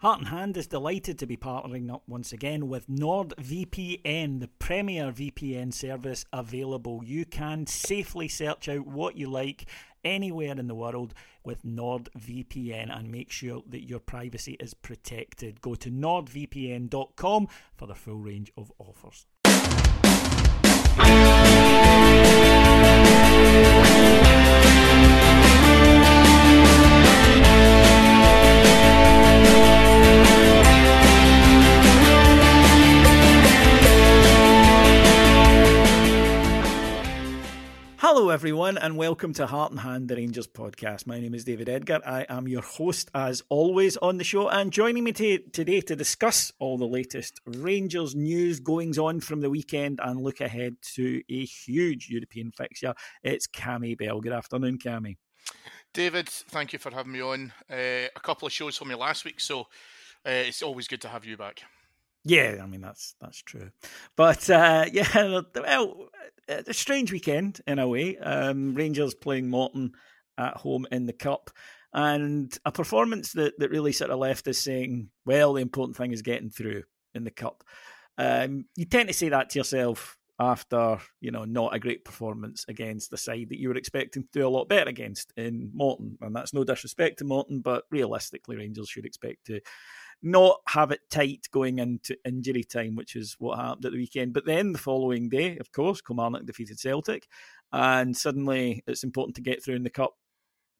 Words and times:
Heart 0.00 0.18
and 0.18 0.28
Hand 0.28 0.58
is 0.58 0.66
delighted 0.66 1.18
to 1.18 1.26
be 1.26 1.38
partnering 1.38 1.90
up 1.90 2.02
once 2.06 2.30
again 2.30 2.68
with 2.68 2.86
NordVPN, 2.86 4.40
the 4.40 4.50
premier 4.58 5.10
VPN 5.10 5.72
service 5.72 6.26
available. 6.34 7.00
You 7.02 7.24
can 7.24 7.66
safely 7.66 8.28
search 8.28 8.68
out 8.68 8.86
what 8.86 9.16
you 9.16 9.30
like 9.30 9.64
anywhere 10.04 10.52
in 10.52 10.66
the 10.66 10.74
world 10.74 11.14
with 11.44 11.64
NordVPN 11.64 12.94
and 12.94 13.10
make 13.10 13.30
sure 13.30 13.62
that 13.66 13.88
your 13.88 14.00
privacy 14.00 14.58
is 14.60 14.74
protected. 14.74 15.62
Go 15.62 15.74
to 15.76 15.90
nordvpn.com 15.90 17.48
for 17.74 17.86
the 17.86 17.94
full 17.94 18.18
range 18.18 18.52
of 18.58 18.70
offers. 18.78 19.24
Hello, 38.16 38.30
everyone, 38.30 38.78
and 38.78 38.96
welcome 38.96 39.34
to 39.34 39.46
Heart 39.46 39.72
and 39.72 39.80
Hand, 39.80 40.08
the 40.08 40.16
Rangers 40.16 40.46
podcast. 40.46 41.06
My 41.06 41.20
name 41.20 41.34
is 41.34 41.44
David 41.44 41.68
Edgar. 41.68 42.00
I 42.06 42.24
am 42.30 42.48
your 42.48 42.62
host, 42.62 43.10
as 43.14 43.42
always, 43.50 43.98
on 43.98 44.16
the 44.16 44.24
show. 44.24 44.48
And 44.48 44.72
joining 44.72 45.04
me 45.04 45.12
t- 45.12 45.40
today 45.52 45.82
to 45.82 45.94
discuss 45.94 46.50
all 46.58 46.78
the 46.78 46.86
latest 46.86 47.42
Rangers 47.44 48.14
news, 48.14 48.58
goings 48.58 48.96
on 48.96 49.20
from 49.20 49.42
the 49.42 49.50
weekend, 49.50 50.00
and 50.02 50.22
look 50.22 50.40
ahead 50.40 50.76
to 50.94 51.20
a 51.28 51.44
huge 51.44 52.08
European 52.08 52.52
fixture, 52.52 52.94
it's 53.22 53.46
Cammy 53.46 53.98
Bell. 53.98 54.22
Good 54.22 54.32
afternoon, 54.32 54.78
Cammy. 54.78 55.18
David, 55.92 56.30
thank 56.30 56.72
you 56.72 56.78
for 56.78 56.90
having 56.92 57.12
me 57.12 57.20
on. 57.20 57.52
Uh, 57.70 58.08
a 58.16 58.20
couple 58.22 58.46
of 58.46 58.52
shows 58.52 58.78
for 58.78 58.86
me 58.86 58.94
last 58.94 59.26
week, 59.26 59.40
so 59.40 59.60
uh, 60.24 60.30
it's 60.30 60.62
always 60.62 60.88
good 60.88 61.02
to 61.02 61.08
have 61.08 61.26
you 61.26 61.36
back. 61.36 61.60
Yeah, 62.24 62.60
I 62.62 62.66
mean 62.66 62.80
that's 62.80 63.14
that's 63.20 63.40
true, 63.42 63.70
but 64.16 64.50
uh, 64.50 64.86
yeah, 64.92 65.42
well, 65.54 66.08
a 66.48 66.74
strange 66.74 67.12
weekend 67.12 67.60
in 67.66 67.78
a 67.78 67.88
way. 67.88 68.16
Um, 68.18 68.74
Rangers 68.74 69.14
playing 69.14 69.48
Morton 69.48 69.92
at 70.38 70.56
home 70.56 70.86
in 70.90 71.06
the 71.06 71.12
cup, 71.12 71.50
and 71.92 72.56
a 72.64 72.72
performance 72.72 73.32
that 73.32 73.58
that 73.58 73.70
really 73.70 73.92
sort 73.92 74.10
of 74.10 74.18
left 74.18 74.48
us 74.48 74.58
saying, 74.58 75.10
"Well, 75.24 75.54
the 75.54 75.62
important 75.62 75.96
thing 75.96 76.12
is 76.12 76.22
getting 76.22 76.50
through 76.50 76.84
in 77.14 77.24
the 77.24 77.30
cup." 77.30 77.64
Um, 78.18 78.66
you 78.76 78.84
tend 78.84 79.08
to 79.08 79.14
say 79.14 79.28
that 79.28 79.50
to 79.50 79.58
yourself 79.58 80.16
after 80.38 80.98
you 81.20 81.30
know 81.30 81.44
not 81.44 81.74
a 81.74 81.78
great 81.78 82.04
performance 82.04 82.64
against 82.68 83.10
the 83.10 83.16
side 83.16 83.48
that 83.48 83.58
you 83.58 83.68
were 83.68 83.76
expecting 83.76 84.22
to 84.22 84.28
do 84.32 84.46
a 84.46 84.50
lot 84.50 84.68
better 84.68 84.90
against 84.90 85.32
in 85.36 85.70
Morton, 85.74 86.18
and 86.20 86.34
that's 86.34 86.54
no 86.54 86.64
disrespect 86.64 87.18
to 87.18 87.24
Morton, 87.24 87.60
but 87.60 87.84
realistically, 87.90 88.56
Rangers 88.56 88.88
should 88.88 89.06
expect 89.06 89.46
to 89.46 89.60
not 90.22 90.60
have 90.68 90.90
it 90.90 91.00
tight 91.10 91.46
going 91.52 91.78
into 91.78 92.16
injury 92.24 92.64
time, 92.64 92.96
which 92.96 93.16
is 93.16 93.36
what 93.38 93.58
happened 93.58 93.84
at 93.86 93.92
the 93.92 93.98
weekend. 93.98 94.32
But 94.32 94.46
then 94.46 94.72
the 94.72 94.78
following 94.78 95.28
day, 95.28 95.58
of 95.58 95.72
course, 95.72 96.00
Kilmarnock 96.00 96.46
defeated 96.46 96.80
Celtic, 96.80 97.26
and 97.72 98.16
suddenly 98.16 98.82
it's 98.86 99.04
important 99.04 99.36
to 99.36 99.42
get 99.42 99.62
through 99.62 99.76
in 99.76 99.84
the 99.84 99.90
cup. 99.90 100.14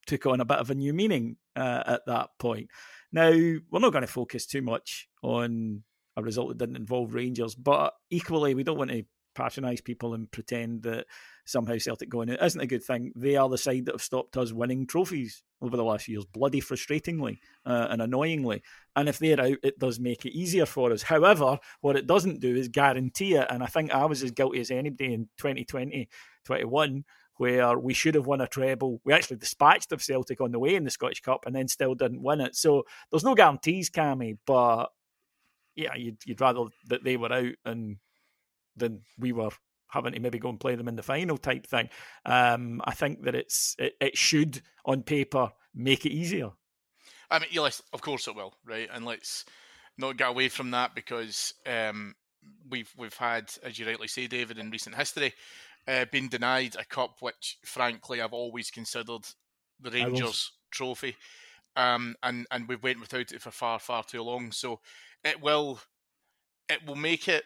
Took 0.07 0.27
on 0.27 0.41
a 0.41 0.45
bit 0.45 0.59
of 0.59 0.71
a 0.71 0.75
new 0.75 0.93
meaning 0.93 1.37
uh, 1.57 1.83
at 1.87 2.07
that 2.07 2.31
point. 2.39 2.71
Now 3.13 3.31
we're 3.31 3.81
not 3.81 3.93
going 3.93 4.07
to 4.07 4.09
focus 4.09 4.47
too 4.47 4.63
much 4.63 5.09
on 5.23 5.83
a 6.17 6.23
result 6.23 6.49
that 6.49 6.59
didn't 6.59 6.77
involve 6.77 7.15
Rangers, 7.15 7.55
but 7.55 7.93
equally 8.11 8.55
we 8.55 8.63
don't 8.63 8.79
want 8.79 8.91
to 8.91 9.05
patronise 9.37 9.81
people 9.81 10.15
and 10.15 10.31
pretend 10.31 10.83
that 10.83 11.07
somehow 11.45 11.79
Celtic 11.79 12.09
going 12.09 12.31
out 12.31 12.43
isn't 12.43 12.61
a 12.61 12.67
good 12.67 12.83
thing. 12.83 13.13
They 13.15 13.37
are 13.37 13.49
the 13.49 13.59
side 13.59 13.87
that 13.87 13.95
have 13.95 14.03
stopped 14.03 14.37
us 14.37 14.53
winning 14.53 14.87
trophies 14.87 15.43
over 15.61 15.77
the 15.77 15.85
last 15.85 16.09
years, 16.09 16.25
bloody 16.25 16.61
frustratingly 16.61 17.39
uh, 17.65 17.87
and 17.91 18.03
annoyingly. 18.03 18.63
And 18.97 19.09
if 19.09 19.19
they're 19.19 19.41
out, 19.41 19.59
it 19.63 19.79
does 19.79 20.01
make 20.01 20.27
it 20.27 20.37
easier 20.37 20.67
for 20.67 20.93
us. 20.93 21.03
However, 21.03 21.59
what 21.81 21.97
it 21.97 22.07
doesn't 22.07 22.41
do 22.41 22.55
is 22.55 22.69
guarantee 22.69 23.35
it. 23.35 23.47
And 23.51 23.63
I 23.63 23.67
think 23.67 23.93
I 23.93 24.07
was 24.07 24.23
as 24.23 24.33
guilty 24.33 24.61
as 24.61 24.71
anybody 24.71 25.15
in 25.15 25.29
2020, 25.39 26.09
21, 26.45 27.05
where 27.37 27.79
we 27.79 27.95
should 27.95 28.15
have 28.15 28.27
won 28.27 28.41
a 28.41 28.49
treble. 28.49 29.01
We 29.05 29.13
actually 29.13 29.37
dispatched 29.37 29.93
of 29.93 30.03
Celtic 30.03 30.41
on 30.41 30.51
the 30.51 30.59
way 30.59 30.75
in 30.75 30.85
the 30.85 30.91
Scottish 30.91 31.21
Cup 31.21 31.47
and 31.47 31.55
then 31.55 31.69
still 31.69 31.95
didn't 31.95 32.23
win 32.23 32.41
it. 32.41 32.57
So 32.57 32.85
there's 33.11 33.25
no 33.25 33.35
guarantees, 33.35 33.91
Cammy, 33.91 34.39
but 34.47 34.87
yeah, 35.75 35.95
you'd, 35.95 36.19
you'd 36.25 36.41
rather 36.41 36.65
that 36.87 37.05
they 37.05 37.17
were 37.17 37.33
out 37.33 37.55
and 37.65 37.99
than 38.77 39.03
we 39.19 39.33
were 39.33 39.51
having 39.89 40.13
to 40.13 40.21
maybe 40.21 40.39
go 40.39 40.49
and 40.49 40.61
play 40.61 40.75
them 40.75 40.89
in 40.89 40.97
the 40.97 41.03
final 41.03 41.39
type 41.39 41.67
thing. 41.67 41.89
Um, 42.25 42.81
I 42.85 42.93
think 42.93 43.23
that 43.23 43.35
it's 43.35 43.77
it, 43.79 43.95
it, 44.01 44.17
should 44.17 44.61
on 44.85 45.03
paper 45.03 45.53
make 45.75 46.05
it 46.05 46.13
easier. 46.13 46.51
I 47.31 47.39
mean, 47.39 47.49
yes, 47.51 47.83
of 47.93 48.03
course 48.03 48.29
it 48.29 48.37
will, 48.37 48.55
right? 48.65 48.89
And 48.93 49.05
let's 49.05 49.45
not 49.99 50.17
get 50.17 50.29
away 50.29 50.49
from 50.49 50.71
that 50.73 50.95
because 50.95 51.55
um, 51.67 52.15
we've 52.69 52.93
we've 52.97 53.17
had, 53.17 53.51
as 53.63 53.79
you 53.79 53.87
rightly 53.87 54.09
say, 54.09 54.27
David, 54.27 54.59
in 54.59 54.71
recent 54.71 54.97
history, 54.97 55.33
uh, 55.89 56.05
been 56.11 56.29
denied 56.29 56.77
a 56.79 56.85
cup 56.85 57.17
which, 57.21 57.59
frankly, 57.65 58.21
I've 58.21 58.33
always 58.33 58.71
considered 58.71 59.23
the 59.81 59.91
Rangers 59.91 60.53
trophy, 60.71 61.17
um, 61.75 62.17
and 62.23 62.47
and 62.51 62.69
we've 62.69 62.83
went 62.83 63.01
without 63.01 63.33
it 63.33 63.43
for 63.43 63.51
far 63.51 63.79
far 63.79 64.05
too 64.05 64.23
long. 64.23 64.53
So 64.53 64.81
it 65.25 65.41
will 65.41 65.81
it 66.69 66.87
will 66.87 66.97
make 66.97 67.29
it 67.29 67.45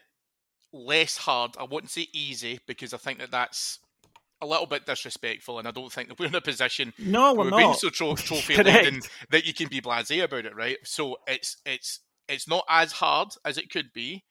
less 0.73 1.17
hard. 1.17 1.53
I 1.59 1.65
wouldn't 1.65 1.91
say 1.91 2.09
easy 2.13 2.61
because 2.67 2.95
I 2.95 2.99
think 2.99 3.19
that 3.19 3.31
that's 3.31 3.79
a 4.41 4.47
little 4.47 4.67
bit 4.67 4.87
disrespectful, 4.87 5.59
and 5.59 5.69
I 5.69 5.71
don't 5.71 5.93
think 5.93 6.09
that 6.09 6.19
we're 6.19 6.27
in 6.27 6.35
a 6.35 6.41
position. 6.41 6.93
No, 6.99 7.35
we're 7.35 7.45
we've 7.45 7.51
not. 7.51 7.59
been 7.59 7.75
so 7.75 7.91
tro- 7.91 8.15
trophy 8.17 8.63
laden 8.63 9.03
that 9.31 9.47
you 9.47 9.53
can 9.55 9.69
be 9.69 9.81
blasé 9.81 10.23
about 10.23 10.47
it, 10.47 10.57
right? 10.57 10.79
So 10.85 11.17
it's 11.27 11.59
it's 11.67 12.01
it's 12.29 12.49
not 12.49 12.65
as 12.69 12.93
hard 12.93 13.29
as 13.45 13.59
it 13.59 13.71
could 13.71 13.93
be. 13.93 14.25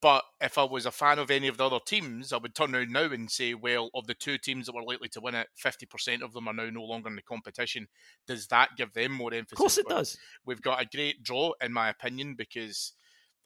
But 0.00 0.22
if 0.40 0.58
I 0.58 0.64
was 0.64 0.86
a 0.86 0.92
fan 0.92 1.18
of 1.18 1.28
any 1.30 1.48
of 1.48 1.56
the 1.56 1.66
other 1.66 1.80
teams, 1.84 2.32
I 2.32 2.36
would 2.36 2.54
turn 2.54 2.74
around 2.74 2.92
now 2.92 3.10
and 3.10 3.28
say, 3.28 3.52
well, 3.52 3.90
of 3.94 4.06
the 4.06 4.14
two 4.14 4.38
teams 4.38 4.66
that 4.66 4.74
were 4.76 4.84
likely 4.84 5.08
to 5.08 5.20
win 5.20 5.34
it, 5.34 5.48
50% 5.62 6.22
of 6.22 6.32
them 6.32 6.46
are 6.46 6.54
now 6.54 6.70
no 6.70 6.84
longer 6.84 7.08
in 7.08 7.16
the 7.16 7.22
competition. 7.22 7.88
Does 8.28 8.46
that 8.46 8.70
give 8.76 8.92
them 8.92 9.10
more 9.10 9.34
emphasis? 9.34 9.52
Of 9.54 9.58
course 9.58 9.78
it 9.78 9.88
does. 9.88 10.16
We've 10.46 10.62
got 10.62 10.80
a 10.80 10.86
great 10.86 11.24
draw, 11.24 11.52
in 11.60 11.72
my 11.72 11.88
opinion, 11.88 12.36
because 12.38 12.92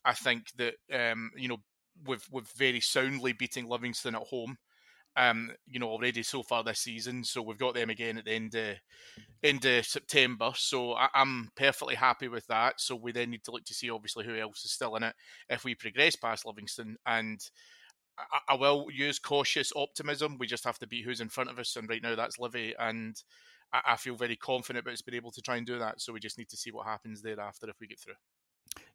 I 0.04 0.12
think 0.12 0.48
that, 0.58 0.74
um, 0.92 1.30
you 1.36 1.48
know, 1.48 1.58
with 2.04 2.30
with 2.30 2.48
very 2.48 2.80
soundly 2.80 3.32
beating 3.32 3.68
Livingston 3.68 4.14
at 4.14 4.22
home. 4.22 4.58
Um, 5.18 5.50
you 5.66 5.80
know, 5.80 5.88
already 5.88 6.22
so 6.22 6.42
far 6.42 6.62
this 6.62 6.80
season. 6.80 7.24
So 7.24 7.40
we've 7.40 7.56
got 7.56 7.74
them 7.74 7.88
again 7.88 8.18
at 8.18 8.26
the 8.26 8.32
end 8.32 8.54
of 8.54 8.76
end 9.42 9.64
of 9.64 9.86
September. 9.86 10.52
So 10.54 10.92
I, 10.92 11.08
am 11.14 11.48
perfectly 11.56 11.94
happy 11.94 12.28
with 12.28 12.46
that. 12.48 12.80
So 12.80 12.96
we 12.96 13.12
then 13.12 13.30
need 13.30 13.44
to 13.44 13.50
look 13.50 13.64
to 13.64 13.74
see 13.74 13.88
obviously 13.88 14.26
who 14.26 14.36
else 14.36 14.64
is 14.64 14.72
still 14.72 14.94
in 14.96 15.02
it 15.02 15.14
if 15.48 15.64
we 15.64 15.74
progress 15.74 16.16
past 16.16 16.44
Livingston. 16.44 16.96
And 17.06 17.40
I, 18.18 18.52
I 18.52 18.54
will 18.56 18.88
use 18.92 19.18
cautious 19.18 19.72
optimism. 19.74 20.36
We 20.38 20.46
just 20.46 20.64
have 20.64 20.78
to 20.80 20.86
beat 20.86 21.04
who's 21.04 21.20
in 21.20 21.28
front 21.28 21.50
of 21.50 21.58
us, 21.58 21.76
and 21.76 21.88
right 21.88 22.02
now 22.02 22.14
that's 22.14 22.38
Livy. 22.38 22.74
And 22.78 23.16
I, 23.72 23.92
I 23.92 23.96
feel 23.96 24.16
very 24.16 24.36
confident 24.36 24.84
about 24.84 24.94
us 24.94 25.02
being 25.02 25.16
able 25.16 25.32
to 25.32 25.42
try 25.42 25.56
and 25.56 25.66
do 25.66 25.78
that. 25.78 26.00
So 26.00 26.12
we 26.12 26.20
just 26.20 26.38
need 26.38 26.48
to 26.50 26.56
see 26.56 26.70
what 26.70 26.86
happens 26.86 27.22
thereafter 27.22 27.68
if 27.68 27.76
we 27.80 27.86
get 27.86 28.00
through. 28.00 28.14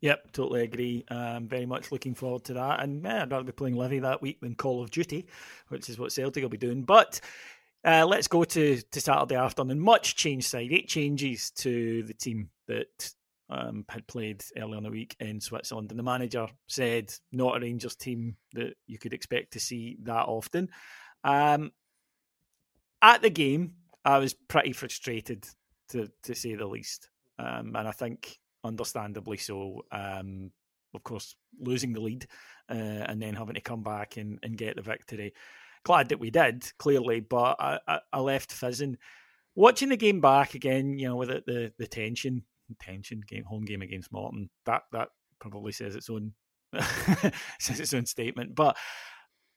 Yep, 0.02 0.32
totally 0.32 0.64
agree. 0.64 1.06
Um, 1.10 1.48
very 1.48 1.66
much 1.66 1.92
looking 1.92 2.16
forward 2.16 2.44
to 2.46 2.54
that. 2.54 2.82
And 2.82 3.08
I'd 3.08 3.32
rather 3.32 3.44
be 3.44 3.52
playing 3.52 3.76
Livy 3.76 4.00
that 4.00 4.22
week 4.22 4.40
than 4.42 4.56
Call 4.56 4.82
of 4.82 4.92
Duty, 4.92 5.28
which 5.70 5.90
is 5.90 6.00
what 6.00 6.12
Celtic 6.12 6.42
will 6.42 6.50
be 6.50 6.58
doing. 6.58 6.84
But 6.84 7.22
uh, 7.84 8.06
let's 8.08 8.28
go 8.28 8.44
to, 8.44 8.82
to 8.82 9.02
Saturday 9.02 9.36
afternoon. 9.36 9.80
Much 9.80 10.16
change 10.16 10.48
side, 10.48 10.72
eight 10.72 10.88
changes 10.88 11.52
to 11.52 12.04
the 12.04 12.14
team 12.14 12.50
that 12.68 13.14
um, 13.52 13.86
had 13.90 14.08
played 14.08 14.44
earlier 14.58 14.78
in 14.78 14.84
the 14.84 14.90
week 14.90 15.16
in 15.20 15.42
Switzerland, 15.42 15.92
and 15.92 16.00
the 16.00 16.04
manager 16.04 16.48
said 16.68 17.14
not 17.32 17.58
a 17.58 17.60
Rangers 17.60 17.96
team 17.96 18.38
that 18.54 18.76
you 18.88 18.98
could 18.98 19.14
expect 19.14 19.54
to 19.54 19.60
see 19.60 19.98
that 20.04 20.26
often. 20.28 20.70
Um, 21.24 21.72
at 23.02 23.22
the 23.22 23.30
game, 23.30 23.74
I 24.06 24.20
was 24.20 24.34
pretty 24.34 24.72
frustrated 24.72 25.46
to 25.90 26.10
to 26.24 26.34
say 26.34 26.56
the 26.56 26.66
least, 26.66 27.10
um, 27.38 27.76
and 27.76 27.88
I 27.88 27.92
think 27.92 28.40
understandably 28.64 29.38
so. 29.38 29.86
Um, 29.92 30.52
of 30.94 31.04
course, 31.04 31.36
losing 31.60 31.94
the 31.94 32.02
lead 32.02 32.28
uh, 32.70 32.74
and 32.74 33.22
then 33.22 33.34
having 33.34 33.56
to 33.56 33.62
come 33.62 33.84
back 33.84 34.18
and, 34.18 34.40
and 34.44 34.58
get 34.58 34.76
the 34.76 34.82
victory. 34.82 35.34
Glad 35.84 36.10
that 36.10 36.20
we 36.20 36.30
did, 36.30 36.66
clearly, 36.78 37.22
but 37.22 37.56
I, 37.60 37.80
I, 37.88 38.00
I 38.14 38.20
left 38.20 38.52
fizzing. 38.52 38.98
Watching 39.56 39.90
the 39.90 39.98
game 39.98 40.22
back 40.22 40.54
again, 40.54 40.98
you 40.98 41.08
know, 41.08 41.16
with 41.16 41.32
it, 41.32 41.46
the 41.46 41.74
the 41.78 41.88
tension, 41.88 42.44
tension 42.80 43.22
game, 43.28 43.44
home 43.44 43.66
game 43.66 43.82
against 43.82 44.12
Morton, 44.12 44.50
that 44.66 44.84
that 44.92 45.10
probably 45.40 45.72
says 45.72 45.96
its 45.96 46.10
own 46.10 46.34
says 47.60 47.80
its 47.80 47.94
own 47.94 48.06
statement. 48.06 48.56
But 48.56 48.78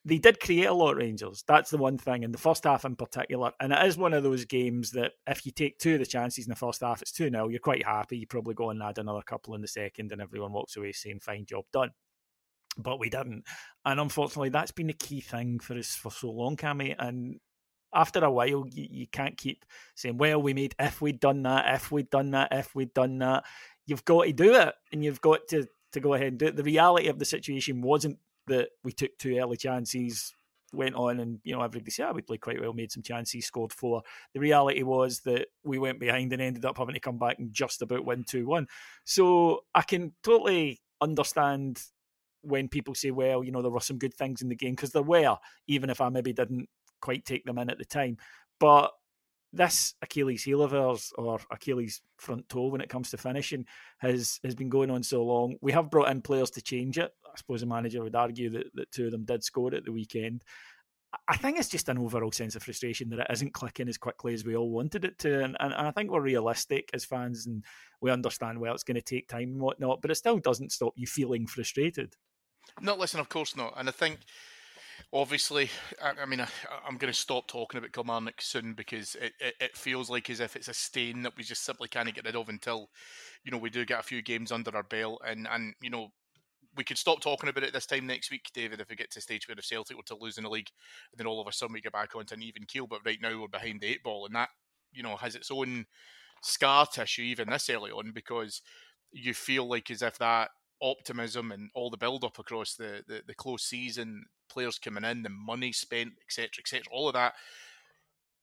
they 0.07 0.19
did 0.19 0.39
create 0.39 0.67
a 0.67 0.75
lot, 0.75 0.93
of 0.93 0.99
Rangers. 0.99 1.45
That's 1.47 1.71
the 1.71 1.79
one 1.79 1.97
thing 1.97 2.25
in 2.25 2.33
the 2.33 2.39
first 2.39 2.65
half 2.65 2.85
in 2.85 2.95
particular. 2.95 3.53
And 3.59 3.73
it 3.73 3.87
is 3.87 3.97
one 3.97 4.13
of 4.13 4.23
those 4.23 4.45
games 4.45 4.91
that 4.91 5.13
if 5.27 5.47
you 5.47 5.53
take 5.53 5.79
two 5.79 5.95
of 5.95 6.01
the 6.01 6.07
chances 6.07 6.45
in 6.45 6.51
the 6.51 6.57
first 6.57 6.83
half, 6.83 7.01
it's 7.01 7.13
2 7.13 7.31
0, 7.31 7.49
you're 7.49 7.59
quite 7.59 7.87
happy. 7.87 8.19
You 8.19 8.27
probably 8.27 8.55
go 8.55 8.71
and 8.71 8.83
add 8.83 8.99
another 8.99 9.23
couple 9.23 9.55
in 9.55 9.63
the 9.63 9.69
second, 9.69 10.13
and 10.13 10.21
everyone 10.21 10.53
walks 10.53 10.77
away 10.77 10.93
saying, 10.93 11.21
fine 11.21 11.47
job 11.47 11.65
done. 11.73 11.93
But 12.77 12.99
we 12.99 13.09
didn't. 13.09 13.45
And 13.85 13.99
unfortunately, 13.99 14.51
that's 14.51 14.73
been 14.73 14.89
the 14.89 14.93
key 14.93 15.23
thing 15.23 15.59
for 15.59 15.79
us 15.79 15.95
for 15.95 16.11
so 16.11 16.31
long, 16.31 16.57
Cammy. 16.57 16.95
And 16.99 17.41
after 17.95 18.23
a 18.23 18.31
while, 18.31 18.67
you, 18.69 18.87
you 18.91 19.07
can't 19.07 19.39
keep 19.39 19.65
saying, 19.95 20.19
well, 20.19 20.43
we 20.43 20.53
made 20.53 20.75
if 20.79 21.01
we'd 21.01 21.21
done 21.21 21.45
that, 21.45 21.75
if 21.75 21.91
we'd 21.91 22.11
done 22.11 22.33
that, 22.33 22.49
if 22.53 22.75
we'd 22.75 22.93
done 22.93 23.19
that. 23.19 23.45
You've 23.87 24.05
got 24.05 24.25
to 24.25 24.33
do 24.33 24.55
it, 24.55 24.75
and 24.93 25.03
you've 25.03 25.21
got 25.23 25.49
to, 25.49 25.67
to 25.93 26.01
go 26.01 26.13
ahead 26.13 26.29
and 26.29 26.39
do 26.39 26.47
it. 26.47 26.57
The 26.57 26.63
reality 26.63 27.09
of 27.09 27.19
the 27.19 27.25
situation 27.25 27.81
wasn't 27.81 28.19
that 28.47 28.69
we 28.83 28.93
took 28.93 29.17
two 29.19 29.37
early 29.39 29.57
chances, 29.57 30.35
went 30.73 30.95
on 30.97 31.21
and, 31.21 31.39
you 31.45 31.55
know, 31.55 31.63
everybody 31.63 31.91
said, 31.91 32.15
we 32.15 32.23
played 32.23 32.41
quite 32.41 32.61
well, 32.61 32.73
made 32.73 32.91
some 32.91 33.03
chances, 33.03 33.47
scored 33.47 33.73
four. 33.73 34.03
The 34.33 34.41
reality 34.41 34.83
was 34.83 35.21
that 35.21 35.47
we 35.63 35.79
went 35.79 36.01
behind 36.01 36.33
and 36.33 36.43
ended 36.43 36.65
up 36.65 36.79
having 36.79 36.95
to 36.95 37.01
come 37.01 37.19
back 37.19 37.39
and 37.39 37.53
just 37.53 37.81
about 37.83 38.05
win 38.05 38.25
2 38.25 38.47
1. 38.47 38.67
So 39.05 39.65
I 39.75 39.83
can 39.83 40.13
totally 40.23 40.81
understand 41.01 41.81
when 42.43 42.69
people 42.69 42.95
say, 42.95 43.11
well, 43.11 43.43
you 43.43 43.53
know, 43.53 43.63
there 43.63 43.71
were 43.71 43.81
some 43.81 43.99
good 43.99 44.15
things 44.15 44.43
in 44.43 44.49
the 44.49 44.57
game, 44.57 44.73
because 44.73 44.91
there 44.91 45.03
were, 45.03 45.37
even 45.67 45.91
if 45.91 46.01
I 46.01 46.09
maybe 46.09 46.33
didn't 46.33 46.69
quite 47.01 47.25
take 47.25 47.45
them 47.45 47.59
in 47.59 47.71
at 47.71 47.79
the 47.79 47.85
time. 47.85 48.19
But 48.61 48.93
this 49.53 49.95
Achilles 50.03 50.43
heel 50.43 50.63
of 50.63 50.75
ours, 50.75 51.13
or 51.17 51.39
Achilles 51.51 52.03
front 52.19 52.49
toe 52.49 52.67
when 52.67 52.81
it 52.81 52.89
comes 52.89 53.11
to 53.11 53.17
finishing, 53.17 53.65
has 53.99 54.41
has 54.45 54.55
been 54.55 54.69
going 54.69 54.91
on 54.91 55.03
so 55.03 55.25
long. 55.25 55.57
We 55.61 55.73
have 55.73 55.91
brought 55.91 56.11
in 56.11 56.23
players 56.23 56.51
to 56.53 56.63
change 56.63 56.99
it. 56.99 57.13
I 57.35 57.39
suppose 57.39 57.61
the 57.61 57.67
manager 57.67 58.03
would 58.03 58.15
argue 58.15 58.51
that, 58.51 58.67
that 58.75 58.93
two 58.93 59.07
of 59.07 59.13
them 59.13 59.25
did 59.25 59.43
score 59.43 59.75
at 59.75 59.85
the 59.85 59.93
weekend. 59.93 60.45
I 61.29 61.37
think 61.37 61.59
it's 61.59 61.69
just 61.69 61.89
an 61.89 61.99
overall 61.99 62.33
sense 62.33 62.57
of 62.57 62.63
frustration 62.63 63.09
that 63.11 63.21
it 63.21 63.27
isn't 63.31 63.55
clicking 63.55 63.89
as 63.89 63.99
quickly 63.99 64.35
as 64.35 64.45
we 64.45 64.57
all 64.57 64.71
wanted 64.71 65.05
it 65.05 65.19
to. 65.21 65.45
And, 65.45 65.57
and, 65.61 65.73
and 65.73 65.87
I 65.87 65.91
think 65.91 66.11
we're 66.11 66.21
realistic 66.21 66.91
as 66.93 67.05
fans 67.05 67.47
and 67.47 67.65
we 68.01 68.11
understand, 68.11 68.59
well, 68.61 68.75
it's 68.75 68.83
going 68.83 68.97
to 68.97 69.03
take 69.03 69.29
time 69.29 69.51
and 69.51 69.61
whatnot, 69.61 70.01
but 70.03 70.11
it 70.11 70.17
still 70.17 70.39
doesn't 70.39 70.73
stop 70.73 70.95
you 70.97 71.07
feeling 71.07 71.47
frustrated. 71.47 72.15
No, 72.81 72.95
listen, 72.97 73.21
of 73.21 73.29
course 73.29 73.57
not. 73.57 73.75
And 73.77 73.89
I 73.89 73.93
think 73.93 74.19
obviously, 75.13 75.71
I, 76.03 76.23
I 76.23 76.27
mean, 76.27 76.41
I, 76.41 76.49
am 76.89 76.97
going 76.97 77.13
to 77.13 77.19
stop 77.19 77.47
talking 77.47 77.79
about 77.79 77.93
Kilmarnock 77.93 78.41
soon 78.41 78.75
because 78.75 79.15
it, 79.17 79.33
it, 79.41 79.55
it, 79.61 79.77
feels 79.77 80.11
like 80.11 80.29
as 80.31 80.41
if 80.41 80.57
it's 80.57 80.69
a 80.69 80.75
stain 80.75 81.23
that 81.23 81.37
we 81.37 81.45
just 81.45 81.65
simply 81.65 81.89
can't 81.89 82.13
get 82.13 82.25
rid 82.25 82.37
of 82.37 82.49
until, 82.49 82.91
you 83.45 83.53
know, 83.53 83.59
we 83.59 83.71
do 83.71 83.85
get 83.85 84.01
a 84.01 84.05
few 84.05 84.23
games 84.23 84.53
under 84.53 84.75
our 84.75 84.83
belt. 84.83 85.23
And, 85.27 85.47
and 85.51 85.75
you 85.81 85.91
know, 85.91 86.09
we 86.77 86.85
could 86.85 86.99
stop 86.99 87.21
talking 87.21 87.49
about 87.49 87.65
it 87.65 87.73
this 87.73 87.87
time 87.87 88.07
next 88.07 88.31
week, 88.31 88.51
David, 88.53 88.81
if 88.81 88.89
we 88.89 88.97
get 88.97 89.11
to 89.13 89.19
a 89.19 89.23
stage 89.23 89.49
where 89.49 89.57
if 89.59 89.65
Celtic 89.65 89.97
were 89.97 90.03
to 90.05 90.17
lose 90.17 90.39
in 90.39 90.45
the 90.45 90.51
league, 90.51 90.71
and 91.13 91.19
then 91.19 91.27
all 91.27 91.41
of 91.41 91.47
a 91.47 91.53
sudden 91.53 91.73
we 91.73 91.81
get 91.81 91.93
back 91.93 92.15
onto 92.17 92.35
an 92.35 92.43
even 92.43 92.65
keel. 92.65 92.87
But 92.87 93.05
right 93.05 93.19
now 93.21 93.41
we're 93.41 93.49
behind 93.49 93.81
the 93.81 93.89
eight 93.89 94.03
ball, 94.03 94.27
and 94.27 94.35
that, 94.35 94.49
you 94.93 95.03
know, 95.03 95.17
has 95.17 95.35
its 95.35 95.51
own 95.51 95.87
scar 96.43 96.87
tissue 96.87 97.23
even 97.23 97.49
this 97.49 97.71
early 97.71 97.91
on 97.91 98.13
because 98.13 98.61
you 99.13 99.33
feel 99.33 99.67
like 99.69 99.91
as 99.91 100.03
if 100.03 100.19
that 100.19 100.51
optimism 100.83 101.53
and 101.53 101.71
all 101.75 101.91
the 101.91 101.97
build 101.97 102.25
up 102.25 102.39
across 102.39 102.75
the, 102.75 103.03
the, 103.07 103.23
the 103.27 103.35
close 103.35 103.63
season, 103.63 104.25
players 104.49 104.79
coming 104.79 105.05
in, 105.05 105.23
the 105.23 105.31
money 105.31 105.73
spent, 105.73 106.13
etc., 106.23 106.49
etc., 106.59 106.83
all 106.93 107.09
of 107.09 107.15
that 107.15 107.35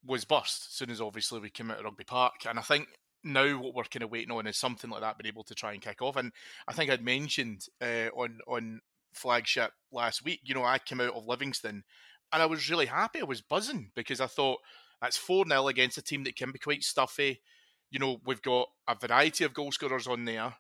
was 0.04 0.26
burst 0.26 0.68
as 0.70 0.74
soon 0.74 0.90
as 0.90 1.00
obviously 1.00 1.40
we 1.40 1.50
came 1.50 1.70
out 1.70 1.80
of 1.80 1.86
Rugby 1.86 2.04
Park. 2.04 2.34
And 2.50 2.58
I 2.58 2.64
think 2.64 2.88
now 3.24 3.60
what 3.60 3.74
we're 3.74 3.84
kind 3.84 4.04
of 4.04 4.12
waiting 4.12 4.32
on 4.32 4.48
is 4.48 4.58
something 4.58 4.90
like 4.90 5.02
that 5.02 5.18
being 5.18 5.32
able 5.32 5.44
to 5.44 5.56
try 5.56 5.74
and 5.74 5.82
kick 5.82 6.02
off. 6.02 6.16
And 6.16 6.32
I 6.68 6.74
think 6.74 6.90
I'd 6.90 7.04
mentioned 7.04 7.66
uh, 7.82 8.10
on 8.16 8.40
on 8.48 8.82
flagship 9.14 9.72
last 9.92 10.24
week, 10.24 10.42
you 10.44 10.56
know, 10.56 10.64
I 10.64 10.80
came 10.80 11.02
out 11.02 11.16
of 11.16 11.28
Livingston 11.28 11.84
and 12.32 12.42
I 12.42 12.46
was 12.46 12.70
really 12.70 12.86
happy. 12.86 13.20
I 13.22 13.26
was 13.26 13.42
buzzing 13.42 13.92
because 13.96 14.22
I 14.22 14.28
thought 14.28 14.60
that's 15.02 15.18
4 15.18 15.46
0 15.48 15.68
against 15.68 15.98
a 15.98 16.02
team 16.02 16.24
that 16.24 16.36
can 16.36 16.52
be 16.52 16.60
quite 16.60 16.84
stuffy. 16.84 17.42
You 17.90 18.00
know, 18.00 18.18
we've 18.26 18.42
got 18.42 18.70
a 18.88 18.96
variety 18.96 19.44
of 19.44 19.54
goal 19.54 19.72
scorers 19.72 20.08
on 20.08 20.26
there. 20.26 20.54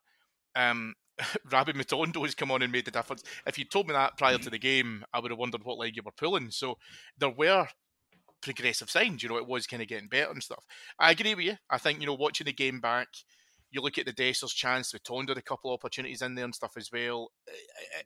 Um, 0.56 0.96
Rabbi 1.52 1.72
Matondo 1.72 2.24
has 2.24 2.36
come 2.36 2.52
on 2.52 2.62
and 2.62 2.72
made 2.72 2.86
the 2.86 2.92
difference. 2.92 3.24
If 3.46 3.58
you 3.58 3.66
told 3.66 3.88
me 3.88 3.94
that 3.94 4.18
prior 4.18 4.38
to 4.38 4.50
the 4.50 4.60
game, 4.60 5.06
I 5.14 5.20
would 5.20 5.32
have 5.32 5.40
wondered 5.40 5.64
what 5.64 5.78
leg 5.78 5.96
you 5.96 6.02
were 6.04 6.12
pulling. 6.12 6.52
So 6.52 6.78
there 7.18 7.30
were 7.30 7.68
progressive 8.42 8.90
signs. 8.90 9.24
You 9.24 9.30
know, 9.30 9.38
it 9.38 9.48
was 9.48 9.68
kind 9.68 9.82
of 9.82 9.88
getting 9.88 10.10
better 10.10 10.32
and 10.32 10.44
stuff. 10.44 10.66
I 11.00 11.12
agree 11.12 11.36
with 11.36 11.46
you. 11.46 11.58
I 11.70 11.78
think 11.78 12.00
you 12.00 12.08
know, 12.08 12.14
watching 12.14 12.46
the 12.46 12.54
game 12.54 12.80
back, 12.80 13.08
you 13.72 13.82
look 13.82 13.98
at 13.98 14.06
the 14.06 14.14
Dessers 14.14 14.54
chance. 14.54 14.94
with 14.94 15.04
Tondo 15.04 15.34
a 15.34 15.42
couple 15.42 15.72
of 15.72 15.76
opportunities 15.76 16.22
in 16.22 16.36
there 16.36 16.46
and 16.46 16.56
stuff 16.56 16.74
as 16.78 16.92
well. 16.92 17.32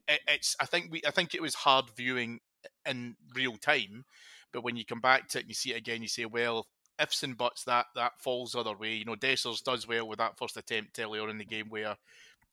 It's 0.07 0.55
I 0.59 0.65
think 0.65 0.91
we 0.91 1.01
I 1.05 1.11
think 1.11 1.33
it 1.33 1.41
was 1.41 1.55
hard 1.55 1.85
viewing 1.95 2.39
in 2.85 3.15
real 3.33 3.57
time, 3.57 4.05
but 4.53 4.63
when 4.63 4.75
you 4.75 4.85
come 4.85 5.01
back 5.01 5.27
to 5.29 5.39
it 5.39 5.41
and 5.41 5.49
you 5.49 5.55
see 5.55 5.71
it 5.71 5.77
again, 5.77 6.01
you 6.01 6.07
say, 6.07 6.25
well, 6.25 6.67
ifs 7.01 7.23
and 7.23 7.37
buts 7.37 7.63
that 7.63 7.87
that 7.95 8.19
falls 8.19 8.51
the 8.51 8.59
other 8.59 8.77
way. 8.77 8.93
You 8.93 9.05
know, 9.05 9.15
Dessers 9.15 9.63
does 9.63 9.87
well 9.87 10.07
with 10.07 10.19
that 10.19 10.37
first 10.37 10.57
attempt 10.57 10.99
earlier 10.99 11.29
in 11.29 11.37
the 11.37 11.45
game 11.45 11.67
where 11.69 11.95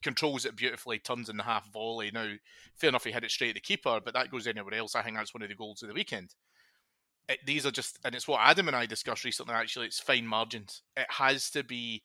controls 0.02 0.44
it 0.44 0.56
beautifully, 0.56 0.99
turns 0.99 1.29
in 1.29 1.37
the 1.37 1.44
half 1.44 1.70
volley. 1.73 2.11
Now, 2.12 2.32
fair 2.75 2.88
enough, 2.88 3.05
he 3.05 3.12
hit 3.12 3.25
it 3.25 3.31
straight 3.31 3.50
at 3.50 3.55
the 3.55 3.61
keeper, 3.61 4.00
but 4.05 4.14
that 4.14 4.31
goes 4.31 4.46
anywhere 4.46 4.75
else. 4.75 4.94
I 4.94 5.02
think 5.02 5.17
that's 5.17 5.32
one 5.32 5.43
of 5.43 5.49
the 5.49 5.55
goals 5.55 5.82
of 5.82 5.88
the 5.88 5.94
weekend. 5.94 6.34
It, 7.29 7.39
these 7.47 7.65
are 7.67 7.71
just, 7.71 7.99
and 8.05 8.15
it's 8.15 8.29
what 8.29 8.41
Adam 8.43 8.69
and 8.69 8.77
I 8.77 8.87
discussed 8.87 9.25
recently. 9.25 9.55
Actually, 9.55 9.87
it's 9.87 10.01
fine 10.01 10.27
margins. 10.27 10.83
It 10.97 11.07
has 11.09 11.51
to 11.51 11.63
be 11.63 12.03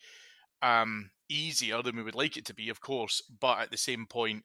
um, 0.61 1.09
easier 1.29 1.81
than 1.81 1.95
we 1.95 2.03
would 2.03 2.15
like 2.15 2.37
it 2.37 2.45
to 2.45 2.53
be, 2.53 2.69
of 2.69 2.81
course, 2.81 3.21
but 3.39 3.59
at 3.59 3.71
the 3.71 3.77
same 3.77 4.05
point, 4.05 4.43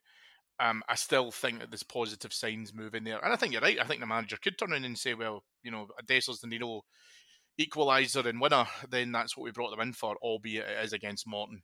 um, 0.61 0.83
I 0.89 0.95
still 0.95 1.31
think 1.31 1.61
that 1.61 1.71
there's 1.71 1.83
positive 1.83 2.33
signs 2.33 2.75
moving 2.75 3.05
there. 3.05 3.19
And 3.23 3.33
I 3.33 3.37
think 3.37 3.53
you're 3.53 3.63
right. 3.63 3.81
I 3.81 3.85
think 3.85 4.01
the 4.01 4.07
manager 4.07 4.37
could 4.41 4.59
turn 4.59 4.73
in 4.73 4.85
and 4.85 4.99
say, 4.99 5.15
well, 5.15 5.45
you 5.63 5.71
know, 5.71 5.89
Dessers 6.07 6.41
Danilo 6.41 6.83
equaliser 7.61 8.25
and 8.27 8.41
winner, 8.41 8.67
then 8.89 9.13
that's 9.13 9.37
what 9.37 9.45
we 9.45 9.51
brought 9.51 9.71
them 9.71 9.81
in 9.81 9.93
for, 9.93 10.17
albeit 10.23 10.69
it 10.69 10.85
is 10.85 10.93
against 10.93 11.27
Morton. 11.27 11.63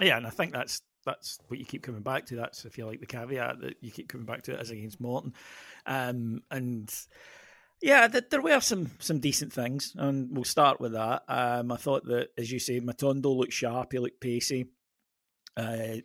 Yeah, 0.00 0.16
and 0.16 0.26
I 0.26 0.30
think 0.30 0.52
that's 0.52 0.80
that's 1.04 1.38
what 1.48 1.58
you 1.58 1.66
keep 1.66 1.82
coming 1.82 2.02
back 2.02 2.26
to. 2.26 2.36
That's 2.36 2.64
if 2.64 2.78
you 2.78 2.86
like 2.86 3.00
the 3.00 3.06
caveat 3.06 3.60
that 3.60 3.76
you 3.80 3.90
keep 3.90 4.08
coming 4.08 4.26
back 4.26 4.42
to 4.44 4.52
it 4.52 4.60
as 4.60 4.70
against 4.70 5.00
Morton, 5.00 5.34
um, 5.84 6.42
and 6.50 6.92
yeah, 7.82 8.06
there 8.06 8.40
were 8.40 8.60
some 8.60 8.92
some 9.00 9.18
decent 9.18 9.52
things, 9.52 9.92
and 9.96 10.28
we'll 10.30 10.44
start 10.44 10.80
with 10.80 10.92
that. 10.92 11.24
Um, 11.28 11.72
I 11.72 11.76
thought 11.76 12.04
that, 12.06 12.28
as 12.38 12.50
you 12.50 12.60
say, 12.60 12.80
Matondo 12.80 13.36
looked 13.36 13.52
sharp, 13.52 13.92
he 13.92 13.98
looked 13.98 14.20
pacey. 14.20 14.68
Uh, 15.54 15.96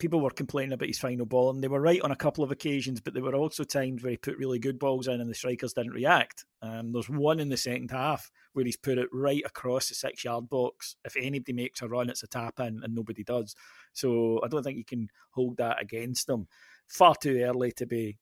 people 0.00 0.20
were 0.20 0.30
complaining 0.30 0.72
about 0.72 0.88
his 0.88 0.98
final 0.98 1.26
ball, 1.26 1.50
and 1.50 1.62
they 1.62 1.68
were 1.68 1.80
right 1.80 2.00
on 2.00 2.10
a 2.10 2.16
couple 2.16 2.42
of 2.42 2.50
occasions, 2.50 3.00
but 3.00 3.14
there 3.14 3.22
were 3.22 3.34
also 3.34 3.62
times 3.62 4.02
where 4.02 4.10
he 4.10 4.16
put 4.16 4.38
really 4.38 4.58
good 4.58 4.78
balls 4.78 5.06
in 5.06 5.20
and 5.20 5.30
the 5.30 5.34
strikers 5.34 5.72
didn't 5.72 5.92
react. 5.92 6.44
Um, 6.62 6.90
there's 6.90 7.08
one 7.08 7.38
in 7.38 7.48
the 7.48 7.56
second 7.56 7.92
half 7.92 8.28
where 8.54 8.64
he's 8.64 8.76
put 8.76 8.98
it 8.98 9.08
right 9.12 9.42
across 9.46 9.88
the 9.88 9.94
six 9.94 10.24
yard 10.24 10.48
box. 10.48 10.96
If 11.04 11.16
anybody 11.16 11.52
makes 11.52 11.80
a 11.80 11.88
run, 11.88 12.10
it's 12.10 12.24
a 12.24 12.26
tap 12.26 12.58
in, 12.58 12.80
and 12.82 12.94
nobody 12.94 13.22
does. 13.22 13.54
So 13.92 14.40
I 14.42 14.48
don't 14.48 14.64
think 14.64 14.78
you 14.78 14.84
can 14.84 15.10
hold 15.30 15.58
that 15.58 15.80
against 15.80 16.28
him. 16.28 16.48
Far 16.88 17.14
too 17.14 17.38
early 17.42 17.70
to 17.72 17.86
be 17.86 18.18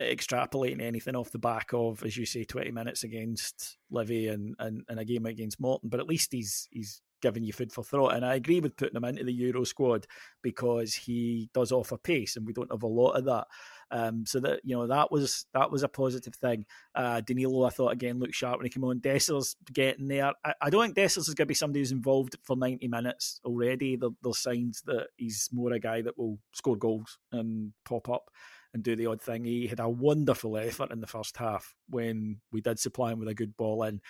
extrapolating 0.00 0.80
anything 0.80 1.16
off 1.16 1.32
the 1.32 1.38
back 1.38 1.70
of, 1.72 2.02
as 2.04 2.16
you 2.16 2.26
say, 2.26 2.44
20 2.44 2.70
minutes 2.70 3.04
against 3.04 3.78
Livy 3.90 4.28
and, 4.28 4.54
and, 4.58 4.82
and 4.88 5.00
a 5.00 5.04
game 5.04 5.26
against 5.26 5.60
Morton, 5.60 5.88
but 5.88 6.00
at 6.00 6.06
least 6.06 6.32
he's 6.32 6.68
he's 6.70 7.02
giving 7.20 7.42
you 7.42 7.52
food 7.52 7.72
for 7.72 7.82
thought. 7.82 8.14
And 8.14 8.24
I 8.24 8.34
agree 8.34 8.60
with 8.60 8.76
putting 8.76 8.96
him 8.96 9.04
into 9.04 9.24
the 9.24 9.32
Euro 9.32 9.64
squad 9.64 10.06
because 10.42 10.94
he 10.94 11.50
does 11.52 11.72
offer 11.72 11.96
pace, 11.96 12.36
and 12.36 12.46
we 12.46 12.52
don't 12.52 12.70
have 12.70 12.82
a 12.82 12.86
lot 12.86 13.12
of 13.12 13.24
that. 13.24 13.46
Um, 13.90 14.26
so 14.26 14.38
that 14.40 14.60
you 14.64 14.76
know 14.76 14.86
that 14.86 15.10
was 15.10 15.46
that 15.54 15.70
was 15.70 15.82
a 15.82 15.88
positive 15.88 16.34
thing. 16.34 16.66
Uh, 16.94 17.20
Danilo, 17.20 17.64
I 17.64 17.70
thought 17.70 17.92
again 17.92 18.18
looked 18.18 18.34
sharp 18.34 18.58
when 18.58 18.66
he 18.66 18.70
came 18.70 18.84
on. 18.84 19.00
Dessers 19.00 19.56
getting 19.72 20.08
there. 20.08 20.32
I, 20.44 20.54
I 20.60 20.70
don't 20.70 20.94
think 20.94 20.96
Dessers 20.96 21.28
is 21.28 21.34
going 21.34 21.46
to 21.46 21.46
be 21.46 21.54
somebody 21.54 21.80
who's 21.80 21.92
involved 21.92 22.36
for 22.42 22.56
ninety 22.56 22.88
minutes 22.88 23.40
already. 23.44 23.96
There, 23.96 24.10
there's 24.22 24.38
signs 24.38 24.82
that 24.86 25.08
he's 25.16 25.48
more 25.52 25.72
a 25.72 25.80
guy 25.80 26.02
that 26.02 26.18
will 26.18 26.38
score 26.52 26.76
goals 26.76 27.18
and 27.32 27.72
pop 27.84 28.08
up 28.08 28.30
and 28.74 28.82
do 28.82 28.96
the 28.96 29.06
odd 29.06 29.22
thing. 29.22 29.44
He 29.44 29.66
had 29.66 29.80
a 29.80 29.88
wonderful 29.88 30.56
effort 30.56 30.90
in 30.92 31.00
the 31.00 31.06
first 31.06 31.36
half 31.36 31.74
when 31.88 32.40
we 32.52 32.60
did 32.60 32.78
supply 32.78 33.12
him 33.12 33.18
with 33.18 33.28
a 33.28 33.34
good 33.34 33.56
ball 33.56 33.82
in 33.84 34.00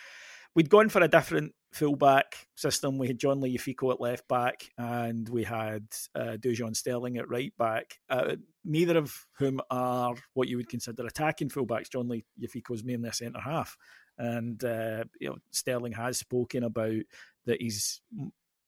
we'd 0.54 0.70
gone 0.70 0.88
for 0.88 1.02
a 1.02 1.08
different 1.08 1.54
fullback 1.72 2.48
system. 2.56 2.98
We 2.98 3.06
had 3.06 3.18
John 3.18 3.40
Leafico 3.40 3.92
at 3.92 4.00
left 4.00 4.26
back, 4.28 4.68
and 4.76 5.28
we 5.28 5.44
had 5.44 5.86
uh, 6.14 6.36
Dujon 6.36 6.74
Sterling 6.74 7.18
at 7.18 7.28
right 7.28 7.52
back. 7.56 7.98
Uh, 8.08 8.36
neither 8.64 8.98
of 8.98 9.14
whom 9.38 9.60
are 9.70 10.14
what 10.34 10.48
you 10.48 10.56
would 10.56 10.68
consider 10.68 11.06
attacking 11.06 11.50
fullbacks. 11.50 11.90
John 11.90 12.08
Leafico 12.08 12.74
is 12.74 12.84
mainly 12.84 13.08
a 13.08 13.12
centre 13.12 13.40
half, 13.40 13.76
and 14.18 14.62
uh, 14.64 15.04
you 15.20 15.28
know 15.28 15.36
Sterling 15.52 15.92
has 15.92 16.18
spoken 16.18 16.64
about 16.64 17.02
that 17.46 17.62
he's 17.62 18.00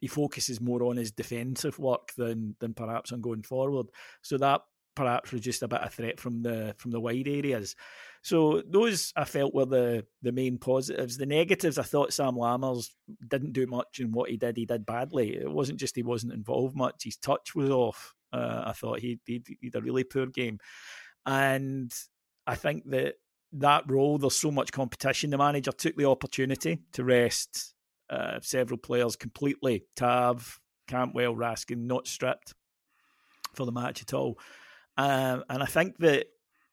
he 0.00 0.06
focuses 0.06 0.60
more 0.60 0.84
on 0.84 0.96
his 0.96 1.12
defensive 1.12 1.78
work 1.78 2.12
than 2.16 2.54
than 2.60 2.74
perhaps 2.74 3.12
on 3.12 3.20
going 3.20 3.42
forward. 3.42 3.86
So 4.22 4.38
that 4.38 4.62
perhaps 5.00 5.32
reduced 5.32 5.62
a 5.62 5.68
bit 5.68 5.80
of 5.80 5.94
threat 5.94 6.20
from 6.20 6.42
the 6.42 6.74
from 6.76 6.90
the 6.90 7.00
wide 7.00 7.26
areas. 7.26 7.74
So 8.20 8.62
those 8.66 9.14
I 9.16 9.24
felt 9.24 9.54
were 9.54 9.64
the 9.64 10.04
the 10.20 10.30
main 10.30 10.58
positives. 10.58 11.16
The 11.16 11.24
negatives, 11.24 11.78
I 11.78 11.84
thought 11.84 12.12
Sam 12.12 12.34
Lammers 12.34 12.90
didn't 13.26 13.54
do 13.54 13.66
much, 13.66 13.98
and 13.98 14.12
what 14.12 14.28
he 14.28 14.36
did, 14.36 14.58
he 14.58 14.66
did 14.66 14.84
badly. 14.84 15.36
It 15.36 15.50
wasn't 15.50 15.80
just 15.80 15.96
he 15.96 16.02
wasn't 16.02 16.34
involved 16.34 16.76
much; 16.76 17.04
his 17.04 17.16
touch 17.16 17.54
was 17.54 17.70
off. 17.70 18.14
Uh, 18.30 18.64
I 18.66 18.72
thought 18.72 19.00
he 19.00 19.18
he 19.24 19.42
had 19.64 19.76
a 19.76 19.80
really 19.80 20.04
poor 20.04 20.26
game, 20.26 20.58
and 21.24 21.90
I 22.46 22.56
think 22.56 22.90
that 22.90 23.14
that 23.54 23.90
role 23.90 24.18
there's 24.18 24.36
so 24.36 24.50
much 24.50 24.70
competition. 24.70 25.30
The 25.30 25.38
manager 25.38 25.72
took 25.72 25.96
the 25.96 26.10
opportunity 26.10 26.82
to 26.92 27.04
rest 27.04 27.74
uh, 28.10 28.40
several 28.42 28.76
players 28.76 29.16
completely. 29.16 29.84
Tav, 29.96 30.60
Cantwell, 30.88 31.34
Raskin 31.34 31.86
not 31.86 32.06
stripped 32.06 32.52
for 33.54 33.64
the 33.64 33.72
match 33.72 34.02
at 34.02 34.12
all. 34.12 34.38
Um, 35.00 35.44
and 35.48 35.62
I 35.62 35.66
think 35.66 35.96
that 35.98 36.26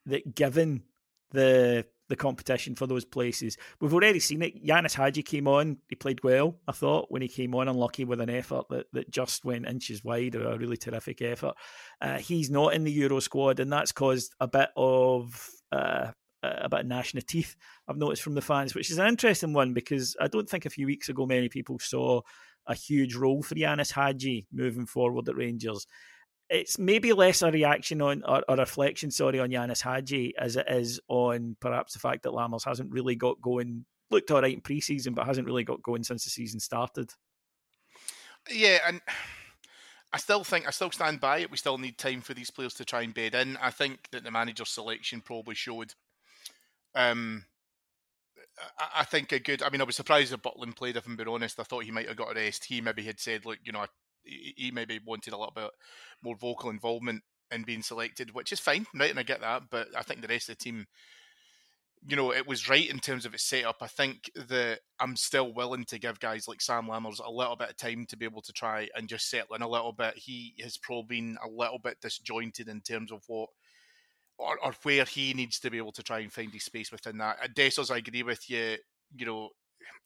that 0.08 0.36
given 0.36 0.84
the 1.32 1.86
the 2.10 2.16
competition 2.18 2.76
for 2.76 2.86
those 2.86 3.06
places, 3.06 3.58
we've 3.80 3.94
already 3.94 4.20
seen 4.20 4.42
it. 4.42 4.66
Ianis 4.66 4.96
Hagi 4.96 5.24
came 5.24 5.48
on; 5.48 5.78
he 5.88 5.96
played 5.96 6.22
well. 6.26 6.60
I 6.68 6.74
thought 6.74 7.06
when 7.10 7.22
he 7.22 7.30
came 7.30 7.56
on, 7.56 7.70
unlucky 7.70 8.04
with 8.04 8.20
an 8.20 8.30
effort 8.30 8.66
that, 8.70 8.88
that 8.92 9.12
just 9.12 9.46
went 9.46 9.66
inches 9.66 10.04
wide, 10.04 10.36
a 10.36 10.58
really 10.58 10.76
terrific 10.76 11.22
effort. 11.22 11.56
Uh, 12.02 12.18
he's 12.18 12.50
not 12.50 12.74
in 12.74 12.84
the 12.84 12.92
Euro 12.92 13.22
squad, 13.22 13.62
and 13.62 13.72
that's 13.72 13.94
caused 13.94 14.34
a 14.42 14.48
bit 14.48 14.72
of 14.76 15.50
uh, 15.72 16.12
a 16.44 16.68
bit 16.68 16.82
of 16.82 16.86
gnashing 16.86 17.20
of 17.20 17.26
teeth. 17.26 17.56
I've 17.88 17.96
noticed 17.96 18.24
from 18.24 18.36
the 18.36 18.42
fans, 18.42 18.76
which 18.76 18.92
is 18.92 18.98
an 18.98 19.08
interesting 19.08 19.54
one 19.54 19.72
because 19.72 20.18
I 20.20 20.28
don't 20.28 20.50
think 20.50 20.66
a 20.66 20.70
few 20.70 20.86
weeks 20.86 21.08
ago 21.08 21.26
many 21.26 21.48
people 21.48 21.80
saw 21.80 22.22
a 22.66 22.76
huge 22.76 23.16
role 23.16 23.42
for 23.42 23.56
Ianis 23.56 23.94
Hagi 23.94 24.48
moving 24.52 24.86
forward 24.86 25.30
at 25.30 25.38
Rangers 25.38 25.88
it's 26.50 26.80
maybe 26.80 27.14
less 27.14 27.42
a 27.42 27.52
reaction 27.52 28.02
on 28.02 28.24
or, 28.26 28.44
a 28.48 28.56
reflection, 28.56 29.12
sorry, 29.12 29.40
on 29.40 29.50
Ianis 29.50 29.82
Hagi 29.82 30.34
as 30.38 30.56
it 30.56 30.66
is 30.70 31.00
on 31.08 31.58
perhaps 31.60 31.94
the 31.94 32.00
fact 32.00 32.24
that 32.24 32.32
Lammers 32.32 32.66
hasn't 32.66 32.92
really 32.92 33.16
got 33.16 33.42
going. 33.42 33.86
Looked 34.10 34.32
all 34.32 34.42
right 34.42 34.54
in 34.54 34.62
pre-season, 34.62 35.14
but 35.14 35.26
hasn't 35.26 35.48
really 35.48 35.66
got 35.66 35.84
going 35.84 36.04
since 36.04 36.24
the 36.24 36.30
season 36.30 36.62
started. 36.62 37.12
Yeah, 38.50 38.80
and 38.88 39.02
I 40.14 40.18
still 40.18 40.46
think 40.46 40.66
I 40.66 40.72
still 40.72 40.92
stand 40.92 41.20
by 41.20 41.40
it. 41.40 41.52
We 41.52 41.58
still 41.58 41.78
need 41.78 41.98
time 41.98 42.22
for 42.22 42.34
these 42.34 42.50
players 42.50 42.74
to 42.76 42.86
try 42.86 43.02
and 43.02 43.14
bed 43.14 43.36
in. 43.36 43.58
I 43.58 43.72
think 43.72 44.08
that 44.12 44.24
the 44.24 44.32
manager 44.32 44.64
selection 44.64 45.20
probably 45.20 45.56
showed. 45.56 45.94
Um, 46.96 47.46
I, 48.80 49.02
I 49.02 49.04
think 49.04 49.34
a 49.34 49.40
good. 49.40 49.62
I 49.62 49.70
mean, 49.70 49.82
I 49.82 49.84
was 49.84 49.98
surprised 49.98 50.32
that 50.32 50.44
Butland 50.44 50.78
played. 50.78 50.96
If 50.96 51.06
I'm 51.06 51.18
being 51.18 51.28
honest, 51.28 51.60
I 51.60 51.64
thought 51.64 51.84
he 51.84 51.92
might 51.92 52.08
have 52.08 52.16
got 52.16 52.32
a 52.32 52.36
rest. 52.36 52.64
He 52.66 52.80
maybe 52.80 53.04
had 53.04 53.20
said, 53.20 53.46
"Look, 53.46 53.60
you 53.66 53.74
know, 53.74 53.80
I 53.80 53.88
he 54.28 54.72
maybe 54.72 55.00
wanted 55.06 55.34
a 55.34 55.38
little 55.38 55.54
bit 55.56 55.70
more 56.22 56.36
vocal 56.36 56.70
involvement 56.70 57.24
in 57.52 57.64
being 57.64 57.82
selected, 57.82 58.34
which 58.34 58.52
is 58.52 58.60
fine, 58.60 58.86
right? 58.94 59.10
And 59.10 59.20
I 59.20 59.24
get 59.24 59.42
that, 59.42 59.64
but 59.72 59.88
I 59.96 60.04
think 60.04 60.22
the 60.22 60.28
rest 60.28 60.50
of 60.50 60.58
the 60.58 60.64
team, 60.64 60.86
you 62.06 62.16
know, 62.16 62.34
it 62.34 62.48
was 62.48 62.70
right 62.70 62.90
in 62.90 63.00
terms 63.00 63.26
of 63.26 63.34
its 63.34 63.44
setup. 63.44 63.78
I 63.82 63.88
think 63.88 64.30
that 64.36 64.80
I'm 65.00 65.16
still 65.16 65.54
willing 65.54 65.86
to 65.86 66.00
give 66.00 66.20
guys 66.20 66.48
like 66.48 66.62
Sam 66.62 66.88
Lammers 66.88 67.26
a 67.26 67.32
little 67.32 67.56
bit 67.56 67.70
of 67.70 67.78
time 67.78 68.06
to 68.10 68.18
be 68.18 68.26
able 68.26 68.42
to 68.42 68.54
try 68.54 68.90
and 68.96 69.08
just 69.08 69.30
settle 69.30 69.56
in 69.56 69.62
a 69.62 69.70
little 69.70 69.94
bit. 69.94 70.18
He 70.18 70.56
has 70.62 70.78
probably 70.78 71.22
been 71.22 71.38
a 71.44 71.50
little 71.50 71.80
bit 71.80 72.02
disjointed 72.02 72.68
in 72.68 72.82
terms 72.82 73.12
of 73.12 73.24
what 73.28 73.50
or, 74.38 74.58
or 74.64 74.74
where 74.84 75.06
he 75.06 75.34
needs 75.34 75.60
to 75.60 75.72
be 75.72 75.78
able 75.78 75.92
to 75.94 76.04
try 76.04 76.20
and 76.20 76.32
find 76.32 76.54
his 76.54 76.64
space 76.64 76.92
within 76.92 77.18
that. 77.18 77.38
At 77.44 77.56
Dessers, 77.56 77.92
I 77.92 77.98
agree 77.98 78.24
with 78.24 78.50
you. 78.50 78.78
You 79.16 79.26
know, 79.26 79.50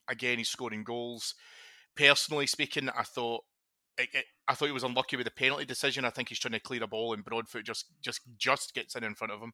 again, 0.08 0.38
he's 0.38 0.50
scoring 0.50 0.84
goals. 0.84 1.36
Personally 1.96 2.48
speaking, 2.48 2.90
I 2.90 3.04
thought 3.04 3.44
it, 4.02 4.10
it, 4.14 4.26
I 4.48 4.54
thought 4.54 4.66
he 4.66 4.72
was 4.72 4.84
unlucky 4.84 5.16
with 5.16 5.26
the 5.26 5.32
penalty 5.32 5.66
decision. 5.66 6.06
I 6.06 6.10
think 6.10 6.30
he's 6.30 6.40
trying 6.40 6.54
to 6.54 6.60
clear 6.60 6.84
a 6.84 6.88
ball 6.88 7.14
and 7.14 7.24
Broadfoot 7.24 7.66
just 7.66 7.86
just 8.02 8.22
just 8.38 8.74
gets 8.74 8.96
in 8.96 9.04
in 9.04 9.16
front 9.16 9.34
of 9.34 9.40
him, 9.40 9.54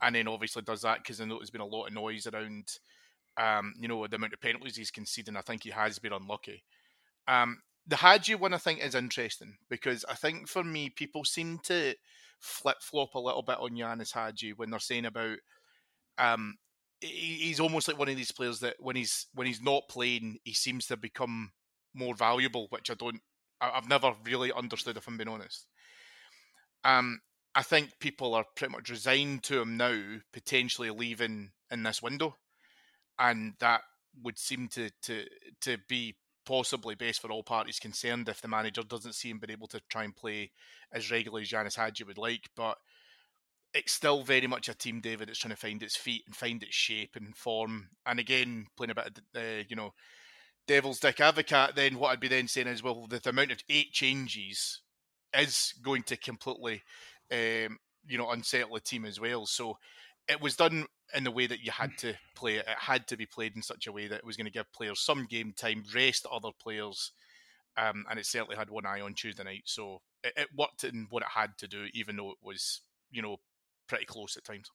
and 0.00 0.14
then 0.14 0.28
obviously 0.28 0.62
does 0.62 0.82
that 0.82 0.98
because 0.98 1.20
I 1.20 1.24
know 1.24 1.38
there's 1.38 1.50
been 1.50 1.60
a 1.60 1.66
lot 1.66 1.86
of 1.86 1.94
noise 1.94 2.26
around, 2.26 2.78
um, 3.36 3.74
you 3.78 3.88
know, 3.88 4.06
the 4.06 4.16
amount 4.16 4.34
of 4.34 4.40
penalties 4.40 4.76
he's 4.76 4.90
conceding. 4.90 5.36
I 5.36 5.40
think 5.40 5.62
he 5.64 5.70
has 5.70 5.98
been 5.98 6.12
unlucky. 6.12 6.62
Um, 7.26 7.62
the 7.86 7.96
Hagi 7.96 8.34
one 8.34 8.54
I 8.54 8.58
think 8.58 8.84
is 8.84 8.94
interesting 8.94 9.56
because 9.68 10.04
I 10.08 10.14
think 10.14 10.48
for 10.48 10.62
me 10.62 10.90
people 10.90 11.24
seem 11.24 11.58
to 11.64 11.94
flip 12.38 12.78
flop 12.80 13.14
a 13.14 13.20
little 13.20 13.42
bit 13.42 13.58
on 13.58 13.70
Ianis 13.70 14.12
Hagi 14.12 14.52
when 14.52 14.70
they're 14.70 14.80
saying 14.80 15.06
about 15.06 15.38
um, 16.18 16.56
he's 17.00 17.60
almost 17.60 17.88
like 17.88 17.98
one 17.98 18.08
of 18.08 18.16
these 18.16 18.32
players 18.32 18.60
that 18.60 18.76
when 18.78 18.96
he's 18.96 19.26
when 19.34 19.46
he's 19.46 19.62
not 19.62 19.88
playing 19.88 20.38
he 20.44 20.52
seems 20.52 20.86
to 20.86 20.96
become 20.96 21.52
more 21.94 22.14
valuable, 22.14 22.66
which 22.70 22.90
I 22.90 22.94
don't 22.94 23.20
I've 23.62 23.88
never 23.88 24.14
really 24.24 24.52
understood, 24.52 24.96
if 24.96 25.06
I'm 25.06 25.16
being 25.16 25.28
honest. 25.28 25.66
Um, 26.84 27.20
I 27.54 27.62
think 27.62 27.98
people 28.00 28.34
are 28.34 28.44
pretty 28.56 28.72
much 28.72 28.90
resigned 28.90 29.44
to 29.44 29.60
him 29.60 29.76
now, 29.76 30.18
potentially 30.32 30.90
leaving 30.90 31.52
in 31.70 31.82
this 31.82 32.02
window, 32.02 32.36
and 33.18 33.54
that 33.60 33.82
would 34.22 34.38
seem 34.38 34.68
to 34.68 34.90
to 35.02 35.26
to 35.62 35.78
be 35.88 36.16
possibly 36.44 36.94
best 36.94 37.20
for 37.20 37.30
all 37.30 37.42
parties 37.44 37.78
concerned 37.78 38.28
if 38.28 38.40
the 38.40 38.48
manager 38.48 38.82
doesn't 38.82 39.14
see 39.14 39.30
him 39.30 39.38
being 39.38 39.52
able 39.52 39.68
to 39.68 39.80
try 39.88 40.02
and 40.04 40.16
play 40.16 40.50
as 40.92 41.10
regularly 41.10 41.42
as 41.42 41.50
Ianis 41.50 41.76
Hagi 41.76 42.04
would 42.04 42.18
like. 42.18 42.48
But 42.56 42.78
it's 43.74 43.92
still 43.92 44.22
very 44.22 44.46
much 44.46 44.68
a 44.68 44.74
team, 44.74 45.00
David, 45.00 45.28
that's 45.28 45.38
trying 45.38 45.54
to 45.54 45.56
find 45.56 45.82
its 45.82 45.96
feet 45.96 46.22
and 46.26 46.36
find 46.36 46.62
its 46.62 46.74
shape 46.74 47.16
and 47.16 47.36
form. 47.36 47.88
And 48.06 48.18
again, 48.18 48.66
playing 48.76 48.90
a 48.90 48.94
bit 48.94 49.06
of, 49.06 49.40
uh, 49.40 49.64
you 49.68 49.76
know, 49.76 49.94
devil's 50.66 51.00
dick 51.00 51.20
advocate, 51.20 51.74
then 51.74 51.98
what 51.98 52.10
I'd 52.10 52.20
be 52.20 52.28
then 52.28 52.48
saying 52.48 52.68
is, 52.68 52.82
well, 52.82 53.06
the, 53.08 53.20
amount 53.28 53.52
of 53.52 53.62
eight 53.68 53.92
changes 53.92 54.80
is 55.36 55.74
going 55.82 56.02
to 56.04 56.16
completely, 56.16 56.82
um, 57.30 57.78
you 58.06 58.18
know, 58.18 58.30
unsettle 58.30 58.74
the 58.74 58.80
team 58.80 59.04
as 59.04 59.20
well. 59.20 59.46
So 59.46 59.78
it 60.28 60.40
was 60.40 60.56
done 60.56 60.86
in 61.14 61.24
the 61.24 61.30
way 61.30 61.46
that 61.46 61.64
you 61.64 61.70
had 61.72 61.96
to 61.98 62.14
play 62.34 62.56
it. 62.56 62.66
It 62.66 62.78
had 62.78 63.06
to 63.08 63.16
be 63.16 63.26
played 63.26 63.56
in 63.56 63.62
such 63.62 63.86
a 63.86 63.92
way 63.92 64.06
that 64.06 64.18
it 64.18 64.24
was 64.24 64.36
going 64.36 64.46
to 64.46 64.52
give 64.52 64.72
players 64.72 65.00
some 65.00 65.26
game 65.26 65.52
time, 65.56 65.84
rest 65.94 66.26
other 66.30 66.50
players, 66.62 67.12
um, 67.76 68.04
and 68.08 68.18
it 68.18 68.26
certainly 68.26 68.56
had 68.56 68.70
one 68.70 68.86
eye 68.86 69.00
on 69.00 69.14
Tuesday 69.14 69.44
night. 69.44 69.62
So 69.64 70.00
it, 70.22 70.32
it 70.36 70.48
worked 70.56 70.84
in 70.84 71.06
what 71.10 71.22
it 71.22 71.28
had 71.34 71.58
to 71.58 71.68
do, 71.68 71.86
even 71.92 72.16
though 72.16 72.30
it 72.30 72.38
was, 72.42 72.80
you 73.10 73.22
know, 73.22 73.38
pretty 73.88 74.04
close 74.04 74.36
at 74.36 74.44
times. 74.44 74.70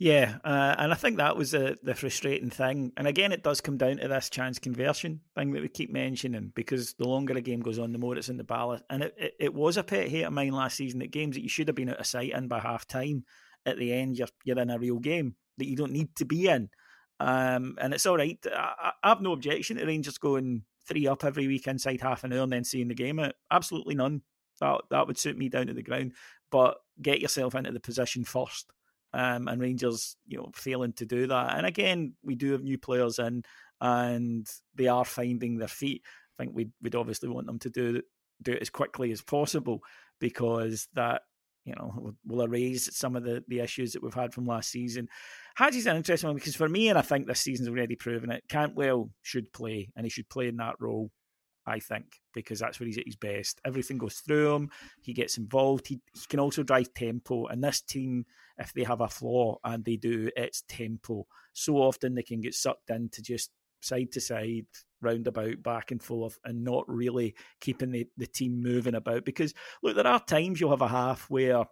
Yeah, 0.00 0.36
uh, 0.44 0.76
and 0.78 0.92
I 0.92 0.94
think 0.94 1.16
that 1.16 1.36
was 1.36 1.50
the, 1.50 1.76
the 1.82 1.94
frustrating 1.94 2.50
thing. 2.50 2.92
And 2.96 3.08
again, 3.08 3.32
it 3.32 3.42
does 3.42 3.60
come 3.60 3.76
down 3.76 3.96
to 3.96 4.06
this 4.06 4.30
chance 4.30 4.60
conversion 4.60 5.22
thing 5.34 5.50
that 5.50 5.60
we 5.62 5.68
keep 5.68 5.90
mentioning 5.90 6.52
because 6.54 6.94
the 6.94 7.08
longer 7.08 7.34
a 7.34 7.40
game 7.40 7.60
goes 7.60 7.80
on, 7.80 7.90
the 7.90 7.98
more 7.98 8.16
it's 8.16 8.28
in 8.28 8.36
the 8.36 8.44
ballot. 8.44 8.82
And 8.90 9.02
it, 9.02 9.14
it, 9.18 9.34
it 9.40 9.54
was 9.54 9.76
a 9.76 9.82
pet 9.82 10.06
hate 10.06 10.22
of 10.22 10.32
mine 10.32 10.52
last 10.52 10.76
season 10.76 11.00
that 11.00 11.10
games 11.10 11.34
that 11.34 11.42
you 11.42 11.48
should 11.48 11.66
have 11.66 11.74
been 11.74 11.88
out 11.88 11.98
of 11.98 12.06
sight 12.06 12.32
in 12.32 12.46
by 12.46 12.60
half 12.60 12.86
time, 12.86 13.24
at 13.66 13.76
the 13.76 13.92
end, 13.92 14.16
you're, 14.16 14.28
you're 14.44 14.60
in 14.60 14.70
a 14.70 14.78
real 14.78 15.00
game 15.00 15.34
that 15.58 15.66
you 15.66 15.74
don't 15.74 15.92
need 15.92 16.14
to 16.14 16.24
be 16.24 16.46
in. 16.46 16.70
Um, 17.18 17.76
and 17.80 17.92
it's 17.92 18.06
all 18.06 18.16
right. 18.16 18.38
I, 18.54 18.92
I 19.02 19.08
have 19.08 19.20
no 19.20 19.32
objection 19.32 19.78
to 19.78 19.84
Rangers 19.84 20.16
going 20.16 20.62
three 20.86 21.08
up 21.08 21.24
every 21.24 21.48
week 21.48 21.66
inside 21.66 22.00
half 22.00 22.22
an 22.22 22.32
hour 22.32 22.44
and 22.44 22.52
then 22.52 22.62
seeing 22.62 22.86
the 22.86 22.94
game 22.94 23.18
out. 23.18 23.34
Absolutely 23.50 23.96
none. 23.96 24.22
That, 24.60 24.82
that 24.90 25.08
would 25.08 25.18
suit 25.18 25.36
me 25.36 25.48
down 25.48 25.66
to 25.66 25.74
the 25.74 25.82
ground. 25.82 26.12
But 26.52 26.76
get 27.02 27.20
yourself 27.20 27.56
into 27.56 27.72
the 27.72 27.80
position 27.80 28.24
first 28.24 28.72
um, 29.12 29.48
and 29.48 29.60
Rangers, 29.60 30.16
you 30.26 30.38
know, 30.38 30.50
failing 30.54 30.92
to 30.94 31.06
do 31.06 31.26
that. 31.28 31.56
And 31.56 31.66
again, 31.66 32.14
we 32.22 32.34
do 32.34 32.52
have 32.52 32.62
new 32.62 32.78
players 32.78 33.18
in, 33.18 33.42
and 33.80 34.46
they 34.74 34.88
are 34.88 35.04
finding 35.04 35.58
their 35.58 35.68
feet. 35.68 36.02
I 36.38 36.42
think 36.42 36.54
we'd, 36.54 36.72
we'd 36.82 36.94
obviously 36.94 37.28
want 37.28 37.46
them 37.46 37.58
to 37.60 37.70
do 37.70 38.02
do 38.40 38.52
it 38.52 38.62
as 38.62 38.70
quickly 38.70 39.10
as 39.10 39.20
possible 39.20 39.80
because 40.20 40.86
that 40.94 41.22
you 41.64 41.74
know 41.74 42.14
will 42.24 42.42
erase 42.42 42.88
some 42.96 43.16
of 43.16 43.24
the, 43.24 43.42
the 43.48 43.60
issues 43.60 43.92
that 43.92 44.02
we've 44.02 44.14
had 44.14 44.32
from 44.32 44.46
last 44.46 44.70
season. 44.70 45.08
Hagi's 45.56 45.86
an 45.86 45.96
interesting 45.96 46.28
one 46.28 46.36
because 46.36 46.54
for 46.54 46.68
me, 46.68 46.88
and 46.88 46.98
I 46.98 47.02
think 47.02 47.26
this 47.26 47.40
season's 47.40 47.68
already 47.68 47.96
proven 47.96 48.30
it, 48.30 48.44
Cantwell 48.48 49.10
should 49.22 49.52
play 49.52 49.90
and 49.96 50.06
he 50.06 50.10
should 50.10 50.28
play 50.28 50.48
in 50.48 50.56
that 50.58 50.76
role 50.78 51.10
I 51.68 51.80
think, 51.80 52.20
because 52.34 52.58
that's 52.58 52.80
where 52.80 52.86
he's 52.86 52.98
at 52.98 53.06
his 53.06 53.16
best. 53.16 53.60
Everything 53.64 53.98
goes 53.98 54.16
through 54.16 54.54
him. 54.54 54.70
He 55.02 55.12
gets 55.12 55.38
involved. 55.38 55.86
He, 55.86 56.00
he 56.14 56.26
can 56.28 56.40
also 56.40 56.62
drive 56.62 56.92
tempo. 56.94 57.46
And 57.46 57.62
this 57.62 57.80
team, 57.80 58.26
if 58.58 58.72
they 58.72 58.84
have 58.84 59.00
a 59.00 59.08
flaw, 59.08 59.58
and 59.64 59.84
they 59.84 59.96
do, 59.96 60.30
it's 60.36 60.62
tempo. 60.68 61.26
So 61.52 61.76
often 61.76 62.14
they 62.14 62.22
can 62.22 62.40
get 62.40 62.54
sucked 62.54 62.90
into 62.90 63.22
just 63.22 63.50
side 63.80 64.10
to 64.12 64.20
side, 64.20 64.66
roundabout, 65.00 65.62
back 65.62 65.90
and 65.90 66.02
forth, 66.02 66.38
and 66.44 66.64
not 66.64 66.84
really 66.88 67.34
keeping 67.60 67.92
the, 67.92 68.06
the 68.16 68.26
team 68.26 68.60
moving 68.62 68.94
about. 68.94 69.24
Because, 69.24 69.54
look, 69.82 69.94
there 69.94 70.06
are 70.06 70.20
times 70.20 70.60
you'll 70.60 70.70
have 70.70 70.82
a 70.82 70.88
half 70.88 71.30
where 71.30 71.64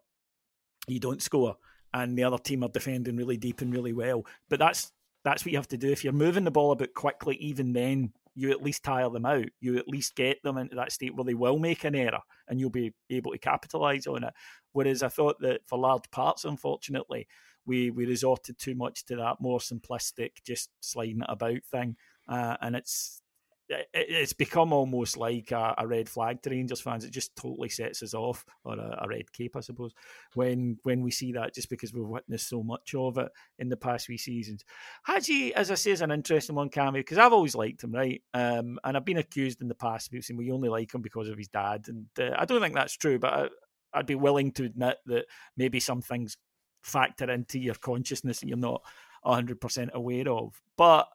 you 0.89 1.01
don't 1.01 1.23
score 1.23 1.57
and 1.93 2.17
the 2.17 2.25
other 2.25 2.39
team 2.39 2.63
are 2.63 2.69
defending 2.69 3.17
really 3.17 3.37
deep 3.37 3.61
and 3.61 3.73
really 3.73 3.93
well. 3.93 4.27
But 4.49 4.59
that's 4.59 4.93
that's 5.25 5.45
what 5.45 5.53
you 5.53 5.59
have 5.59 5.69
to 5.69 5.77
do. 5.77 5.91
If 5.91 6.05
you're 6.05 6.13
moving 6.13 6.45
the 6.45 6.51
ball 6.51 6.71
about 6.71 6.95
quickly, 6.95 7.37
even 7.37 7.73
then, 7.73 8.13
you 8.37 8.51
at 8.51 8.63
least 8.63 8.85
tire 8.85 9.09
them 9.09 9.27
out. 9.27 9.47
You 9.61 9.79
at 9.79 9.89
least 9.89 10.15
get 10.15 10.43
them 10.45 10.59
into 10.59 10.77
that 10.77 10.93
state 10.93 11.17
where 11.17 11.25
they 11.25 11.35
will 11.35 11.59
make 11.59 11.85
an 11.85 11.95
error 11.95 12.21
and 12.47 12.61
you'll 12.61 12.71
be 12.71 12.93
able 13.11 13.33
to 13.33 13.39
capitalise 13.39 14.07
on 14.07 14.23
it. 14.25 14.35
Whereas 14.73 15.03
I 15.03 15.09
thought 15.09 15.41
that 15.41 15.63
for 15.67 15.79
large 15.79 16.09
parts, 16.11 16.45
unfortunately, 16.45 17.27
we, 17.65 17.91
we 17.91 18.05
resorted 18.05 18.59
too 18.59 18.75
much 18.75 19.07
to 19.07 19.17
that 19.17 19.37
more 19.41 19.59
simplistic, 19.59 20.33
just 20.47 20.71
sliding 20.81 21.23
it 21.23 21.27
about 21.29 21.65
thing. 21.71 21.97
Uh, 22.29 22.57
and 22.61 22.77
it's 22.77 23.23
it's 23.69 24.33
become 24.33 24.73
almost 24.73 25.17
like 25.17 25.51
a, 25.51 25.75
a, 25.79 25.87
red 25.87 26.09
flag 26.09 26.41
to 26.43 26.51
Rangers 26.51 26.81
fans. 26.81 27.05
It 27.05 27.11
just 27.11 27.35
totally 27.35 27.69
sets 27.69 28.03
us 28.03 28.15
off, 28.15 28.45
or 28.65 28.79
a, 28.79 29.01
a, 29.03 29.09
red 29.09 29.33
cape, 29.33 29.57
I 29.57 29.61
suppose, 29.61 29.93
when 30.35 30.79
when 30.85 31.03
we 31.03 31.11
see 31.11 31.33
that, 31.33 31.55
just 31.55 31.69
because 31.69 31.93
we've 31.93 32.07
witnessed 32.07 32.49
so 32.49 32.63
much 32.63 32.95
of 32.95 33.19
it 33.19 33.29
in 33.59 33.69
the 33.69 33.77
past 33.77 34.07
few 34.07 34.19
seasons. 34.19 34.65
Hagi, 35.05 35.55
as 35.55 35.71
I 35.71 35.75
say, 35.75 35.91
is 35.91 36.01
an 36.01 36.13
interesting 36.13 36.55
one, 36.55 36.71
Cammy, 36.71 36.95
because 36.95 37.19
I've 37.19 37.33
always 37.33 37.57
liked 37.57 37.83
him, 37.83 37.93
right? 37.93 38.23
Um, 38.35 38.79
and 38.85 38.97
I've 38.97 39.05
been 39.05 39.19
accused 39.19 39.61
in 39.61 39.69
the 39.69 39.75
past 39.75 40.07
of 40.07 40.13
people 40.13 40.23
saying 40.23 40.39
we 40.39 40.53
only 40.53 40.69
like 40.69 40.95
him 40.95 41.03
because 41.03 41.29
of 41.29 41.39
his 41.39 41.49
dad, 41.49 41.87
and 41.89 42.07
uh, 42.21 42.37
I 42.39 42.45
don't 42.45 42.61
think 42.61 42.75
that's 42.75 42.97
true, 42.97 43.19
but 43.19 43.33
I, 43.33 43.49
I'd 43.95 44.07
be 44.07 44.15
willing 44.15 44.53
to 44.53 44.65
admit 44.65 44.99
that 45.07 45.27
maybe 45.57 45.81
some 45.81 46.03
things 46.03 46.37
factor 46.83 47.31
into 47.31 47.59
your 47.59 47.75
consciousness 47.75 48.41
that 48.41 48.49
you're 48.49 48.57
not 48.57 48.83
100% 49.25 49.93
aware 49.93 50.29
of. 50.29 50.61
But 50.77 51.09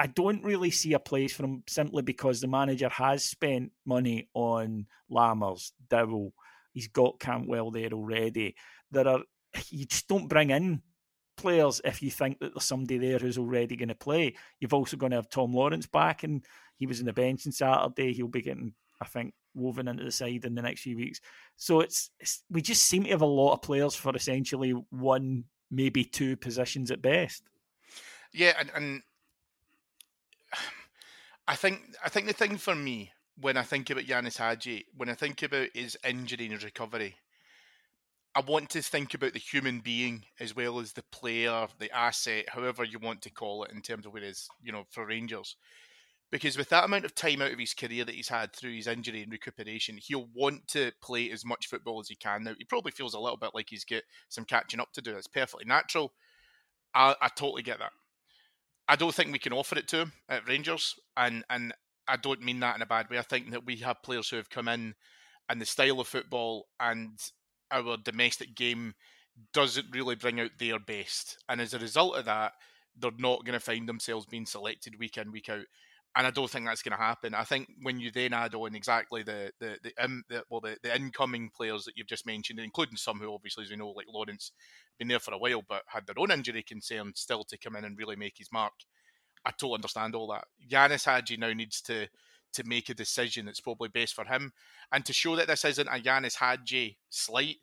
I 0.00 0.06
don't 0.06 0.42
really 0.42 0.70
see 0.70 0.94
a 0.94 0.98
place 0.98 1.34
for 1.34 1.44
him 1.44 1.62
simply 1.68 2.00
because 2.00 2.40
the 2.40 2.48
manager 2.48 2.88
has 2.88 3.22
spent 3.22 3.70
money 3.84 4.30
on 4.32 4.86
Lammers, 5.12 5.72
Dowell. 5.90 6.32
He's 6.72 6.88
got 6.88 7.20
Cantwell 7.20 7.70
there 7.70 7.90
already. 7.92 8.56
There 8.90 9.06
are 9.06 9.20
you 9.68 9.84
just 9.84 10.08
don't 10.08 10.26
bring 10.26 10.48
in 10.50 10.80
players 11.36 11.82
if 11.84 12.02
you 12.02 12.10
think 12.10 12.38
that 12.38 12.54
there's 12.54 12.64
somebody 12.64 12.96
there 12.96 13.18
who's 13.18 13.36
already 13.36 13.76
going 13.76 13.90
to 13.90 13.94
play. 13.94 14.36
You've 14.58 14.72
also 14.72 14.96
going 14.96 15.10
to 15.10 15.16
have 15.16 15.28
Tom 15.28 15.52
Lawrence 15.52 15.86
back, 15.86 16.22
and 16.22 16.46
he 16.76 16.86
was 16.86 17.00
in 17.00 17.06
the 17.06 17.12
bench 17.12 17.46
on 17.46 17.52
Saturday. 17.52 18.14
He'll 18.14 18.28
be 18.28 18.40
getting, 18.40 18.72
I 19.02 19.04
think, 19.04 19.34
woven 19.54 19.86
into 19.86 20.04
the 20.04 20.12
side 20.12 20.46
in 20.46 20.54
the 20.54 20.62
next 20.62 20.80
few 20.80 20.96
weeks. 20.96 21.20
So 21.56 21.80
it's, 21.80 22.10
it's 22.18 22.42
we 22.50 22.62
just 22.62 22.84
seem 22.84 23.04
to 23.04 23.10
have 23.10 23.20
a 23.20 23.26
lot 23.26 23.52
of 23.52 23.60
players 23.60 23.94
for 23.94 24.16
essentially 24.16 24.70
one, 24.88 25.44
maybe 25.70 26.04
two 26.04 26.38
positions 26.38 26.90
at 26.90 27.02
best. 27.02 27.42
Yeah, 28.32 28.54
and, 28.58 28.70
and 28.74 29.02
I 31.50 31.56
think 31.56 31.80
I 32.04 32.08
think 32.08 32.28
the 32.28 32.32
thing 32.32 32.58
for 32.58 32.76
me 32.76 33.10
when 33.40 33.56
I 33.56 33.62
think 33.62 33.90
about 33.90 34.04
Ianis 34.04 34.38
Hagi, 34.38 34.86
when 34.96 35.08
I 35.08 35.14
think 35.14 35.42
about 35.42 35.66
his 35.74 35.98
injury 36.06 36.44
and 36.44 36.54
his 36.54 36.62
recovery, 36.62 37.16
I 38.36 38.40
want 38.40 38.70
to 38.70 38.82
think 38.82 39.14
about 39.14 39.32
the 39.32 39.40
human 39.40 39.80
being 39.80 40.26
as 40.38 40.54
well 40.54 40.78
as 40.78 40.92
the 40.92 41.02
player, 41.10 41.66
the 41.80 41.90
asset, 41.90 42.50
however 42.50 42.84
you 42.84 43.00
want 43.00 43.22
to 43.22 43.32
call 43.32 43.64
it, 43.64 43.72
in 43.72 43.82
terms 43.82 44.06
of 44.06 44.12
where 44.12 44.22
is, 44.22 44.48
you 44.62 44.70
know, 44.70 44.84
for 44.90 45.04
Rangers. 45.04 45.56
Because 46.30 46.56
with 46.56 46.68
that 46.68 46.84
amount 46.84 47.04
of 47.04 47.16
time 47.16 47.42
out 47.42 47.50
of 47.50 47.58
his 47.58 47.74
career 47.74 48.04
that 48.04 48.14
he's 48.14 48.28
had 48.28 48.54
through 48.54 48.76
his 48.76 48.86
injury 48.86 49.24
and 49.24 49.32
recuperation, 49.32 49.98
he'll 50.00 50.28
want 50.32 50.68
to 50.68 50.92
play 51.02 51.32
as 51.32 51.44
much 51.44 51.66
football 51.66 51.98
as 51.98 52.08
he 52.08 52.14
can. 52.14 52.44
Now, 52.44 52.54
he 52.56 52.64
probably 52.64 52.92
feels 52.92 53.14
a 53.14 53.18
little 53.18 53.38
bit 53.38 53.56
like 53.56 53.66
he's 53.70 53.84
got 53.84 54.02
some 54.28 54.44
catching 54.44 54.78
up 54.78 54.92
to 54.92 55.02
do. 55.02 55.16
It's 55.16 55.26
perfectly 55.26 55.64
natural. 55.66 56.12
I, 56.94 57.16
I 57.20 57.26
totally 57.26 57.64
get 57.64 57.80
that. 57.80 57.90
I 58.90 58.96
don't 58.96 59.14
think 59.14 59.30
we 59.30 59.38
can 59.38 59.52
offer 59.52 59.78
it 59.78 59.86
to 59.88 59.98
him 59.98 60.12
at 60.28 60.48
Rangers, 60.48 60.96
and 61.16 61.44
and 61.48 61.72
I 62.08 62.16
don't 62.16 62.42
mean 62.42 62.58
that 62.58 62.74
in 62.74 62.82
a 62.82 62.86
bad 62.86 63.08
way. 63.08 63.18
I 63.18 63.22
think 63.22 63.52
that 63.52 63.64
we 63.64 63.76
have 63.76 64.02
players 64.02 64.28
who 64.28 64.36
have 64.36 64.50
come 64.50 64.66
in, 64.66 64.94
and 65.48 65.60
the 65.60 65.64
style 65.64 66.00
of 66.00 66.08
football 66.08 66.66
and 66.80 67.16
our 67.70 67.96
domestic 67.96 68.56
game 68.56 68.94
doesn't 69.52 69.92
really 69.92 70.16
bring 70.16 70.40
out 70.40 70.50
their 70.58 70.80
best, 70.80 71.38
and 71.48 71.60
as 71.60 71.72
a 71.72 71.78
result 71.78 72.16
of 72.16 72.24
that, 72.24 72.54
they're 72.98 73.12
not 73.16 73.44
going 73.44 73.52
to 73.52 73.60
find 73.60 73.88
themselves 73.88 74.26
being 74.26 74.44
selected 74.44 74.98
week 74.98 75.18
in 75.18 75.30
week 75.30 75.48
out 75.48 75.66
and 76.16 76.26
I 76.26 76.30
don't 76.30 76.50
think 76.50 76.66
that's 76.66 76.82
going 76.82 76.96
to 76.96 77.02
happen. 77.02 77.34
I 77.34 77.44
think 77.44 77.68
when 77.82 78.00
you 78.00 78.10
then 78.10 78.32
add 78.32 78.54
on 78.54 78.74
exactly 78.74 79.22
the 79.22 79.52
the 79.60 79.78
the, 79.82 80.04
um, 80.04 80.24
the 80.28 80.42
well 80.50 80.60
the, 80.60 80.76
the 80.82 80.94
incoming 80.94 81.50
players 81.54 81.84
that 81.84 81.96
you've 81.96 82.08
just 82.08 82.26
mentioned, 82.26 82.58
including 82.58 82.96
some 82.96 83.18
who 83.18 83.32
obviously 83.32 83.64
as 83.64 83.70
we 83.70 83.76
know 83.76 83.90
like 83.90 84.06
Lawrence 84.12 84.52
been 84.98 85.08
there 85.08 85.20
for 85.20 85.34
a 85.34 85.38
while 85.38 85.62
but 85.68 85.82
had 85.86 86.06
their 86.06 86.18
own 86.18 86.30
injury 86.30 86.62
concerns 86.62 87.20
still 87.20 87.44
to 87.44 87.58
come 87.58 87.76
in 87.76 87.84
and 87.84 87.96
really 87.96 88.16
make 88.16 88.38
his 88.38 88.52
mark. 88.52 88.72
I 89.44 89.50
totally 89.52 89.76
understand 89.76 90.14
all 90.14 90.28
that. 90.28 90.44
Ianis 90.68 91.06
Hagi 91.06 91.36
now 91.36 91.52
needs 91.52 91.80
to 91.82 92.08
to 92.52 92.64
make 92.64 92.88
a 92.88 92.94
decision 92.94 93.46
that's 93.46 93.60
probably 93.60 93.88
best 93.88 94.14
for 94.14 94.24
him 94.24 94.52
and 94.92 95.04
to 95.04 95.12
show 95.12 95.36
that 95.36 95.46
this 95.46 95.64
isn't 95.64 95.88
a 95.88 96.02
Ianis 96.02 96.34
Hagi 96.34 96.98
slight 97.08 97.56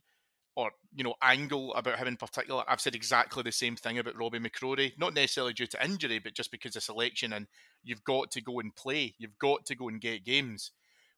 or 0.57 0.71
you 0.95 1.03
know 1.03 1.13
angle 1.21 1.71
about 1.75 1.99
him 1.99 2.07
in 2.07 2.17
particular. 2.17 2.63
I've 2.67 2.81
said 2.81 2.95
exactly 2.95 3.43
the 3.43 3.51
same 3.51 3.75
thing 3.75 3.99
about 3.99 4.17
Robby 4.17 4.39
McCrorie, 4.39 4.97
not 4.97 5.13
necessarily 5.13 5.53
due 5.53 5.67
to 5.67 5.85
injury, 5.85 6.17
but 6.17 6.33
just 6.33 6.49
because 6.49 6.75
of 6.75 6.81
selection. 6.81 7.31
And 7.31 7.45
you've 7.83 8.03
got 8.03 8.31
to 8.31 8.41
go 8.41 8.59
and 8.59 8.75
play. 8.75 9.13
You've 9.19 9.37
got 9.37 9.65
to 9.67 9.75
go 9.75 9.87
and 9.87 10.01
get 10.01 10.25
games. 10.25 10.71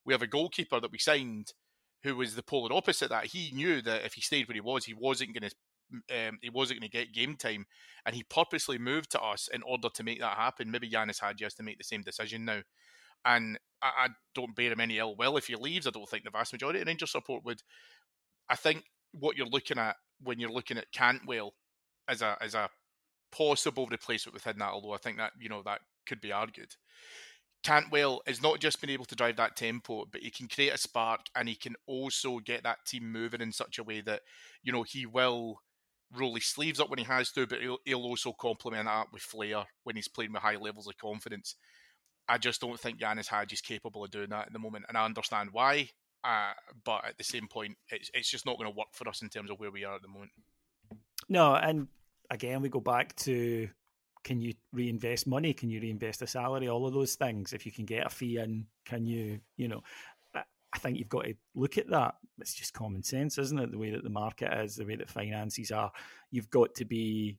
We 0.06 0.14
have 0.14 0.22
a 0.22 0.28
goalkeeper 0.28 0.82
that 0.82 0.92
we 0.92 0.98
signed 0.98 1.54
who 2.04 2.18
was 2.18 2.36
the 2.36 2.44
polar 2.44 2.74
opposite. 2.74 3.10
That 3.10 3.28
he 3.28 3.52
knew 3.56 3.82
that 3.82 4.04
if 4.04 4.14
he 4.14 4.22
stayed 4.22 4.50
where 4.50 4.56
he 4.56 4.62
was, 4.62 4.86
he 4.86 4.94
wasn't 4.94 5.34
going 5.34 5.50
to. 5.50 5.56
Um, 6.28 6.38
he 6.44 6.52
wasn't 6.52 6.82
going 6.82 6.92
to 6.92 6.98
get 6.98 7.14
game 7.14 7.36
time, 7.36 7.66
and 8.06 8.14
he 8.14 8.24
purposely 8.24 8.78
moved 8.78 9.10
to 9.12 9.22
us 9.22 9.50
in 9.52 9.64
order 9.64 9.88
to 9.92 10.04
make 10.04 10.20
that 10.20 10.38
happen. 10.38 10.70
Maybe 10.70 10.88
Ianis 10.88 11.20
Hagi 11.20 11.46
has 11.46 11.56
to 11.56 11.64
make 11.64 11.80
the 11.80 11.84
same 11.84 12.04
decision 12.04 12.46
now, 12.46 12.60
and 13.26 13.58
I, 13.82 13.88
I 13.88 14.08
don't 14.36 14.56
bear 14.56 14.72
him 14.72 14.82
any 14.82 15.00
ill 15.00 15.16
will 15.16 15.38
if 15.38 15.48
he 15.48 15.56
leaves. 15.56 15.88
I 15.88 15.90
don't 15.90 16.08
think 16.08 16.26
the 16.26 16.30
vast 16.30 16.54
majority 16.54 16.82
of 16.82 16.88
Rangers 16.88 17.12
support 17.12 17.44
would. 17.44 17.64
I 18.48 18.56
think 18.56 18.84
what 19.12 19.38
you're 19.38 19.48
looking 19.48 19.78
at 19.78 19.96
when 20.22 20.40
you're 20.40 20.52
looking 20.52 20.78
at 20.78 20.92
Cantwell 20.92 21.54
as 22.08 22.22
a 22.22 22.38
as 22.42 22.56
a 22.56 22.70
possible 23.32 23.88
replacement 23.88 24.34
within 24.34 24.58
that, 24.60 24.72
although 24.72 24.94
I 24.94 24.98
think 24.98 25.18
that 25.18 25.34
you 25.40 25.50
know 25.50 25.62
that 25.64 25.82
could 26.08 26.22
be 26.22 26.32
argued. 26.32 26.74
Cantwell 27.64 28.22
has 28.26 28.42
not 28.42 28.60
just 28.60 28.80
been 28.80 28.90
able 28.90 29.06
to 29.06 29.16
drive 29.16 29.36
that 29.36 29.58
tempo, 29.58 30.06
but 30.12 30.22
he 30.22 30.32
can 30.32 30.48
create 30.48 30.74
a 30.74 30.78
spark 30.78 31.22
and 31.36 31.50
he 31.50 31.56
can 31.56 31.76
also 31.88 32.40
get 32.40 32.64
that 32.64 32.86
team 32.88 33.12
moving 33.12 33.42
in 33.42 33.52
such 33.52 33.78
a 33.78 33.84
way 33.84 34.00
that, 34.02 34.22
you 34.64 34.72
know, 34.72 34.84
he 34.84 35.06
will 35.06 35.62
roll 36.18 36.36
his 36.36 36.46
sleeves 36.46 36.80
up 36.80 36.90
when 36.90 37.00
he 37.00 37.06
has 37.06 37.32
to, 37.34 37.46
but 37.46 37.60
he'll, 37.60 37.78
he'll 37.84 38.04
also 38.04 38.32
complement 38.32 38.86
that 38.86 39.08
with 39.12 39.22
flair 39.22 39.66
when 39.84 39.98
he's 39.98 40.08
playing 40.08 40.32
with 40.32 40.42
high 40.42 40.56
levels 40.56 40.88
of 40.88 40.98
confidence. 40.98 41.56
I 42.30 42.38
just 42.38 42.62
don't 42.62 42.80
think 42.80 43.00
Ianis 43.00 43.28
Hagi 43.28 43.54
is 43.54 43.62
capable 43.62 44.06
of 44.06 44.12
doing 44.12 44.30
that 44.30 44.48
at 44.48 44.54
the 44.54 44.60
moment, 44.60 44.86
and 44.88 44.98
I 44.98 45.04
understand 45.04 45.50
why. 45.52 45.90
Uh, 46.24 46.52
but 46.84 47.06
at 47.06 47.18
the 47.18 47.24
same 47.24 47.48
point, 47.48 47.78
it's 47.90 48.12
it's 48.14 48.30
just 48.30 48.46
not 48.46 48.58
going 48.58 48.70
to 48.70 48.76
work 48.76 48.90
for 48.94 49.08
us 49.08 49.22
in 49.22 49.30
terms 49.30 49.50
of 49.50 49.60
where 49.60 49.72
we 49.72 49.86
are 49.86 49.96
at 49.96 50.02
the 50.02 50.08
moment. 50.08 50.32
No, 51.30 51.56
and 51.56 51.88
again, 52.30 52.62
we 52.62 52.70
go 52.70 52.80
back 52.80 53.16
to 53.18 53.70
can 54.24 54.42
you 54.42 54.54
reinvest 54.74 55.28
money? 55.28 55.54
Can 55.54 55.70
you 55.70 55.80
reinvest 55.80 56.22
a 56.22 56.28
salary? 56.28 56.68
All 56.68 56.86
of 56.86 56.94
those 56.94 57.16
things. 57.16 57.54
If 57.54 57.66
you 57.66 57.72
can 57.72 57.86
get 57.86 58.06
a 58.06 58.10
fee 58.10 58.38
in, 58.38 58.66
can 58.86 59.06
you, 59.06 59.40
you 59.56 59.70
know, 59.70 59.82
I 60.36 60.78
think 60.78 60.98
you've 60.98 61.10
got 61.10 61.24
to 61.24 61.34
look 61.56 61.78
at 61.78 61.90
that. 61.90 62.16
It's 62.40 62.54
just 62.54 62.74
common 62.74 63.02
sense, 63.02 63.38
isn't 63.38 63.58
it? 63.58 63.72
The 63.72 63.78
way 63.78 63.92
that 63.92 64.04
the 64.04 64.10
market 64.10 64.54
is, 64.62 64.76
the 64.76 64.86
way 64.86 64.96
that 64.98 65.10
finances 65.10 65.72
are. 65.72 65.92
You've 66.32 66.50
got 66.50 66.76
to 66.76 66.86
be 66.86 67.38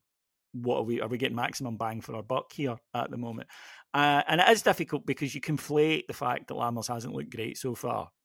what 0.53 0.79
are 0.79 0.83
we 0.83 0.99
are 0.99 1.07
we 1.07 1.17
getting 1.17 1.35
maximum 1.35 1.77
bang 1.77 2.01
for 2.01 2.15
our 2.15 2.23
buck 2.23 2.51
here 2.51 2.75
at 2.93 3.09
the 3.09 3.17
moment 3.17 3.47
uh, 3.93 4.21
and 4.27 4.41
it 4.41 4.49
is 4.49 4.61
difficult 4.61 5.05
because 5.05 5.33
you 5.33 5.39
conflate 5.39 6.07
the 6.07 6.13
fact 6.13 6.47
that 6.47 6.55
Lammers 6.55 6.87
hasn't 6.87 7.13
looked 7.13 7.33
great 7.33 7.57
so 7.57 7.73
far 7.73 8.09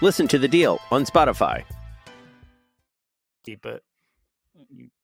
Listen 0.00 0.28
to 0.28 0.38
the 0.38 0.46
deal 0.46 0.78
on 0.90 1.04
Spotify. 1.04 1.64
But 3.62 3.82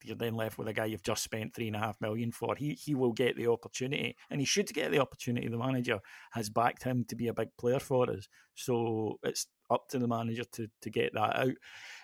you're 0.02 0.16
then 0.16 0.34
left 0.34 0.58
with 0.58 0.68
a 0.68 0.72
guy 0.72 0.84
you've 0.84 1.02
just 1.02 1.24
spent 1.24 1.54
three 1.54 1.66
and 1.66 1.76
a 1.76 1.78
half 1.80 2.00
million 2.00 2.30
for. 2.30 2.54
He 2.54 2.74
he 2.74 2.94
will 2.94 3.12
get 3.12 3.36
the 3.36 3.48
opportunity, 3.48 4.16
and 4.30 4.40
he 4.40 4.44
should 4.44 4.72
get 4.72 4.90
the 4.90 5.00
opportunity. 5.00 5.48
The 5.48 5.58
manager 5.58 6.00
has 6.32 6.50
backed 6.50 6.82
him 6.82 7.04
to 7.08 7.16
be 7.16 7.28
a 7.28 7.34
big 7.34 7.48
player 7.58 7.80
for 7.80 8.10
us, 8.10 8.28
so 8.54 9.18
it's 9.22 9.46
up 9.70 9.88
to 9.88 9.98
the 9.98 10.08
manager 10.08 10.44
to 10.52 10.68
to 10.82 10.90
get 10.90 11.14
that 11.14 11.36
out. 11.36 11.54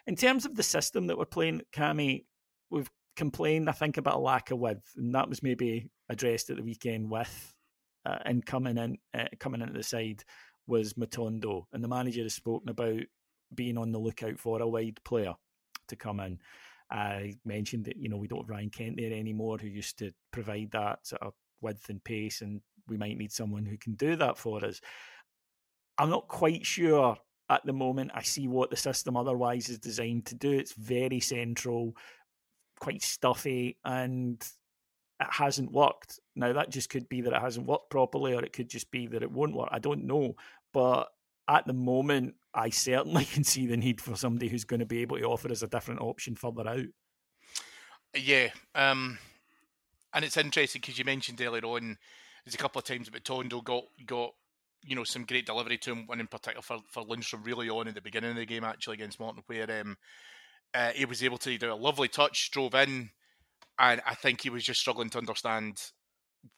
In 0.07 0.17
terms 0.17 0.47
of 0.47 0.57
the 0.57 0.63
system 0.63 1.07
that 1.09 1.19
we're 1.19 1.27
playing, 1.27 1.63
Cammy, 1.73 2.25
we've 2.71 2.91
complained, 3.17 3.69
I 3.69 3.73
think, 3.73 3.99
about 3.99 4.17
a 4.17 4.21
lack 4.21 4.51
of 4.51 4.59
width, 4.59 4.95
and 4.97 5.15
that 5.15 5.29
was 5.29 5.43
maybe 5.43 5.91
addressed 6.09 6.51
at 6.51 6.57
the 6.57 6.63
weekend 6.63 7.11
with 7.11 7.55
uh, 8.05 8.19
and 8.25 8.45
coming 8.45 8.79
in 8.79 8.99
uh, 9.15 9.27
coming 9.39 9.61
into 9.61 9.75
the 9.75 9.83
side 9.83 10.25
was 10.71 10.95
Matondo, 10.95 11.65
and 11.73 11.85
the 11.85 11.89
manager 11.89 12.23
has 12.23 12.35
spoken 12.35 12.71
about 12.71 13.03
being 13.55 13.77
on 13.77 13.93
the 13.93 13.99
lookout 13.99 14.39
for 14.39 14.63
a 14.63 14.69
wide 14.69 15.01
player 15.05 15.35
to 15.89 15.97
come 15.97 16.21
in. 16.21 16.39
I 16.91 17.35
mentioned 17.45 17.85
that 17.85 17.97
you 17.97 18.09
know 18.09 18.17
we 18.17 18.29
don't 18.29 18.41
have 18.41 18.49
Ryan 18.49 18.71
Kent 18.71 18.97
there 18.97 19.13
anymore, 19.13 19.59
who 19.59 19.69
used 19.69 19.99
to 19.99 20.13
provide 20.33 20.71
that 20.73 21.07
sort 21.07 21.23
of 21.23 21.35
width 21.61 21.89
and 21.91 22.03
pace, 22.03 22.41
and 22.41 22.61
we 22.89 22.97
might 22.97 23.19
need 23.19 23.33
someone 23.33 23.67
who 23.67 23.77
can 23.77 23.95
do 23.95 24.17
that 24.17 24.39
for 24.39 24.65
us. 24.65 24.81
I'm 25.99 26.11
not 26.11 26.29
quite 26.29 26.65
sure 26.65 27.17
at 27.51 27.67
the 27.67 27.73
moment. 27.73 28.13
I 28.15 28.23
see 28.23 28.49
what 28.49 28.71
the 28.71 28.77
system 28.77 29.17
otherwise 29.17 29.69
is 29.69 29.79
designed 29.79 30.27
to 30.27 30.35
do. 30.35 30.53
It's 30.53 30.73
very 30.73 31.21
central, 31.21 31.97
quite 32.81 33.03
stuffy, 33.03 33.77
and 33.85 34.41
it 35.21 35.29
hasn't 35.31 35.73
worked. 35.73 36.19
Now, 36.35 36.53
that 36.55 36.71
just 36.71 36.89
could 36.89 37.09
be 37.09 37.21
that 37.21 37.35
it 37.35 37.43
hasn't 37.43 37.67
worked 37.67 37.91
properly, 37.91 38.35
or 38.35 38.43
it 38.43 38.53
could 38.53 38.71
just 38.71 38.91
be 38.91 39.07
that 39.09 39.23
it 39.23 39.31
won't 39.31 39.55
work. 39.55 39.69
I 39.71 39.79
don't 39.79 40.05
know. 40.05 40.35
But 40.73 41.09
at 41.49 41.67
the 41.67 41.73
moment, 41.73 42.35
I 42.55 42.71
certainly 42.71 43.25
can 43.33 43.45
see 43.45 43.67
the 43.67 43.77
need 43.77 44.01
for 44.01 44.17
somebody 44.17 44.49
who's 44.49 44.65
going 44.65 44.81
to 44.81 44.87
be 44.87 45.03
able 45.03 45.19
to 45.19 45.25
offer 45.25 45.51
us 45.51 45.63
a 45.63 45.69
different 45.69 46.01
option 46.01 46.37
further 46.37 46.69
out. 46.69 46.87
Yeah. 48.15 48.49
Um, 48.75 49.19
and 50.13 50.25
it's 50.25 50.37
interesting 50.37 50.81
because 50.81 50.99
you 50.99 51.05
mentioned 51.05 51.41
earlier 51.41 51.65
on, 51.65 51.97
there's 52.45 52.55
a 52.55 52.59
couple 52.59 52.81
of 52.81 52.85
times 52.85 53.09
that 53.09 53.25
Tondo 53.25 53.61
got 53.61 53.85
got 54.07 54.33
you 54.85 54.97
know 54.97 55.05
some 55.05 55.25
great 55.25 55.47
delivery 55.47 55.79
to 55.79 55.93
him, 55.93 56.07
one 56.07 56.21
in 56.21 56.27
particular 56.27 56.63
for 56.63 56.79
for 56.89 57.05
Lundstram 57.05 57.47
really 57.47 57.69
on 57.69 57.89
at 57.89 57.95
the 57.95 58.01
beginning 58.01 58.31
of 58.31 58.37
the 58.37 58.47
game 58.47 58.65
actually 58.65 58.95
against 58.95 59.21
Morton, 59.21 59.43
where 59.47 59.81
um, 59.81 59.97
uh, 60.75 60.91
he 60.91 61.05
was 61.05 61.23
able 61.23 61.39
to 61.39 61.57
do 61.57 61.73
a 61.73 61.75
lovely 61.75 62.09
touch, 62.09 62.51
drove 62.51 62.75
in, 62.75 63.11
and 63.79 64.01
I 64.07 64.15
think 64.15 64.41
he 64.41 64.51
was 64.51 64.65
just 64.65 64.81
struggling 64.81 65.11
to 65.11 65.19
understand 65.19 65.81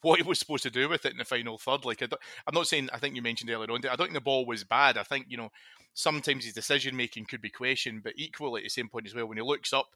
what 0.02 0.20
he 0.20 0.26
was 0.26 0.38
supposed 0.38 0.62
to 0.64 0.70
do 0.70 0.88
with 0.88 1.04
it 1.04 1.12
in 1.12 1.18
the 1.18 1.24
final 1.24 1.58
third. 1.58 1.84
Like, 1.84 2.02
I 2.02 2.06
am 2.06 2.54
not 2.54 2.66
saying, 2.66 2.88
I 2.92 2.98
think 2.98 3.16
you 3.16 3.22
mentioned 3.22 3.50
earlier 3.50 3.70
on, 3.70 3.78
I 3.78 3.96
don't 3.96 3.98
think 3.98 4.14
the 4.14 4.20
ball 4.20 4.46
was 4.46 4.64
bad. 4.64 4.98
I 4.98 5.02
think, 5.02 5.26
you 5.28 5.36
know, 5.36 5.50
sometimes 5.94 6.44
his 6.44 6.54
decision 6.54 6.96
making 6.96 7.26
could 7.26 7.42
be 7.42 7.50
questioned, 7.50 8.02
but 8.02 8.14
equally 8.16 8.60
at 8.60 8.64
the 8.64 8.70
same 8.70 8.88
point 8.88 9.06
as 9.06 9.14
well, 9.14 9.26
when 9.26 9.38
he 9.38 9.42
looks 9.42 9.72
up 9.72 9.90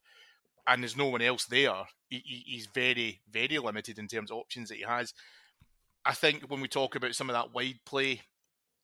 and 0.67 0.83
there's 0.83 0.97
no 0.97 1.07
one 1.07 1.23
else 1.23 1.45
there, 1.45 1.85
he, 2.09 2.45
he's 2.47 2.67
very, 2.67 3.21
very 3.31 3.59
limited 3.59 3.99
in 3.99 4.09
terms 4.09 4.31
of 4.31 4.39
options 4.39 4.69
that 4.69 4.79
he 4.79 4.85
has. 4.85 5.15
I 6.05 6.13
think 6.13 6.45
when 6.49 6.61
we 6.61 6.69
talk 6.69 6.95
about 6.95 7.15
some 7.15 7.29
of 7.29 7.35
that 7.35 7.55
wide 7.55 7.81
play, 7.85 8.23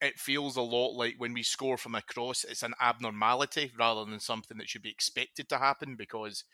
it 0.00 0.18
feels 0.18 0.56
a 0.56 0.62
lot 0.62 0.94
like 0.94 1.14
when 1.18 1.32
we 1.32 1.44
score 1.44 1.76
from 1.76 1.94
a 1.94 2.02
cross, 2.02 2.44
it's 2.44 2.64
an 2.64 2.74
abnormality 2.80 3.70
rather 3.78 4.04
than 4.04 4.18
something 4.18 4.58
that 4.58 4.68
should 4.68 4.82
be 4.82 4.90
expected 4.90 5.48
to 5.48 5.58
happen 5.58 5.94
because 5.94 6.44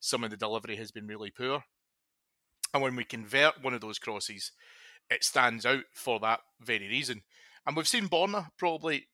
some 0.00 0.22
of 0.22 0.30
the 0.30 0.36
delivery 0.36 0.76
has 0.76 0.90
been 0.90 1.06
really 1.06 1.30
poor. 1.30 1.64
And 2.74 2.82
when 2.82 2.96
we 2.96 3.04
convert 3.04 3.62
one 3.62 3.74
of 3.74 3.80
those 3.80 3.98
crosses, 3.98 4.52
it 5.10 5.24
stands 5.24 5.64
out 5.64 5.84
for 5.94 6.20
that 6.20 6.40
very 6.60 6.88
reason. 6.88 7.22
And 7.66 7.76
we've 7.76 7.88
seen 7.88 8.08
Borna 8.08 8.48
probably 8.58 9.08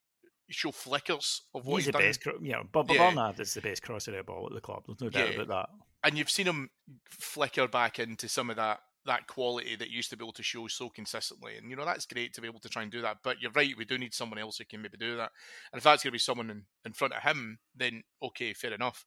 show 0.51 0.71
flickers 0.73 1.43
of 1.55 1.65
what 1.67 1.77
he's, 1.77 1.87
he's 1.87 1.93
the 1.95 1.99
done. 1.99 2.03
best. 2.03 2.27
Yeah, 2.43 2.63
but, 2.71 2.87
but 2.87 2.95
Yeah. 2.97 3.13
Borna 3.13 3.39
is 3.41 3.55
the 3.55 3.61
best 3.61 3.83
crosser 3.83 4.19
of 4.19 4.27
ball 4.27 4.47
at 4.49 4.55
the 4.55 4.61
club. 4.61 4.83
There's 4.87 5.01
no 5.01 5.09
doubt 5.11 5.31
Yeah. 5.35 5.43
about 5.43 5.69
that. 5.69 6.09
and 6.09 6.19
you've 6.19 6.31
seen 6.31 6.47
him 6.47 6.69
flicker 7.11 7.67
back 7.69 7.99
into 7.99 8.29
some 8.29 8.51
of 8.51 8.57
that 8.57 8.81
that 9.07 9.27
quality 9.27 9.77
that 9.77 9.91
used 9.91 10.09
to 10.09 10.17
be 10.17 10.25
able 10.25 10.33
to 10.33 10.43
show 10.43 10.67
so 10.67 10.89
consistently. 10.89 11.57
And 11.59 11.69
you 11.69 11.77
know 11.77 11.85
that's 11.85 12.07
great 12.07 12.33
to 12.35 12.41
be 12.41 12.49
able 12.49 12.61
to 12.61 12.71
try 12.71 12.83
and 12.83 12.91
do 12.91 13.03
that. 13.03 13.19
But 13.23 13.41
you're 13.41 13.51
right, 13.53 13.77
we 13.77 13.85
do 13.85 13.99
need 13.99 14.15
someone 14.15 14.39
else 14.39 14.57
who 14.57 14.65
can 14.65 14.81
maybe 14.81 14.97
do 14.97 15.17
that. 15.19 15.31
And 15.73 15.79
if 15.79 15.85
that's 15.85 16.03
going 16.03 16.09
to 16.09 16.13
be 16.13 16.19
someone 16.19 16.49
in, 16.51 16.63
in 16.87 16.95
front 16.95 17.13
of 17.13 17.23
him, 17.23 17.59
then 17.77 18.03
okay, 18.23 18.55
fair 18.55 18.73
enough. 18.73 19.05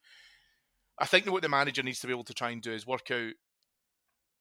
I 0.99 1.05
think 1.07 1.25
what 1.31 1.41
the 1.41 1.49
manager 1.49 1.81
needs 1.81 1.99
to 2.01 2.07
be 2.07 2.13
able 2.13 2.25
to 2.25 2.33
try 2.35 2.51
and 2.51 2.61
do 2.61 2.73
is 2.73 2.85
work 2.85 3.09
out 3.11 3.33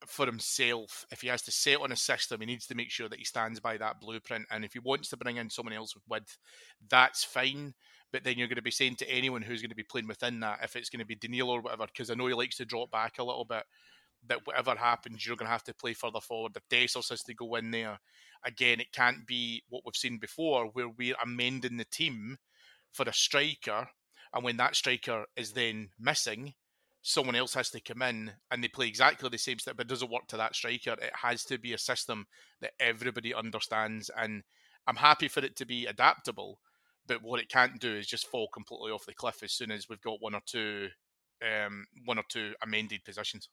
for 0.06 0.26
himself. 0.26 1.04
If 1.10 1.22
he 1.22 1.28
has 1.28 1.42
to 1.42 1.52
set 1.52 1.80
on 1.80 1.92
a 1.92 1.96
system, 1.96 2.40
he 2.40 2.46
needs 2.46 2.66
to 2.66 2.74
make 2.74 2.90
sure 2.90 3.08
that 3.08 3.18
he 3.18 3.24
stands 3.24 3.60
by 3.60 3.76
that 3.78 4.00
blueprint. 4.00 4.46
And 4.50 4.64
if 4.64 4.72
he 4.72 4.78
wants 4.78 5.08
to 5.10 5.16
bring 5.16 5.36
in 5.36 5.50
someone 5.50 5.74
else 5.74 5.94
with 5.94 6.04
width, 6.08 6.38
that's 6.90 7.24
fine. 7.24 7.74
But 8.12 8.24
then 8.24 8.38
you're 8.38 8.48
going 8.48 8.56
to 8.56 8.62
be 8.62 8.70
saying 8.70 8.96
to 8.96 9.10
anyone 9.10 9.42
who's 9.42 9.62
going 9.62 9.70
to 9.70 9.76
be 9.76 9.82
playing 9.82 10.06
within 10.08 10.40
that, 10.40 10.60
if 10.62 10.76
it's 10.76 10.90
going 10.90 11.00
to 11.00 11.06
be 11.06 11.16
Daniil 11.16 11.50
or 11.50 11.60
whatever, 11.60 11.86
because 11.86 12.10
I 12.10 12.14
know 12.14 12.26
he 12.26 12.34
likes 12.34 12.56
to 12.58 12.64
drop 12.64 12.90
back 12.90 13.18
a 13.18 13.24
little 13.24 13.44
bit, 13.44 13.64
that 14.28 14.46
whatever 14.46 14.74
happens, 14.74 15.26
you're 15.26 15.36
going 15.36 15.46
to 15.46 15.52
have 15.52 15.64
to 15.64 15.74
play 15.74 15.92
further 15.92 16.20
forward. 16.20 16.52
If 16.56 16.68
Dessers 16.68 17.10
has 17.10 17.22
to 17.22 17.34
go 17.34 17.54
in 17.56 17.70
there, 17.70 17.98
again, 18.44 18.80
it 18.80 18.92
can't 18.92 19.26
be 19.26 19.62
what 19.68 19.82
we've 19.84 19.94
seen 19.94 20.18
before, 20.18 20.66
where 20.66 20.88
we're 20.88 21.16
amending 21.22 21.76
the 21.76 21.84
team 21.84 22.36
for 22.92 23.08
a 23.08 23.12
striker, 23.12 23.88
and 24.32 24.44
when 24.44 24.56
that 24.56 24.76
striker 24.76 25.24
is 25.36 25.52
then 25.52 25.90
missing, 25.98 26.54
someone 27.06 27.36
else 27.36 27.54
has 27.54 27.70
to 27.70 27.80
come 27.80 28.02
in 28.02 28.32
and 28.50 28.64
they 28.64 28.68
play 28.68 28.88
exactly 28.88 29.28
the 29.28 29.38
same 29.38 29.60
step, 29.60 29.76
but 29.76 29.86
it 29.86 29.88
doesn't 29.88 30.10
work 30.10 30.26
to 30.26 30.36
that 30.36 30.56
striker. 30.56 30.94
It 30.94 31.12
has 31.22 31.44
to 31.44 31.56
be 31.56 31.72
a 31.72 31.78
system 31.78 32.26
that 32.60 32.72
everybody 32.80 33.32
understands, 33.32 34.10
and 34.16 34.42
I'm 34.88 34.96
happy 34.96 35.28
for 35.28 35.38
it 35.44 35.54
to 35.56 35.64
be 35.64 35.86
adaptable. 35.86 36.58
But 37.06 37.22
what 37.22 37.40
it 37.40 37.48
can't 37.48 37.78
do 37.78 37.94
is 37.94 38.08
just 38.08 38.26
fall 38.26 38.48
completely 38.52 38.90
off 38.90 39.06
the 39.06 39.14
cliff 39.14 39.44
as 39.44 39.52
soon 39.52 39.70
as 39.70 39.88
we've 39.88 40.00
got 40.00 40.20
one 40.20 40.34
or 40.34 40.40
two, 40.44 40.88
um, 41.40 41.86
one 42.06 42.18
or 42.18 42.24
two 42.28 42.54
amended 42.60 43.04
positions. 43.04 43.48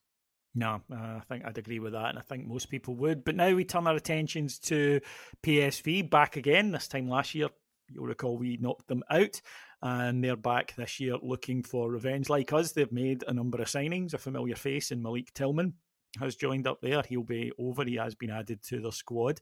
No, 0.56 0.82
uh, 0.92 0.96
I 0.96 1.22
think 1.30 1.46
I'd 1.46 1.60
agree 1.60 1.80
with 1.80 1.94
that, 1.94 2.10
and 2.10 2.18
I 2.18 2.24
think 2.24 2.48
most 2.48 2.72
people 2.72 2.96
would. 2.96 3.24
But 3.24 3.36
now 3.36 3.54
we 3.54 3.66
turn 3.66 3.86
our 3.86 3.96
attentions 3.96 4.58
to 4.62 5.00
PSV 5.44 6.10
back 6.10 6.38
again. 6.38 6.72
This 6.72 6.88
time 6.88 7.08
last 7.08 7.36
year, 7.36 7.50
you'll 7.88 8.06
recall 8.06 8.36
we 8.36 8.58
knocked 8.58 8.88
them 8.88 9.04
out, 9.12 9.42
and 9.84 10.24
they're 10.24 10.38
back 10.38 10.74
this 10.78 11.02
year 11.02 11.18
looking 11.22 11.62
for 11.62 11.92
revenge. 11.92 12.30
Like 12.30 12.54
us, 12.54 12.72
they've 12.72 12.92
made 12.92 13.26
a 13.28 13.34
number 13.34 13.62
of 13.62 13.68
signings. 13.68 14.14
A 14.14 14.18
familiar 14.18 14.56
face 14.56 14.92
in 14.92 15.04
Malik 15.04 15.34
Tillman 15.34 15.74
has 16.20 16.38
joined 16.38 16.68
up 16.68 16.80
there. 16.82 17.04
He'll 17.08 17.24
be 17.24 17.52
over. 17.60 17.84
He 17.84 17.96
has 17.96 18.16
been 18.16 18.30
added 18.30 18.64
to 18.64 18.80
the 18.80 18.94
squad. 18.94 19.42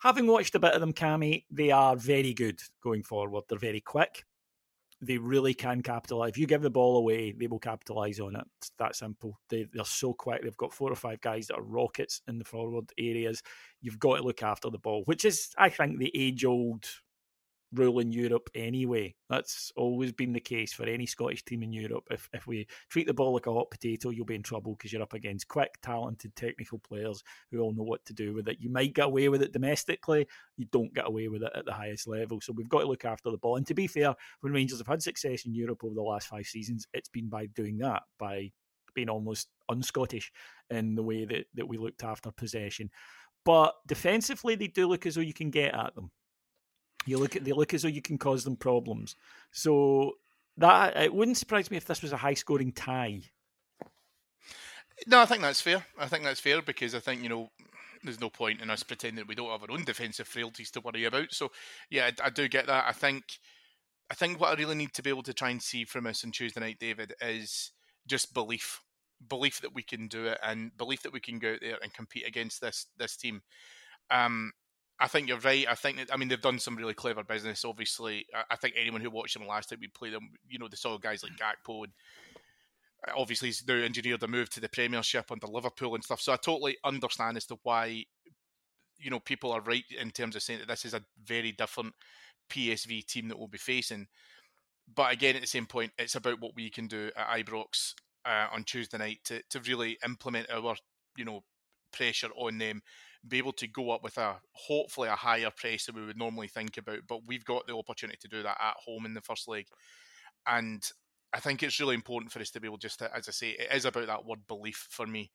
Having 0.00 0.26
watched 0.26 0.56
a 0.56 0.58
bit 0.58 0.72
of 0.72 0.80
them, 0.80 0.92
Cammy, 0.92 1.44
they 1.52 1.70
are 1.70 1.94
very 1.94 2.34
good 2.34 2.60
going 2.82 3.04
forward. 3.04 3.44
They're 3.48 3.58
very 3.58 3.80
quick. 3.80 4.24
They 5.02 5.18
really 5.18 5.54
can 5.54 5.82
capitalise. 5.82 6.30
If 6.30 6.38
you 6.38 6.48
give 6.48 6.62
the 6.62 6.70
ball 6.70 6.96
away, 6.96 7.30
they 7.30 7.46
will 7.46 7.60
capitalise 7.60 8.18
on 8.18 8.34
it. 8.34 8.44
It's 8.58 8.72
that 8.78 8.96
simple. 8.96 9.38
They, 9.50 9.68
they're 9.72 9.84
so 9.84 10.14
quick. 10.14 10.42
They've 10.42 10.56
got 10.56 10.74
four 10.74 10.90
or 10.90 10.96
five 10.96 11.20
guys 11.20 11.46
that 11.46 11.58
are 11.58 11.62
rockets 11.62 12.22
in 12.26 12.38
the 12.38 12.44
forward 12.44 12.90
areas. 12.98 13.40
You've 13.80 14.00
got 14.00 14.16
to 14.16 14.22
look 14.24 14.42
after 14.42 14.68
the 14.68 14.78
ball, 14.78 15.02
which 15.04 15.24
is, 15.24 15.54
I 15.56 15.68
think, 15.68 15.98
the 15.98 16.10
age 16.14 16.44
old 16.44 16.86
rule 17.72 18.00
in 18.00 18.12
Europe 18.12 18.50
anyway. 18.54 19.14
That's 19.28 19.72
always 19.76 20.12
been 20.12 20.32
the 20.32 20.40
case 20.40 20.72
for 20.72 20.84
any 20.84 21.06
Scottish 21.06 21.44
team 21.44 21.62
in 21.62 21.72
Europe. 21.72 22.04
If 22.10 22.28
if 22.32 22.46
we 22.46 22.66
treat 22.88 23.06
the 23.06 23.14
ball 23.14 23.34
like 23.34 23.46
a 23.46 23.52
hot 23.52 23.70
potato, 23.70 24.10
you'll 24.10 24.24
be 24.24 24.34
in 24.34 24.42
trouble 24.42 24.74
because 24.74 24.92
you're 24.92 25.02
up 25.02 25.14
against 25.14 25.48
quick, 25.48 25.70
talented, 25.82 26.34
technical 26.34 26.78
players 26.78 27.22
who 27.50 27.60
all 27.60 27.72
know 27.72 27.84
what 27.84 28.04
to 28.06 28.12
do 28.12 28.34
with 28.34 28.48
it. 28.48 28.58
You 28.60 28.70
might 28.70 28.94
get 28.94 29.06
away 29.06 29.28
with 29.28 29.42
it 29.42 29.52
domestically, 29.52 30.26
you 30.56 30.66
don't 30.72 30.94
get 30.94 31.06
away 31.06 31.28
with 31.28 31.42
it 31.42 31.52
at 31.54 31.64
the 31.64 31.72
highest 31.72 32.08
level. 32.08 32.40
So 32.40 32.52
we've 32.56 32.68
got 32.68 32.80
to 32.80 32.88
look 32.88 33.04
after 33.04 33.30
the 33.30 33.38
ball. 33.38 33.56
And 33.56 33.66
to 33.66 33.74
be 33.74 33.86
fair, 33.86 34.14
when 34.40 34.52
Rangers 34.52 34.78
have 34.78 34.86
had 34.86 35.02
success 35.02 35.44
in 35.44 35.54
Europe 35.54 35.84
over 35.84 35.94
the 35.94 36.02
last 36.02 36.28
five 36.28 36.46
seasons, 36.46 36.86
it's 36.92 37.08
been 37.08 37.28
by 37.28 37.46
doing 37.46 37.78
that, 37.78 38.02
by 38.18 38.50
being 38.94 39.08
almost 39.08 39.48
un-Scottish 39.68 40.32
in 40.70 40.96
the 40.96 41.02
way 41.02 41.24
that, 41.24 41.46
that 41.54 41.68
we 41.68 41.78
looked 41.78 42.02
after 42.02 42.30
possession. 42.32 42.90
But 43.44 43.74
defensively, 43.86 44.56
they 44.56 44.66
do 44.66 44.88
look 44.88 45.06
as 45.06 45.14
though 45.14 45.20
you 45.20 45.32
can 45.32 45.50
get 45.50 45.74
at 45.74 45.94
them. 45.94 46.10
You 47.06 47.18
look 47.18 47.36
at 47.36 47.44
they 47.44 47.52
look 47.52 47.74
as 47.74 47.82
though 47.82 47.88
you 47.88 48.02
can 48.02 48.18
cause 48.18 48.44
them 48.44 48.56
problems. 48.56 49.16
So 49.52 50.12
that 50.58 50.96
it 50.96 51.14
wouldn't 51.14 51.38
surprise 51.38 51.70
me 51.70 51.76
if 51.76 51.86
this 51.86 52.02
was 52.02 52.12
a 52.12 52.18
high 52.18 52.34
scoring 52.34 52.72
tie. 52.72 53.22
No, 55.06 55.20
I 55.20 55.26
think 55.26 55.42
that's 55.42 55.60
fair. 55.60 55.84
I 55.98 56.06
think 56.06 56.24
that's 56.24 56.40
fair 56.40 56.60
because 56.60 56.94
I 56.94 57.00
think 57.00 57.22
you 57.22 57.28
know 57.28 57.50
there's 58.02 58.20
no 58.20 58.30
point 58.30 58.60
in 58.60 58.70
us 58.70 58.82
pretending 58.82 59.26
we 59.26 59.34
don't 59.34 59.50
have 59.50 59.62
our 59.62 59.70
own 59.70 59.84
defensive 59.84 60.28
frailties 60.28 60.70
to 60.72 60.80
worry 60.80 61.04
about. 61.04 61.32
So 61.32 61.50
yeah, 61.90 62.10
I, 62.20 62.26
I 62.26 62.30
do 62.30 62.48
get 62.48 62.66
that. 62.66 62.84
I 62.86 62.92
think 62.92 63.24
I 64.10 64.14
think 64.14 64.40
what 64.40 64.50
I 64.50 64.60
really 64.60 64.74
need 64.74 64.92
to 64.94 65.02
be 65.02 65.10
able 65.10 65.22
to 65.22 65.34
try 65.34 65.50
and 65.50 65.62
see 65.62 65.84
from 65.84 66.06
us 66.06 66.24
on 66.24 66.32
Tuesday 66.32 66.60
night, 66.60 66.78
David, 66.80 67.14
is 67.20 67.70
just 68.08 68.34
belief, 68.34 68.82
belief 69.28 69.60
that 69.60 69.74
we 69.74 69.82
can 69.82 70.08
do 70.08 70.26
it, 70.26 70.38
and 70.42 70.76
belief 70.76 71.02
that 71.02 71.12
we 71.12 71.20
can 71.20 71.38
go 71.38 71.52
out 71.52 71.60
there 71.60 71.78
and 71.80 71.94
compete 71.94 72.26
against 72.26 72.60
this 72.60 72.86
this 72.98 73.16
team. 73.16 73.42
Um, 74.10 74.52
I 75.00 75.08
think 75.08 75.28
you're 75.28 75.38
right. 75.38 75.66
I 75.68 75.74
think 75.74 75.96
that 75.96 76.12
I 76.12 76.16
mean 76.16 76.28
they've 76.28 76.40
done 76.40 76.58
some 76.58 76.76
really 76.76 76.94
clever 76.94 77.24
business. 77.24 77.64
Obviously, 77.64 78.26
I, 78.50 78.56
think 78.56 78.74
anyone 78.76 79.00
who 79.00 79.10
watched 79.10 79.34
them 79.34 79.46
last 79.46 79.70
time 79.70 79.78
we 79.80 79.88
played 79.88 80.12
them, 80.12 80.30
you 80.46 80.58
know, 80.58 80.68
they 80.68 80.76
saw 80.76 80.98
guys 80.98 81.22
like 81.22 81.32
Gakpo 81.38 81.84
and 81.84 81.92
uh, 83.08 83.12
obviously 83.16 83.48
he's 83.48 83.66
now 83.66 83.74
engineered 83.74 84.22
a 84.22 84.28
move 84.28 84.50
to 84.50 84.60
the 84.60 84.68
Premiership 84.68 85.32
under 85.32 85.46
Liverpool 85.46 85.94
and 85.94 86.04
stuff. 86.04 86.20
So 86.20 86.32
I 86.32 86.36
totally 86.36 86.76
understand 86.84 87.38
as 87.38 87.46
to 87.46 87.56
why 87.62 88.04
you 88.98 89.10
know 89.10 89.20
people 89.20 89.52
are 89.52 89.62
right 89.62 89.84
in 89.98 90.10
terms 90.10 90.36
of 90.36 90.42
saying 90.42 90.60
that 90.60 90.68
this 90.68 90.84
is 90.84 90.94
a 90.94 91.04
very 91.24 91.52
different 91.52 91.94
PSV 92.50 93.06
team 93.06 93.28
that 93.28 93.38
we'll 93.38 93.48
be 93.48 93.58
facing. 93.58 94.06
But 94.92 95.12
again, 95.12 95.36
at 95.36 95.40
the 95.40 95.46
same 95.46 95.66
point, 95.66 95.92
it's 95.98 96.16
about 96.16 96.40
what 96.40 96.56
we 96.56 96.68
can 96.68 96.86
do 96.86 97.10
at 97.16 97.46
Ibrox 97.46 97.94
uh, 98.26 98.48
on 98.52 98.64
Tuesday 98.64 98.98
night 98.98 99.20
to 99.24 99.40
to 99.50 99.60
really 99.60 99.98
implement 100.04 100.50
our 100.50 100.76
you 101.16 101.24
know 101.24 101.42
pressure 101.92 102.30
on 102.36 102.58
them, 102.58 102.82
be 103.26 103.38
able 103.38 103.52
to 103.52 103.66
go 103.66 103.90
up 103.90 104.02
with 104.02 104.16
a 104.18 104.36
hopefully 104.52 105.08
a 105.08 105.16
higher 105.16 105.50
press 105.54 105.86
than 105.86 105.94
we 105.94 106.04
would 106.04 106.18
normally 106.18 106.48
think 106.48 106.76
about. 106.78 107.00
But 107.08 107.26
we've 107.26 107.44
got 107.44 107.66
the 107.66 107.76
opportunity 107.76 108.18
to 108.20 108.28
do 108.28 108.42
that 108.42 108.58
at 108.60 108.74
home 108.84 109.06
in 109.06 109.14
the 109.14 109.20
first 109.20 109.48
leg, 109.48 109.66
and 110.46 110.82
I 111.32 111.40
think 111.40 111.62
it's 111.62 111.78
really 111.78 111.94
important 111.94 112.32
for 112.32 112.40
us 112.40 112.50
to 112.50 112.60
be 112.60 112.66
able 112.66 112.78
just 112.78 112.98
to, 112.98 113.14
as 113.14 113.28
I 113.28 113.32
say, 113.32 113.50
it 113.50 113.68
is 113.72 113.84
about 113.84 114.06
that 114.06 114.24
word 114.24 114.40
belief 114.48 114.88
for 114.90 115.06
me. 115.06 115.30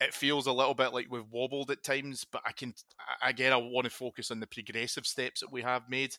It 0.00 0.14
feels 0.14 0.46
a 0.46 0.52
little 0.52 0.74
bit 0.74 0.92
like 0.92 1.06
we've 1.10 1.30
wobbled 1.30 1.70
at 1.70 1.84
times, 1.84 2.24
but 2.30 2.42
I 2.44 2.52
can 2.52 2.74
again 3.22 3.52
I 3.52 3.56
want 3.56 3.84
to 3.84 3.90
focus 3.90 4.30
on 4.30 4.40
the 4.40 4.46
progressive 4.46 5.06
steps 5.06 5.40
that 5.40 5.52
we 5.52 5.62
have 5.62 5.88
made. 5.88 6.16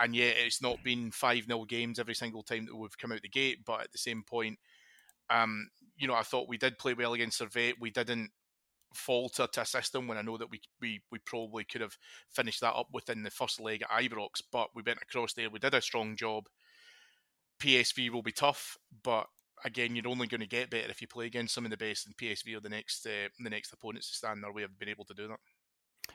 And 0.00 0.16
yet 0.16 0.36
it's 0.38 0.62
not 0.62 0.82
been 0.82 1.10
five 1.10 1.44
0 1.44 1.64
games 1.66 1.98
every 1.98 2.14
single 2.14 2.42
time 2.42 2.64
that 2.66 2.74
we've 2.74 2.96
come 2.98 3.12
out 3.12 3.22
the 3.22 3.28
gate. 3.28 3.58
But 3.64 3.82
at 3.82 3.92
the 3.92 3.98
same 3.98 4.24
point, 4.24 4.58
um, 5.30 5.68
you 5.96 6.08
know, 6.08 6.14
I 6.14 6.22
thought 6.22 6.48
we 6.48 6.58
did 6.58 6.78
play 6.78 6.94
well 6.94 7.12
against 7.12 7.40
Servette. 7.40 7.74
We 7.78 7.90
didn't 7.90 8.30
falter 8.94 9.46
to 9.46 9.60
a 9.60 9.66
system 9.66 10.06
when 10.06 10.18
I 10.18 10.22
know 10.22 10.36
that 10.38 10.50
we 10.50 10.60
we 10.80 11.02
we 11.10 11.18
probably 11.18 11.64
could 11.64 11.80
have 11.80 11.96
finished 12.30 12.60
that 12.60 12.74
up 12.74 12.88
within 12.92 13.22
the 13.22 13.30
first 13.30 13.60
leg 13.60 13.82
at 13.82 13.90
Ibrox, 13.90 14.42
but 14.50 14.68
we 14.74 14.82
went 14.84 15.02
across 15.02 15.32
there. 15.32 15.50
We 15.50 15.58
did 15.58 15.74
a 15.74 15.80
strong 15.80 16.16
job. 16.16 16.48
PSV 17.60 18.10
will 18.10 18.22
be 18.22 18.32
tough, 18.32 18.76
but 19.02 19.26
again, 19.64 19.94
you're 19.94 20.08
only 20.08 20.26
going 20.26 20.40
to 20.40 20.46
get 20.46 20.70
better 20.70 20.90
if 20.90 21.00
you 21.00 21.08
play 21.08 21.26
against 21.26 21.54
some 21.54 21.64
of 21.64 21.70
the 21.70 21.76
best, 21.76 22.06
and 22.06 22.16
PSV 22.16 22.56
are 22.56 22.60
the 22.60 22.68
next 22.68 23.06
uh, 23.06 23.28
the 23.38 23.50
next 23.50 23.72
opponents 23.72 24.10
to 24.10 24.16
stand 24.16 24.42
their 24.42 24.52
way 24.52 24.62
have 24.62 24.78
been 24.78 24.88
able 24.88 25.04
to 25.04 25.14
do 25.14 25.28
that. 25.28 25.38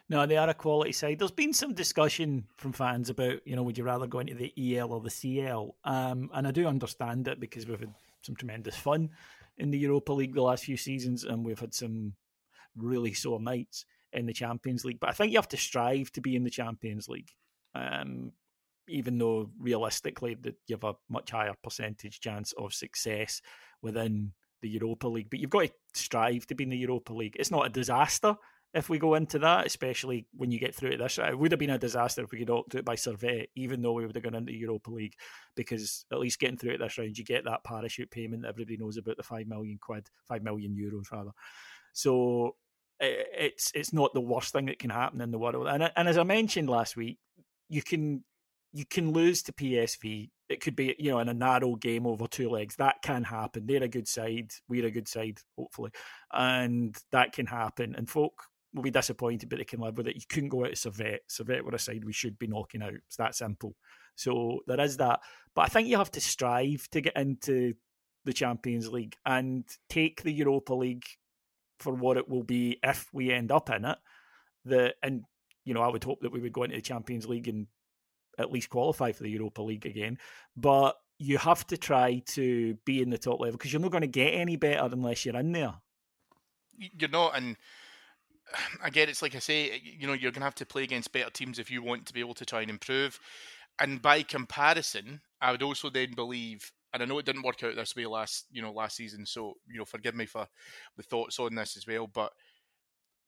No, 0.09 0.25
they 0.25 0.37
are 0.37 0.49
a 0.49 0.53
quality 0.53 0.91
side. 0.91 1.19
There's 1.19 1.31
been 1.31 1.53
some 1.53 1.73
discussion 1.73 2.45
from 2.57 2.73
fans 2.73 3.09
about, 3.09 3.45
you 3.45 3.55
know, 3.55 3.63
would 3.63 3.77
you 3.77 3.83
rather 3.83 4.07
go 4.07 4.19
into 4.19 4.35
the 4.35 4.53
EL 4.77 4.91
or 4.91 5.01
the 5.01 5.09
CL? 5.09 5.75
Um, 5.83 6.29
and 6.33 6.47
I 6.47 6.51
do 6.51 6.67
understand 6.67 7.27
it 7.27 7.39
because 7.39 7.67
we've 7.67 7.79
had 7.79 7.93
some 8.21 8.35
tremendous 8.35 8.75
fun 8.75 9.09
in 9.57 9.71
the 9.71 9.77
Europa 9.77 10.13
League 10.13 10.33
the 10.33 10.41
last 10.41 10.65
few 10.65 10.77
seasons, 10.77 11.23
and 11.23 11.45
we've 11.45 11.59
had 11.59 11.73
some 11.73 12.13
really 12.77 13.13
sore 13.13 13.39
nights 13.39 13.85
in 14.13 14.25
the 14.25 14.33
Champions 14.33 14.85
League. 14.85 14.99
But 14.99 15.09
I 15.09 15.13
think 15.13 15.31
you 15.31 15.37
have 15.37 15.47
to 15.49 15.57
strive 15.57 16.11
to 16.13 16.21
be 16.21 16.35
in 16.35 16.43
the 16.43 16.49
Champions 16.49 17.07
League, 17.07 17.31
um, 17.75 18.31
even 18.87 19.17
though 19.17 19.49
realistically 19.59 20.35
that 20.41 20.55
you 20.67 20.75
have 20.75 20.83
a 20.83 20.95
much 21.09 21.31
higher 21.31 21.55
percentage 21.63 22.19
chance 22.19 22.53
of 22.57 22.73
success 22.73 23.41
within 23.81 24.33
the 24.61 24.69
Europa 24.69 25.07
League. 25.07 25.29
But 25.29 25.39
you've 25.39 25.49
got 25.49 25.67
to 25.67 25.71
strive 25.93 26.47
to 26.47 26.55
be 26.55 26.63
in 26.63 26.69
the 26.69 26.77
Europa 26.77 27.13
League. 27.13 27.35
It's 27.37 27.51
not 27.51 27.65
a 27.65 27.69
disaster 27.69 28.35
if 28.73 28.89
we 28.89 28.99
go 28.99 29.15
into 29.15 29.39
that, 29.39 29.65
especially 29.65 30.27
when 30.33 30.51
you 30.51 30.59
get 30.59 30.75
through 30.75 30.91
to 30.91 30.97
this. 30.97 31.17
It 31.17 31.37
would 31.37 31.51
have 31.51 31.59
been 31.59 31.69
a 31.69 31.77
disaster 31.77 32.23
if 32.23 32.31
we 32.31 32.39
could 32.39 32.49
opt 32.49 32.75
it 32.75 32.85
by 32.85 32.95
Servette, 32.95 33.47
even 33.55 33.81
though 33.81 33.93
we 33.93 34.05
would 34.05 34.15
have 34.15 34.23
gone 34.23 34.35
into 34.35 34.51
the 34.51 34.57
Europa 34.57 34.91
League, 34.91 35.15
because 35.55 36.05
at 36.11 36.19
least 36.19 36.39
getting 36.39 36.57
through 36.57 36.73
to 36.73 36.77
this 36.77 36.97
round, 36.97 37.17
you 37.17 37.23
get 37.23 37.45
that 37.45 37.63
parachute 37.63 38.11
payment 38.11 38.43
that 38.43 38.49
everybody 38.49 38.77
knows 38.77 38.97
about 38.97 39.17
the 39.17 39.23
five 39.23 39.47
million 39.47 39.79
quid, 39.81 40.07
five 40.27 40.43
million 40.43 40.75
euros 40.75 41.11
rather. 41.11 41.31
So 41.93 42.55
it's 42.99 43.71
it's 43.75 43.93
not 43.93 44.13
the 44.13 44.21
worst 44.21 44.53
thing 44.53 44.65
that 44.67 44.79
can 44.79 44.89
happen 44.89 45.21
in 45.21 45.31
the 45.31 45.39
world. 45.39 45.67
And 45.67 45.91
and 45.95 46.07
as 46.07 46.17
I 46.17 46.23
mentioned 46.23 46.69
last 46.69 46.95
week, 46.95 47.17
you 47.69 47.81
can 47.81 48.23
you 48.73 48.85
can 48.85 49.11
lose 49.11 49.43
to 49.43 49.53
PSV. 49.53 50.29
It 50.49 50.61
could 50.61 50.75
be 50.75 50.95
you 50.97 51.11
know 51.11 51.19
in 51.19 51.29
a 51.29 51.33
narrow 51.33 51.75
game 51.75 52.07
over 52.07 52.27
two 52.27 52.49
legs. 52.49 52.75
That 52.77 53.01
can 53.01 53.23
happen. 53.23 53.65
They're 53.65 53.83
a 53.83 53.87
good 53.87 54.07
side. 54.07 54.51
We're 54.67 54.87
a 54.87 54.91
good 54.91 55.07
side, 55.07 55.39
hopefully, 55.57 55.91
and 56.31 56.95
that 57.11 57.33
can 57.33 57.45
happen. 57.45 57.95
And 57.95 58.09
folk 58.09 58.43
will 58.73 58.83
be 58.83 58.91
disappointed, 58.91 59.49
but 59.49 59.59
they 59.59 59.65
can 59.65 59.79
live 59.79 59.97
with 59.97 60.07
it. 60.07 60.15
You 60.15 60.21
couldn't 60.29 60.49
go 60.49 60.65
out 60.65 60.75
to 60.75 60.89
Servette. 60.89 61.19
Servette 61.29 61.63
were 61.63 61.71
a 61.71 61.79
side 61.79 62.03
we 62.03 62.13
should 62.13 62.37
be 62.39 62.47
knocking 62.47 62.81
out. 62.81 62.93
It's 62.93 63.17
that 63.17 63.35
simple. 63.35 63.75
So 64.15 64.61
there 64.67 64.79
is 64.79 64.97
that. 64.97 65.19
But 65.55 65.61
I 65.61 65.67
think 65.67 65.87
you 65.87 65.97
have 65.97 66.11
to 66.11 66.21
strive 66.21 66.87
to 66.91 67.01
get 67.01 67.15
into 67.15 67.73
the 68.25 68.33
Champions 68.33 68.89
League 68.89 69.15
and 69.25 69.63
take 69.89 70.21
the 70.21 70.31
Europa 70.31 70.73
League 70.73 71.05
for 71.79 71.93
what 71.93 72.17
it 72.17 72.27
will 72.27 72.43
be 72.43 72.79
if 72.83 73.07
we 73.13 73.31
end 73.31 73.51
up 73.51 73.69
in 73.69 73.85
it. 73.85 73.97
The 74.65 74.95
and 75.01 75.23
you 75.65 75.73
know 75.73 75.81
I 75.81 75.87
would 75.87 76.03
hope 76.03 76.21
that 76.21 76.31
we 76.31 76.39
would 76.39 76.53
go 76.53 76.63
into 76.63 76.75
the 76.75 76.81
Champions 76.81 77.27
League 77.27 77.47
and 77.47 77.67
at 78.37 78.51
least 78.51 78.69
qualify 78.69 79.11
for 79.11 79.23
the 79.23 79.29
Europa 79.29 79.61
League 79.61 79.85
again. 79.85 80.17
But 80.55 80.95
you 81.19 81.37
have 81.37 81.65
to 81.67 81.77
try 81.77 82.21
to 82.27 82.75
be 82.85 83.01
in 83.01 83.09
the 83.09 83.17
top 83.17 83.39
level 83.39 83.57
because 83.57 83.73
you're 83.73 83.81
not 83.81 83.91
going 83.91 84.01
to 84.01 84.07
get 84.07 84.33
any 84.33 84.55
better 84.55 84.87
unless 84.91 85.25
you're 85.25 85.35
in 85.35 85.51
there. 85.51 85.73
You're 86.77 87.09
not, 87.09 87.35
and 87.35 87.57
again, 88.83 89.09
it's 89.09 89.21
like 89.21 89.35
I 89.35 89.39
say, 89.39 89.81
you 89.83 90.07
know, 90.07 90.13
you're 90.13 90.31
going 90.31 90.41
to 90.41 90.45
have 90.45 90.55
to 90.55 90.65
play 90.65 90.83
against 90.83 91.11
better 91.11 91.29
teams 91.29 91.59
if 91.59 91.71
you 91.71 91.81
want 91.81 92.05
to 92.05 92.13
be 92.13 92.19
able 92.19 92.35
to 92.35 92.45
try 92.45 92.61
and 92.61 92.69
improve. 92.69 93.19
And 93.79 94.01
by 94.01 94.23
comparison, 94.23 95.21
I 95.41 95.51
would 95.51 95.63
also 95.63 95.89
then 95.89 96.13
believe, 96.13 96.71
and 96.93 97.03
I 97.03 97.05
know 97.05 97.19
it 97.19 97.25
didn't 97.25 97.43
work 97.43 97.63
out 97.63 97.75
this 97.75 97.95
way 97.95 98.05
last, 98.05 98.45
you 98.51 98.61
know, 98.61 98.71
last 98.71 98.95
season. 98.95 99.25
So 99.25 99.55
you 99.67 99.77
know, 99.77 99.85
forgive 99.85 100.15
me 100.15 100.25
for 100.25 100.47
the 100.95 101.03
thoughts 101.03 101.39
on 101.39 101.55
this 101.55 101.77
as 101.77 101.85
well. 101.87 102.07
But 102.07 102.31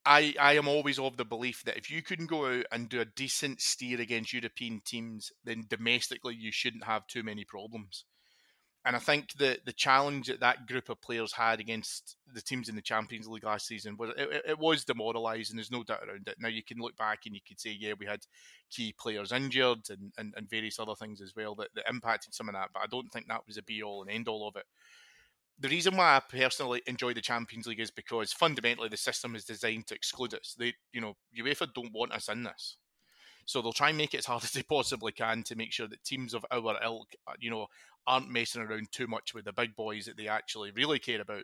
I, 0.05 0.33
I 0.39 0.53
am 0.53 0.67
always 0.67 0.97
of 0.97 1.17
the 1.17 1.25
belief 1.25 1.63
that 1.65 1.77
if 1.77 1.91
you 1.91 2.01
can 2.01 2.25
go 2.25 2.47
out 2.47 2.65
and 2.71 2.89
do 2.89 3.01
a 3.01 3.05
decent 3.05 3.61
steer 3.61 3.99
against 3.99 4.33
European 4.33 4.81
teams, 4.83 5.31
then 5.43 5.65
domestically 5.67 6.35
you 6.35 6.51
shouldn't 6.51 6.85
have 6.85 7.05
too 7.07 7.21
many 7.21 7.43
problems. 7.43 8.05
And 8.85 8.95
I 8.95 8.99
think 8.99 9.33
the 9.33 9.59
the 9.65 9.73
challenge 9.73 10.27
that 10.27 10.39
that 10.39 10.65
group 10.65 10.87
of 10.87 11.01
players 11.01 11.33
had 11.33 11.59
against 11.59 12.15
the 12.33 12.41
teams 12.41 12.69
in 12.69 12.75
the 12.75 12.81
Champions 12.81 13.27
League 13.27 13.43
last 13.43 13.67
season 13.67 13.97
was 13.97 14.11
it, 14.17 14.43
it 14.47 14.59
was 14.59 14.85
demoralising. 14.85 15.57
There's 15.57 15.71
no 15.71 15.83
doubt 15.83 16.03
around 16.07 16.27
it. 16.27 16.37
Now 16.39 16.47
you 16.47 16.63
can 16.63 16.79
look 16.79 16.95
back 16.95 17.25
and 17.25 17.35
you 17.35 17.41
could 17.45 17.59
say, 17.59 17.75
yeah, 17.77 17.93
we 17.99 18.05
had 18.05 18.21
key 18.69 18.93
players 18.97 19.33
injured 19.33 19.89
and, 19.89 20.13
and, 20.17 20.33
and 20.37 20.49
various 20.49 20.79
other 20.79 20.95
things 20.95 21.19
as 21.19 21.35
well 21.35 21.55
that, 21.55 21.69
that 21.75 21.89
impacted 21.89 22.33
some 22.33 22.47
of 22.47 22.55
that. 22.55 22.69
But 22.73 22.83
I 22.83 22.87
don't 22.89 23.11
think 23.11 23.27
that 23.27 23.45
was 23.45 23.57
a 23.57 23.63
be 23.63 23.83
all 23.83 24.01
and 24.01 24.09
end 24.09 24.29
all 24.29 24.47
of 24.47 24.55
it. 24.55 24.65
The 25.59 25.67
reason 25.67 25.97
why 25.97 26.15
I 26.15 26.21
personally 26.21 26.81
enjoy 26.87 27.13
the 27.13 27.19
Champions 27.19 27.67
League 27.67 27.81
is 27.81 27.91
because 27.91 28.31
fundamentally 28.31 28.87
the 28.87 28.95
system 28.95 29.35
is 29.35 29.43
designed 29.43 29.87
to 29.87 29.95
exclude 29.95 30.33
us. 30.33 30.55
They, 30.57 30.73
you 30.93 31.01
know, 31.01 31.17
UEFA 31.37 31.73
don't 31.73 31.91
want 31.91 32.13
us 32.13 32.29
in 32.29 32.43
this. 32.43 32.77
So 33.45 33.61
they'll 33.61 33.73
try 33.73 33.89
and 33.89 33.97
make 33.97 34.13
it 34.13 34.19
as 34.19 34.25
hard 34.25 34.43
as 34.45 34.51
they 34.51 34.63
possibly 34.63 35.11
can 35.11 35.43
to 35.43 35.55
make 35.55 35.71
sure 35.71 35.87
that 35.87 36.03
teams 36.03 36.33
of 36.33 36.45
our 36.51 36.77
ilk, 36.83 37.09
uh, 37.27 37.33
you 37.39 37.49
know, 37.49 37.67
aren't 38.07 38.29
messing 38.29 38.61
around 38.61 38.91
too 38.91 39.07
much 39.07 39.33
with 39.33 39.45
the 39.45 39.53
big 39.53 39.75
boys 39.75 40.05
that 40.05 40.17
they 40.17 40.27
actually 40.27 40.71
really 40.71 40.99
care 40.99 41.21
about. 41.21 41.43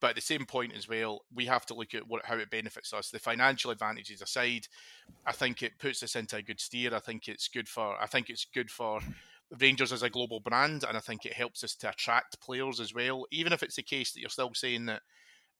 But 0.00 0.10
at 0.10 0.16
the 0.16 0.22
same 0.22 0.46
point 0.46 0.72
as 0.74 0.88
well, 0.88 1.22
we 1.34 1.44
have 1.46 1.66
to 1.66 1.74
look 1.74 1.94
at 1.94 2.08
what, 2.08 2.24
how 2.24 2.36
it 2.36 2.50
benefits 2.50 2.94
us. 2.94 3.10
The 3.10 3.18
financial 3.18 3.70
advantages 3.70 4.22
aside, 4.22 4.66
I 5.26 5.32
think 5.32 5.62
it 5.62 5.78
puts 5.78 6.02
us 6.02 6.16
into 6.16 6.36
a 6.36 6.42
good 6.42 6.58
steer. 6.58 6.94
I 6.94 7.00
think 7.00 7.28
it's 7.28 7.48
good 7.48 7.68
for. 7.68 8.00
I 8.00 8.06
think 8.06 8.30
it's 8.30 8.46
good 8.46 8.70
for 8.70 9.00
Rangers 9.58 9.92
as 9.92 10.02
a 10.02 10.08
global 10.08 10.40
brand, 10.40 10.84
and 10.88 10.96
I 10.96 11.00
think 11.00 11.26
it 11.26 11.34
helps 11.34 11.62
us 11.64 11.74
to 11.76 11.90
attract 11.90 12.40
players 12.40 12.80
as 12.80 12.94
well. 12.94 13.26
Even 13.30 13.52
if 13.52 13.62
it's 13.62 13.76
the 13.76 13.82
case 13.82 14.12
that 14.12 14.20
you're 14.20 14.30
still 14.30 14.54
saying 14.54 14.86
that 14.86 15.02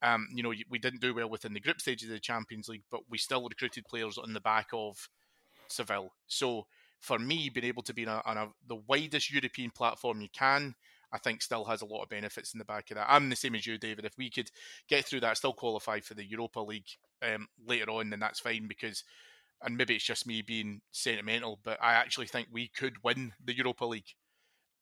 um, 0.02 0.28
you 0.32 0.42
know, 0.42 0.52
we 0.68 0.78
didn't 0.78 1.00
do 1.00 1.14
well 1.14 1.28
within 1.28 1.52
the 1.52 1.60
group 1.60 1.80
stages 1.80 2.08
of 2.08 2.14
the 2.14 2.20
Champions 2.20 2.68
League, 2.68 2.84
but 2.90 3.00
we 3.10 3.18
still 3.18 3.46
recruited 3.46 3.84
players 3.84 4.16
on 4.16 4.32
the 4.32 4.40
back 4.40 4.68
of 4.72 5.08
Seville. 5.72 6.12
So 6.26 6.66
for 7.00 7.18
me, 7.18 7.48
being 7.48 7.66
able 7.66 7.82
to 7.84 7.94
be 7.94 8.06
on, 8.06 8.16
a, 8.24 8.28
on 8.28 8.36
a, 8.36 8.48
the 8.66 8.76
widest 8.86 9.32
European 9.32 9.70
platform 9.70 10.20
you 10.20 10.28
can, 10.32 10.74
I 11.12 11.18
think 11.18 11.42
still 11.42 11.64
has 11.64 11.82
a 11.82 11.86
lot 11.86 12.02
of 12.02 12.08
benefits 12.08 12.52
in 12.54 12.58
the 12.58 12.64
back 12.64 12.90
of 12.90 12.96
that. 12.96 13.06
I'm 13.08 13.30
the 13.30 13.36
same 13.36 13.54
as 13.54 13.66
you, 13.66 13.78
David. 13.78 14.04
If 14.04 14.16
we 14.18 14.30
could 14.30 14.50
get 14.88 15.04
through 15.04 15.20
that, 15.20 15.36
still 15.36 15.52
qualify 15.52 16.00
for 16.00 16.14
the 16.14 16.24
Europa 16.24 16.60
League 16.60 16.86
um, 17.22 17.48
later 17.66 17.90
on, 17.90 18.10
then 18.10 18.20
that's 18.20 18.38
fine 18.40 18.68
because, 18.68 19.02
and 19.62 19.76
maybe 19.76 19.96
it's 19.96 20.04
just 20.04 20.26
me 20.26 20.42
being 20.42 20.82
sentimental, 20.92 21.58
but 21.64 21.78
I 21.82 21.94
actually 21.94 22.26
think 22.26 22.48
we 22.52 22.68
could 22.68 22.94
win 23.02 23.32
the 23.44 23.56
Europa 23.56 23.86
League, 23.86 24.14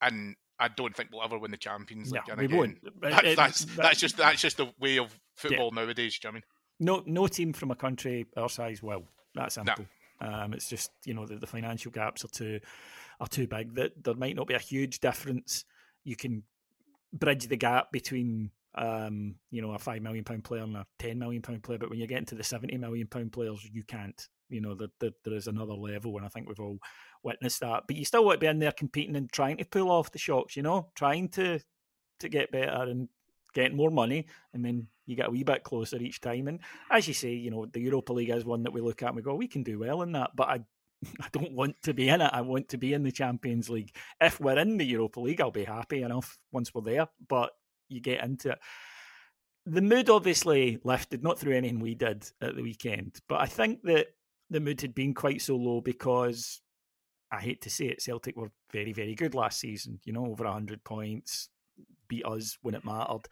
and 0.02 0.36
I 0.60 0.68
don't 0.68 0.94
think 0.94 1.10
we'll 1.12 1.22
ever 1.24 1.38
win 1.38 1.50
the 1.52 1.56
Champions 1.56 2.12
League. 2.12 2.22
No, 2.28 2.34
we 2.34 2.44
again, 2.44 2.56
won't. 2.58 3.00
That, 3.00 3.24
It- 3.24 3.36
that's 3.36 3.64
that- 3.64 3.76
that's 3.76 4.00
just 4.00 4.16
that's 4.16 4.40
just 4.42 4.56
the 4.58 4.72
way 4.80 4.98
of 4.98 5.16
football 5.36 5.70
nowadays. 5.70 6.18
Do 6.18 6.28
you 6.28 6.32
know 6.32 6.36
I 6.36 6.40
mean? 6.40 6.42
No, 6.80 7.02
no 7.06 7.26
team 7.26 7.52
from 7.52 7.70
a 7.70 7.76
country 7.76 8.26
our 8.36 8.48
size 8.48 8.82
will. 8.82 9.04
That's 9.34 9.54
simple. 9.54 9.86
Um, 10.20 10.52
it's 10.52 10.68
just 10.68 10.90
you 11.04 11.14
know 11.14 11.26
the, 11.26 11.36
the 11.36 11.46
financial 11.46 11.90
gaps 11.90 12.24
are 12.24 12.28
too 12.28 12.60
are 13.20 13.28
too 13.28 13.46
big. 13.46 13.74
That 13.74 14.02
there 14.02 14.14
might 14.14 14.36
not 14.36 14.46
be 14.46 14.54
a 14.54 14.58
huge 14.58 15.00
difference. 15.00 15.64
You 16.04 16.16
can 16.16 16.42
bridge 17.12 17.46
the 17.46 17.56
gap 17.56 17.90
between 17.92 18.50
um, 18.74 19.36
you 19.50 19.62
know 19.62 19.72
a 19.72 19.78
five 19.78 20.02
million 20.02 20.24
pound 20.24 20.44
player 20.44 20.62
and 20.62 20.76
a 20.76 20.86
ten 20.98 21.18
million 21.18 21.42
pound 21.42 21.62
player, 21.62 21.78
but 21.78 21.90
when 21.90 21.98
you 21.98 22.06
get 22.06 22.18
into 22.18 22.34
the 22.34 22.44
seventy 22.44 22.76
million 22.76 23.06
pound 23.06 23.32
players, 23.32 23.66
you 23.72 23.84
can't. 23.84 24.28
You 24.50 24.62
know 24.62 24.74
that 24.76 24.90
there, 24.98 25.10
there 25.24 25.34
is 25.34 25.46
another 25.46 25.74
level, 25.74 26.16
and 26.16 26.24
I 26.24 26.28
think 26.30 26.48
we've 26.48 26.58
all 26.58 26.78
witnessed 27.22 27.60
that. 27.60 27.82
But 27.86 27.96
you 27.96 28.04
still 28.06 28.24
want 28.24 28.36
to 28.36 28.40
be 28.40 28.46
in 28.46 28.58
there 28.58 28.72
competing 28.72 29.14
and 29.16 29.30
trying 29.30 29.58
to 29.58 29.64
pull 29.66 29.90
off 29.90 30.10
the 30.10 30.18
shocks. 30.18 30.56
You 30.56 30.62
know, 30.62 30.88
trying 30.94 31.28
to 31.30 31.60
to 32.20 32.28
get 32.28 32.50
better 32.50 32.82
and 32.90 33.08
get 33.54 33.74
more 33.74 33.90
money, 33.90 34.26
and 34.52 34.64
then 34.64 34.86
you 35.06 35.16
get 35.16 35.28
a 35.28 35.30
wee 35.30 35.42
bit 35.42 35.64
closer 35.64 35.96
each 35.96 36.20
time. 36.20 36.48
And 36.48 36.60
as 36.90 37.08
you 37.08 37.14
say, 37.14 37.32
you 37.32 37.50
know, 37.50 37.66
the 37.66 37.80
Europa 37.80 38.12
League 38.12 38.30
is 38.30 38.44
one 38.44 38.62
that 38.64 38.72
we 38.72 38.80
look 38.80 39.02
at 39.02 39.08
and 39.08 39.16
we 39.16 39.22
go, 39.22 39.34
we 39.34 39.48
can 39.48 39.62
do 39.62 39.78
well 39.78 40.02
in 40.02 40.12
that, 40.12 40.34
but 40.34 40.48
I. 40.48 40.60
I 41.20 41.28
don't 41.30 41.52
want 41.52 41.80
to 41.84 41.94
be 41.94 42.08
in 42.08 42.20
it. 42.20 42.30
I 42.32 42.40
want 42.40 42.70
to 42.70 42.76
be 42.76 42.92
in 42.92 43.04
the 43.04 43.12
Champions 43.12 43.70
League. 43.70 43.94
If 44.20 44.40
we're 44.40 44.58
in 44.58 44.78
the 44.78 44.84
Europa 44.84 45.20
League, 45.20 45.40
I'll 45.40 45.52
be 45.52 45.62
happy 45.62 46.02
enough 46.02 46.36
once 46.50 46.74
we're 46.74 46.82
there. 46.82 47.06
But 47.28 47.52
you 47.88 48.00
get 48.00 48.24
into 48.24 48.50
it. 48.50 48.58
The 49.64 49.80
mood 49.80 50.10
obviously 50.10 50.80
lifted, 50.82 51.22
not 51.22 51.38
through 51.38 51.54
anything 51.54 51.78
we 51.78 51.94
did 51.94 52.28
at 52.40 52.56
the 52.56 52.64
weekend, 52.64 53.20
but 53.28 53.40
I 53.40 53.46
think 53.46 53.82
that 53.84 54.08
the 54.50 54.58
mood 54.58 54.80
had 54.80 54.94
been 54.94 55.14
quite 55.14 55.42
so 55.42 55.56
low 55.56 55.80
because 55.80 56.60
I 57.30 57.40
hate 57.40 57.60
to 57.62 57.70
say 57.70 57.86
it, 57.86 58.02
Celtic 58.02 58.36
were 58.36 58.50
very, 58.72 58.92
very 58.92 59.14
good 59.14 59.34
last 59.34 59.60
season. 59.60 60.00
You 60.04 60.14
know, 60.14 60.26
over 60.26 60.46
hundred 60.46 60.82
points, 60.84 61.50
beat 62.08 62.24
us 62.24 62.58
when 62.62 62.74
it 62.74 62.84
mattered, 62.84 63.28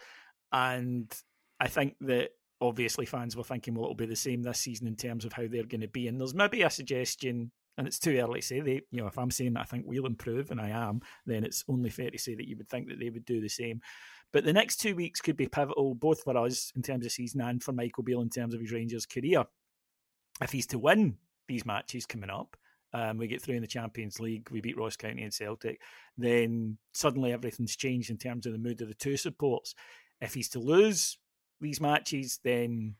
and 0.53 1.13
I 1.61 1.69
think 1.69 1.97
that 2.03 2.31
obviously 2.61 3.07
fans 3.07 3.37
were 3.37 3.45
thinking, 3.45 3.75
well, 3.75 3.85
it'll 3.85 3.95
be 3.95 4.07
the 4.07 4.17
same 4.17 4.43
this 4.43 4.61
season 4.61 4.87
in 4.87 4.97
terms 4.97 5.25
of 5.25 5.33
how 5.33 5.47
they're 5.47 5.65
going 5.65 5.81
to 5.81 5.89
be. 5.89 6.09
And 6.09 6.19
there's 6.21 6.35
maybe 6.35 6.63
a 6.63 6.71
suggestion, 6.71 7.51
and 7.77 7.87
it's 7.87 7.99
too 7.99 8.17
early 8.19 8.41
to 8.41 8.47
say 8.47 8.61
they, 8.61 8.83
you 8.91 9.01
know, 9.01 9.07
if 9.07 9.19
I'm 9.19 9.31
saying 9.31 9.55
that 9.55 9.61
I 9.61 9.65
think 9.65 9.85
we'll 9.87 10.07
improve, 10.07 10.51
and 10.51 10.61
I 10.61 10.71
am, 10.71 11.01
then 11.27 11.45
it's 11.45 11.65
only 11.69 11.91
fair 11.91 12.11
to 12.11 12.19
say 12.19 12.35
that 12.35 12.49
you 12.49 12.57
would 12.57 12.69
think 12.69 12.89
that 12.89 12.99
they 12.99 13.11
would 13.11 13.25
do 13.25 13.41
the 13.41 13.49
same. 13.49 13.81
But 14.33 14.45
the 14.45 14.53
next 14.53 14.77
two 14.77 14.97
weeks 14.97 15.21
could 15.21 15.37
be 15.37 15.47
pivotal, 15.47 15.95
both 15.95 16.23
for 16.23 16.37
us 16.37 16.73
in 16.75 16.83
terms 16.83 17.07
of 17.07 17.13
season 17.13 17.41
and 17.41 17.63
for 17.63 17.73
Michael 17.73 18.03
Beale 18.03 18.23
in 18.23 18.31
terms 18.31 18.55
of 18.55 18.61
his 18.61 18.73
Rangers 18.73 19.07
career. 19.07 19.45
If 20.41 20.53
he's 20.53 20.67
to 20.69 20.79
win 20.79 21.17
these 21.49 21.65
matches 21.65 22.07
coming 22.07 22.31
up, 22.31 22.57
um, 22.97 23.19
we 23.19 23.27
get 23.27 23.43
through 23.43 23.57
in 23.57 23.61
the 23.61 23.67
Champions 23.67 24.19
League, 24.19 24.49
we 24.51 24.63
beat 24.63 24.79
Ross 24.79 24.97
County 24.97 25.23
and 25.23 25.35
Celtic, 25.35 25.83
then 26.17 26.79
suddenly 26.95 27.31
everything's 27.31 27.77
changed 27.77 28.09
in 28.09 28.17
terms 28.17 28.47
of 28.47 28.53
the 28.53 28.59
mood 28.59 28.81
of 28.81 28.89
the 28.89 28.95
two 28.95 29.19
supports. 29.19 29.75
If 30.23 30.33
he's 30.33 30.49
to 30.51 30.61
lose 30.61 31.19
these 31.61 31.79
matches, 31.79 32.41
then 32.43 32.95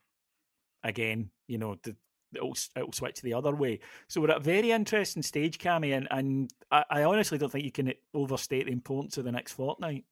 again, 0.83 1.31
you 1.47 1.57
know, 1.57 1.77
the, 1.83 1.97
it'll, 2.35 2.55
it'll 2.77 2.93
switch 2.93 3.23
the 3.23 3.33
other 3.33 3.55
way. 3.55 3.81
So 4.09 4.21
we're 4.21 4.33
at 4.33 4.37
a 4.37 4.41
very 4.41 4.71
interesting 4.71 5.23
stage, 5.23 5.57
Cammy, 5.57 5.97
and, 5.97 6.07
and 6.11 6.51
I, 6.71 6.85
I 6.91 7.03
honestly 7.05 7.39
don't 7.39 7.51
think 7.51 7.65
you 7.65 7.73
can 7.73 7.95
overstate 8.13 8.67
the 8.67 8.73
importance 8.73 9.17
of 9.17 9.25
the 9.25 9.33
next 9.33 9.53
fortnight. 9.53 10.05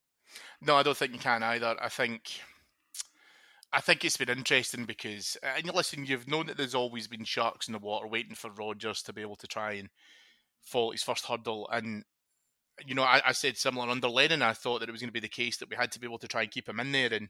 No, 0.62 0.76
I 0.76 0.82
don't 0.82 0.96
think 0.96 1.12
you 1.12 1.18
can 1.18 1.42
either. 1.42 1.76
I 1.78 1.90
think 1.90 2.40
I 3.74 3.80
think 3.80 4.04
it's 4.04 4.16
been 4.16 4.28
interesting 4.28 4.84
because, 4.84 5.36
uh, 5.42 5.54
and 5.56 5.74
listen, 5.74 6.06
you've 6.06 6.28
known 6.28 6.46
that 6.46 6.56
there's 6.56 6.74
always 6.74 7.08
been 7.08 7.24
sharks 7.24 7.66
in 7.66 7.72
the 7.72 7.78
water 7.78 8.06
waiting 8.06 8.36
for 8.36 8.50
Rodgers 8.50 9.02
to 9.02 9.12
be 9.12 9.22
able 9.22 9.36
to 9.36 9.46
try 9.46 9.72
and 9.72 9.88
fall 10.62 10.92
his 10.92 11.02
first 11.02 11.26
hurdle. 11.26 11.68
And, 11.72 12.04
you 12.86 12.94
know, 12.94 13.02
I, 13.02 13.20
I, 13.26 13.32
said 13.32 13.56
similar 13.56 13.88
under 13.88 14.08
Lennon, 14.08 14.42
I 14.42 14.52
thought 14.52 14.80
that 14.80 14.88
it 14.88 14.92
was 14.92 15.00
going 15.00 15.08
to 15.08 15.12
be 15.12 15.20
the 15.20 15.28
case 15.28 15.56
that 15.56 15.68
we 15.68 15.76
had 15.76 15.90
to 15.92 16.00
be 16.00 16.06
able 16.06 16.18
to 16.18 16.28
try 16.28 16.42
and 16.42 16.50
keep 16.50 16.68
him 16.68 16.78
in 16.78 16.92
there. 16.92 17.12
And, 17.12 17.28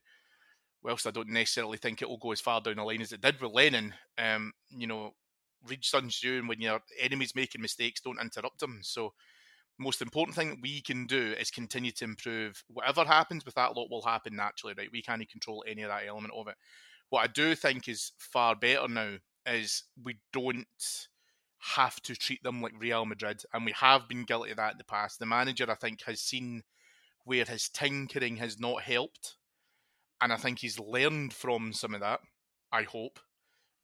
whilst 0.84 1.06
I 1.06 1.10
don't 1.10 1.30
necessarily 1.30 1.78
think 1.78 2.02
it 2.02 2.08
will 2.08 2.18
go 2.18 2.32
as 2.32 2.40
far 2.40 2.60
down 2.60 2.76
the 2.76 2.84
line 2.84 3.00
as 3.00 3.12
it 3.12 3.22
did 3.22 3.40
with 3.40 3.52
Lennon, 3.52 3.94
um, 4.18 4.52
you 4.68 4.86
know, 4.86 5.12
read 5.66 5.82
Sun 5.82 6.08
Tzu, 6.08 6.38
and 6.38 6.48
when 6.48 6.60
your 6.60 6.80
enemy's 7.00 7.34
making 7.34 7.62
mistakes, 7.62 8.02
don't 8.02 8.20
interrupt 8.20 8.60
them. 8.60 8.80
So, 8.82 9.14
most 9.78 10.00
important 10.00 10.36
thing 10.36 10.50
that 10.50 10.62
we 10.62 10.80
can 10.80 11.06
do 11.06 11.34
is 11.38 11.50
continue 11.50 11.90
to 11.92 12.04
improve. 12.04 12.62
Whatever 12.68 13.04
happens 13.04 13.44
with 13.44 13.54
that 13.54 13.76
lot 13.76 13.90
will 13.90 14.02
happen 14.02 14.36
naturally, 14.36 14.74
right? 14.76 14.90
We 14.92 15.02
can't 15.02 15.28
control 15.28 15.64
any 15.66 15.82
of 15.82 15.90
that 15.90 16.06
element 16.06 16.32
of 16.36 16.48
it. 16.48 16.54
What 17.10 17.24
I 17.24 17.26
do 17.26 17.54
think 17.54 17.88
is 17.88 18.12
far 18.18 18.54
better 18.54 18.88
now 18.88 19.16
is 19.46 19.84
we 20.02 20.16
don't 20.32 20.66
have 21.58 22.00
to 22.02 22.14
treat 22.14 22.42
them 22.42 22.60
like 22.60 22.72
Real 22.78 23.06
Madrid, 23.06 23.42
and 23.52 23.64
we 23.64 23.72
have 23.72 24.08
been 24.08 24.24
guilty 24.24 24.50
of 24.50 24.58
that 24.58 24.72
in 24.72 24.78
the 24.78 24.84
past. 24.84 25.18
The 25.18 25.26
manager, 25.26 25.66
I 25.70 25.74
think, 25.74 26.02
has 26.02 26.20
seen 26.20 26.62
where 27.24 27.44
his 27.44 27.68
tinkering 27.68 28.36
has 28.36 28.60
not 28.60 28.82
helped, 28.82 29.36
and 30.20 30.32
I 30.32 30.36
think 30.36 30.58
he's 30.58 30.78
learned 30.78 31.32
from 31.32 31.72
some 31.72 31.94
of 31.94 32.00
that. 32.00 32.20
I 32.70 32.82
hope, 32.82 33.18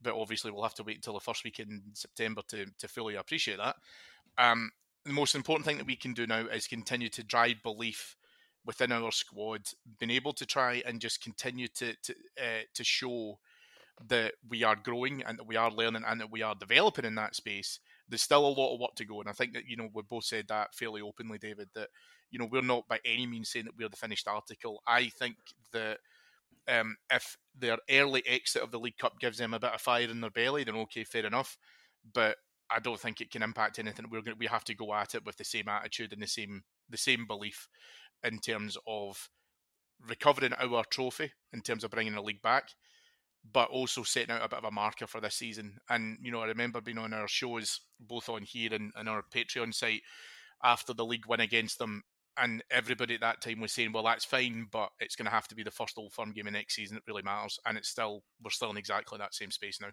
but 0.02 0.14
obviously 0.14 0.50
we'll 0.50 0.62
have 0.62 0.74
to 0.74 0.82
wait 0.82 0.96
until 0.96 1.14
the 1.14 1.20
first 1.20 1.44
week 1.44 1.58
in 1.58 1.82
September 1.94 2.42
to 2.48 2.66
to 2.78 2.88
fully 2.88 3.14
appreciate 3.14 3.58
that. 3.58 3.76
Um, 4.36 4.70
the 5.10 5.14
most 5.14 5.34
important 5.34 5.66
thing 5.66 5.78
that 5.78 5.86
we 5.88 5.96
can 5.96 6.14
do 6.14 6.24
now 6.24 6.46
is 6.46 6.68
continue 6.68 7.08
to 7.08 7.24
drive 7.24 7.56
belief 7.64 8.14
within 8.64 8.92
our 8.92 9.10
squad, 9.10 9.62
being 9.98 10.10
able 10.10 10.32
to 10.32 10.46
try 10.46 10.82
and 10.86 11.00
just 11.00 11.20
continue 11.20 11.66
to 11.66 11.94
to 12.04 12.14
uh, 12.40 12.62
to 12.74 12.84
show 12.84 13.40
that 14.06 14.34
we 14.48 14.62
are 14.62 14.76
growing 14.76 15.22
and 15.24 15.36
that 15.36 15.48
we 15.48 15.56
are 15.56 15.70
learning 15.70 16.04
and 16.06 16.20
that 16.20 16.30
we 16.30 16.42
are 16.42 16.54
developing 16.54 17.04
in 17.04 17.16
that 17.16 17.34
space. 17.34 17.80
There's 18.08 18.22
still 18.22 18.46
a 18.46 18.48
lot 18.48 18.72
of 18.72 18.80
work 18.80 18.94
to 18.96 19.04
go, 19.04 19.20
and 19.20 19.28
I 19.28 19.32
think 19.32 19.52
that 19.54 19.66
you 19.66 19.76
know 19.76 19.88
we 19.92 20.02
both 20.02 20.24
said 20.24 20.46
that 20.48 20.76
fairly 20.76 21.00
openly, 21.00 21.38
David. 21.38 21.70
That 21.74 21.88
you 22.30 22.38
know 22.38 22.48
we're 22.50 22.62
not 22.62 22.86
by 22.86 23.00
any 23.04 23.26
means 23.26 23.50
saying 23.50 23.64
that 23.64 23.76
we're 23.76 23.88
the 23.88 23.96
finished 23.96 24.28
article. 24.28 24.80
I 24.86 25.08
think 25.08 25.34
that 25.72 25.98
um, 26.68 26.96
if 27.10 27.36
their 27.58 27.78
early 27.90 28.22
exit 28.28 28.62
of 28.62 28.70
the 28.70 28.78
League 28.78 28.98
Cup 28.98 29.18
gives 29.18 29.38
them 29.38 29.54
a 29.54 29.58
bit 29.58 29.74
of 29.74 29.80
fire 29.80 30.08
in 30.08 30.20
their 30.20 30.30
belly, 30.30 30.62
then 30.62 30.76
okay, 30.76 31.02
fair 31.02 31.26
enough. 31.26 31.58
But 32.14 32.36
I 32.70 32.80
don't 32.80 33.00
think 33.00 33.20
it 33.20 33.30
can 33.30 33.42
impact 33.42 33.78
anything. 33.78 34.06
We're 34.10 34.22
going 34.22 34.38
we 34.38 34.46
have 34.46 34.64
to 34.64 34.74
go 34.74 34.94
at 34.94 35.14
it 35.14 35.24
with 35.24 35.36
the 35.36 35.44
same 35.44 35.68
attitude 35.68 36.12
and 36.12 36.22
the 36.22 36.26
same 36.26 36.62
the 36.88 36.96
same 36.96 37.26
belief 37.26 37.68
in 38.24 38.38
terms 38.38 38.76
of 38.86 39.28
recovering 40.08 40.52
our 40.54 40.84
trophy, 40.90 41.32
in 41.52 41.60
terms 41.60 41.84
of 41.84 41.90
bringing 41.90 42.14
the 42.14 42.22
league 42.22 42.42
back, 42.42 42.70
but 43.52 43.70
also 43.70 44.02
setting 44.02 44.30
out 44.30 44.44
a 44.44 44.48
bit 44.48 44.58
of 44.58 44.64
a 44.64 44.70
marker 44.70 45.06
for 45.06 45.20
this 45.20 45.36
season. 45.36 45.78
And 45.88 46.18
you 46.22 46.30
know, 46.30 46.40
I 46.40 46.46
remember 46.46 46.80
being 46.80 46.98
on 46.98 47.12
our 47.12 47.28
shows, 47.28 47.80
both 47.98 48.28
on 48.28 48.42
here 48.42 48.72
and, 48.72 48.92
and 48.96 49.08
our 49.08 49.24
Patreon 49.34 49.74
site, 49.74 50.02
after 50.62 50.92
the 50.92 51.04
league 51.04 51.26
win 51.26 51.40
against 51.40 51.78
them, 51.78 52.02
and 52.36 52.62
everybody 52.70 53.14
at 53.14 53.20
that 53.20 53.42
time 53.42 53.60
was 53.60 53.72
saying, 53.72 53.92
"Well, 53.92 54.04
that's 54.04 54.24
fine, 54.24 54.66
but 54.70 54.90
it's 55.00 55.16
going 55.16 55.26
to 55.26 55.32
have 55.32 55.48
to 55.48 55.54
be 55.54 55.62
the 55.62 55.70
first 55.70 55.98
Old 55.98 56.12
Firm 56.12 56.32
game 56.32 56.46
of 56.46 56.52
next 56.52 56.74
season. 56.74 56.96
It 56.96 57.02
really 57.06 57.22
matters." 57.22 57.58
And 57.66 57.76
it's 57.76 57.88
still 57.88 58.22
we're 58.42 58.50
still 58.50 58.70
in 58.70 58.76
exactly 58.76 59.18
that 59.18 59.34
same 59.34 59.50
space 59.50 59.80
now. 59.80 59.90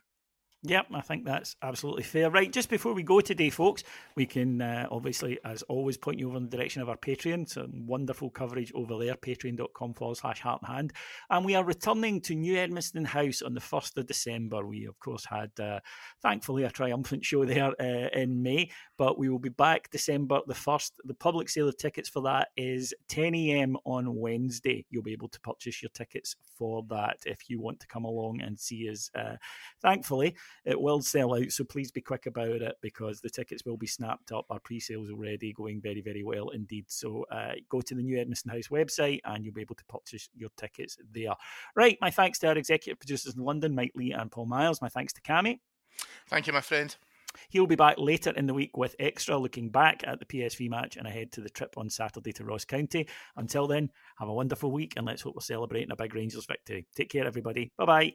Yep, 0.64 0.88
I 0.92 1.02
think 1.02 1.24
that's 1.24 1.56
absolutely 1.62 2.02
fair. 2.02 2.32
Right, 2.32 2.52
just 2.52 2.68
before 2.68 2.94
we 2.94 3.04
go 3.04 3.22
today, 3.22 3.52
folks, 3.52 3.84
we 4.16 4.26
can 4.26 4.60
uh, 4.60 4.88
obviously, 4.90 5.38
as 5.46 5.62
always, 5.64 5.98
point 5.98 6.18
you 6.18 6.30
over 6.30 6.38
in 6.38 6.50
the 6.50 6.58
direction 6.58 6.82
of 6.82 6.90
our 6.90 6.98
Patreon. 6.98 7.48
Some 7.48 7.86
wonderful 7.86 8.32
coverage 8.32 8.72
over 8.74 8.98
there, 8.98 9.14
patreon.com 9.14 9.94
forward 9.94 10.18
slash 10.18 10.42
heart 10.42 10.64
and 10.64 10.76
hand. 10.76 10.94
And 11.30 11.46
we 11.46 11.54
are 11.54 11.64
returning 11.64 12.22
to 12.22 12.34
New 12.34 12.56
Edmiston 12.56 13.06
House 13.06 13.44
on 13.44 13.54
the 13.54 13.62
1st 13.62 13.98
of 13.98 14.08
December. 14.08 14.66
We, 14.66 14.86
of 14.86 15.00
course, 15.00 15.26
had, 15.26 15.52
uh, 15.60 15.80
thankfully, 16.24 16.64
a 16.64 16.72
triumphant 16.72 17.24
show 17.24 17.46
there 17.46 17.74
uh, 17.80 18.10
in 18.14 18.42
May, 18.42 18.72
but 18.98 19.20
we 19.20 19.30
will 19.30 19.38
be 19.38 19.50
back 19.50 19.92
December 19.92 20.42
the 20.48 20.56
1st. 20.56 20.92
The 21.06 21.14
public 21.14 21.50
sale 21.50 21.68
of 21.68 21.78
tickets 21.78 22.10
for 22.10 22.24
that 22.24 22.48
is 22.58 22.96
10 23.10 23.36
a.m. 23.36 23.78
on 23.86 24.16
Wednesday. 24.16 24.88
You'll 24.90 25.04
be 25.04 25.14
able 25.14 25.30
to 25.30 25.40
purchase 25.42 25.84
your 25.84 25.92
tickets 25.94 26.36
for 26.58 26.84
that 26.90 27.20
if 27.28 27.48
you 27.48 27.62
want 27.62 27.80
to 27.82 27.88
come 27.88 28.06
along 28.06 28.42
and 28.42 28.60
see 28.60 28.90
us. 28.90 29.12
Uh, 29.14 29.36
thankfully, 29.84 30.36
it 30.66 30.80
will 30.80 31.02
sell 31.02 31.36
out, 31.36 31.52
so 31.52 31.64
please 31.64 31.92
be 31.92 32.02
quick 32.02 32.26
about 32.26 32.62
it 32.62 32.76
because 32.82 33.22
the 33.22 33.30
tickets 33.30 33.66
will 33.66 33.78
be 33.78 33.88
snapped 33.88 34.32
up. 34.32 34.46
Our 34.50 34.60
pre-sales 34.60 35.10
already 35.10 35.54
going 35.54 35.82
very, 35.82 36.02
very 36.02 36.24
well 36.24 36.50
indeed. 36.50 36.86
So 36.88 37.26
uh, 37.32 37.54
go 37.70 37.82
to 37.82 37.96
the 37.96 38.04
new 38.04 38.18
Edmiston 38.18 38.52
House 38.52 38.68
website 38.68 39.22
and 39.26 39.44
you'll 39.44 39.54
be 39.54 39.62
able 39.62 39.76
to 39.76 39.86
purchase 39.86 40.30
your 40.36 40.50
tickets 40.58 40.98
there. 41.12 41.34
Right, 41.76 41.98
my 42.02 42.12
thanks 42.12 42.40
to 42.40 42.48
our 42.48 42.58
executive 42.58 43.00
producers 43.00 43.36
in 43.36 43.44
London, 43.44 43.76
Mike 43.76 43.94
Lee 43.96 44.12
and 44.12 44.32
Paul 44.32 44.46
Miles. 44.46 44.82
My 44.82 44.90
thanks 44.90 45.14
to 45.14 45.22
Cammy. 45.22 45.60
Thank 46.28 46.48
you, 46.48 46.54
my 46.54 46.62
friend. 46.62 46.96
He'll 47.50 47.68
be 47.68 47.76
back 47.76 47.98
later 47.98 48.32
in 48.32 48.48
the 48.48 48.54
week 48.54 48.78
with 48.78 48.96
extra 49.00 49.38
looking 49.38 49.70
back 49.70 50.04
at 50.06 50.20
the 50.20 50.26
PSV 50.26 50.70
match 50.70 50.98
and 50.98 51.08
ahead 51.08 51.32
to 51.34 51.42
the 51.42 51.50
trip 51.50 51.78
on 51.78 51.90
Saturday 51.90 52.32
to 52.34 52.44
Ross 52.44 52.66
County. 52.66 53.08
Until 53.36 53.68
then, 53.68 53.90
have 54.18 54.30
a 54.30 54.34
wonderful 54.34 54.72
week 54.72 54.94
and 54.98 55.06
let's 55.06 55.22
hope 55.22 55.36
we're 55.36 55.42
celebrating 55.42 55.92
a 55.92 55.96
big 55.96 56.16
Rangers 56.16 56.46
victory. 56.46 56.88
Take 56.96 57.10
care, 57.10 57.26
everybody. 57.26 57.72
Bye 57.78 57.86
bye. 57.86 58.14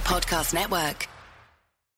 Podcast 0.00 0.54
Network. 0.54 1.15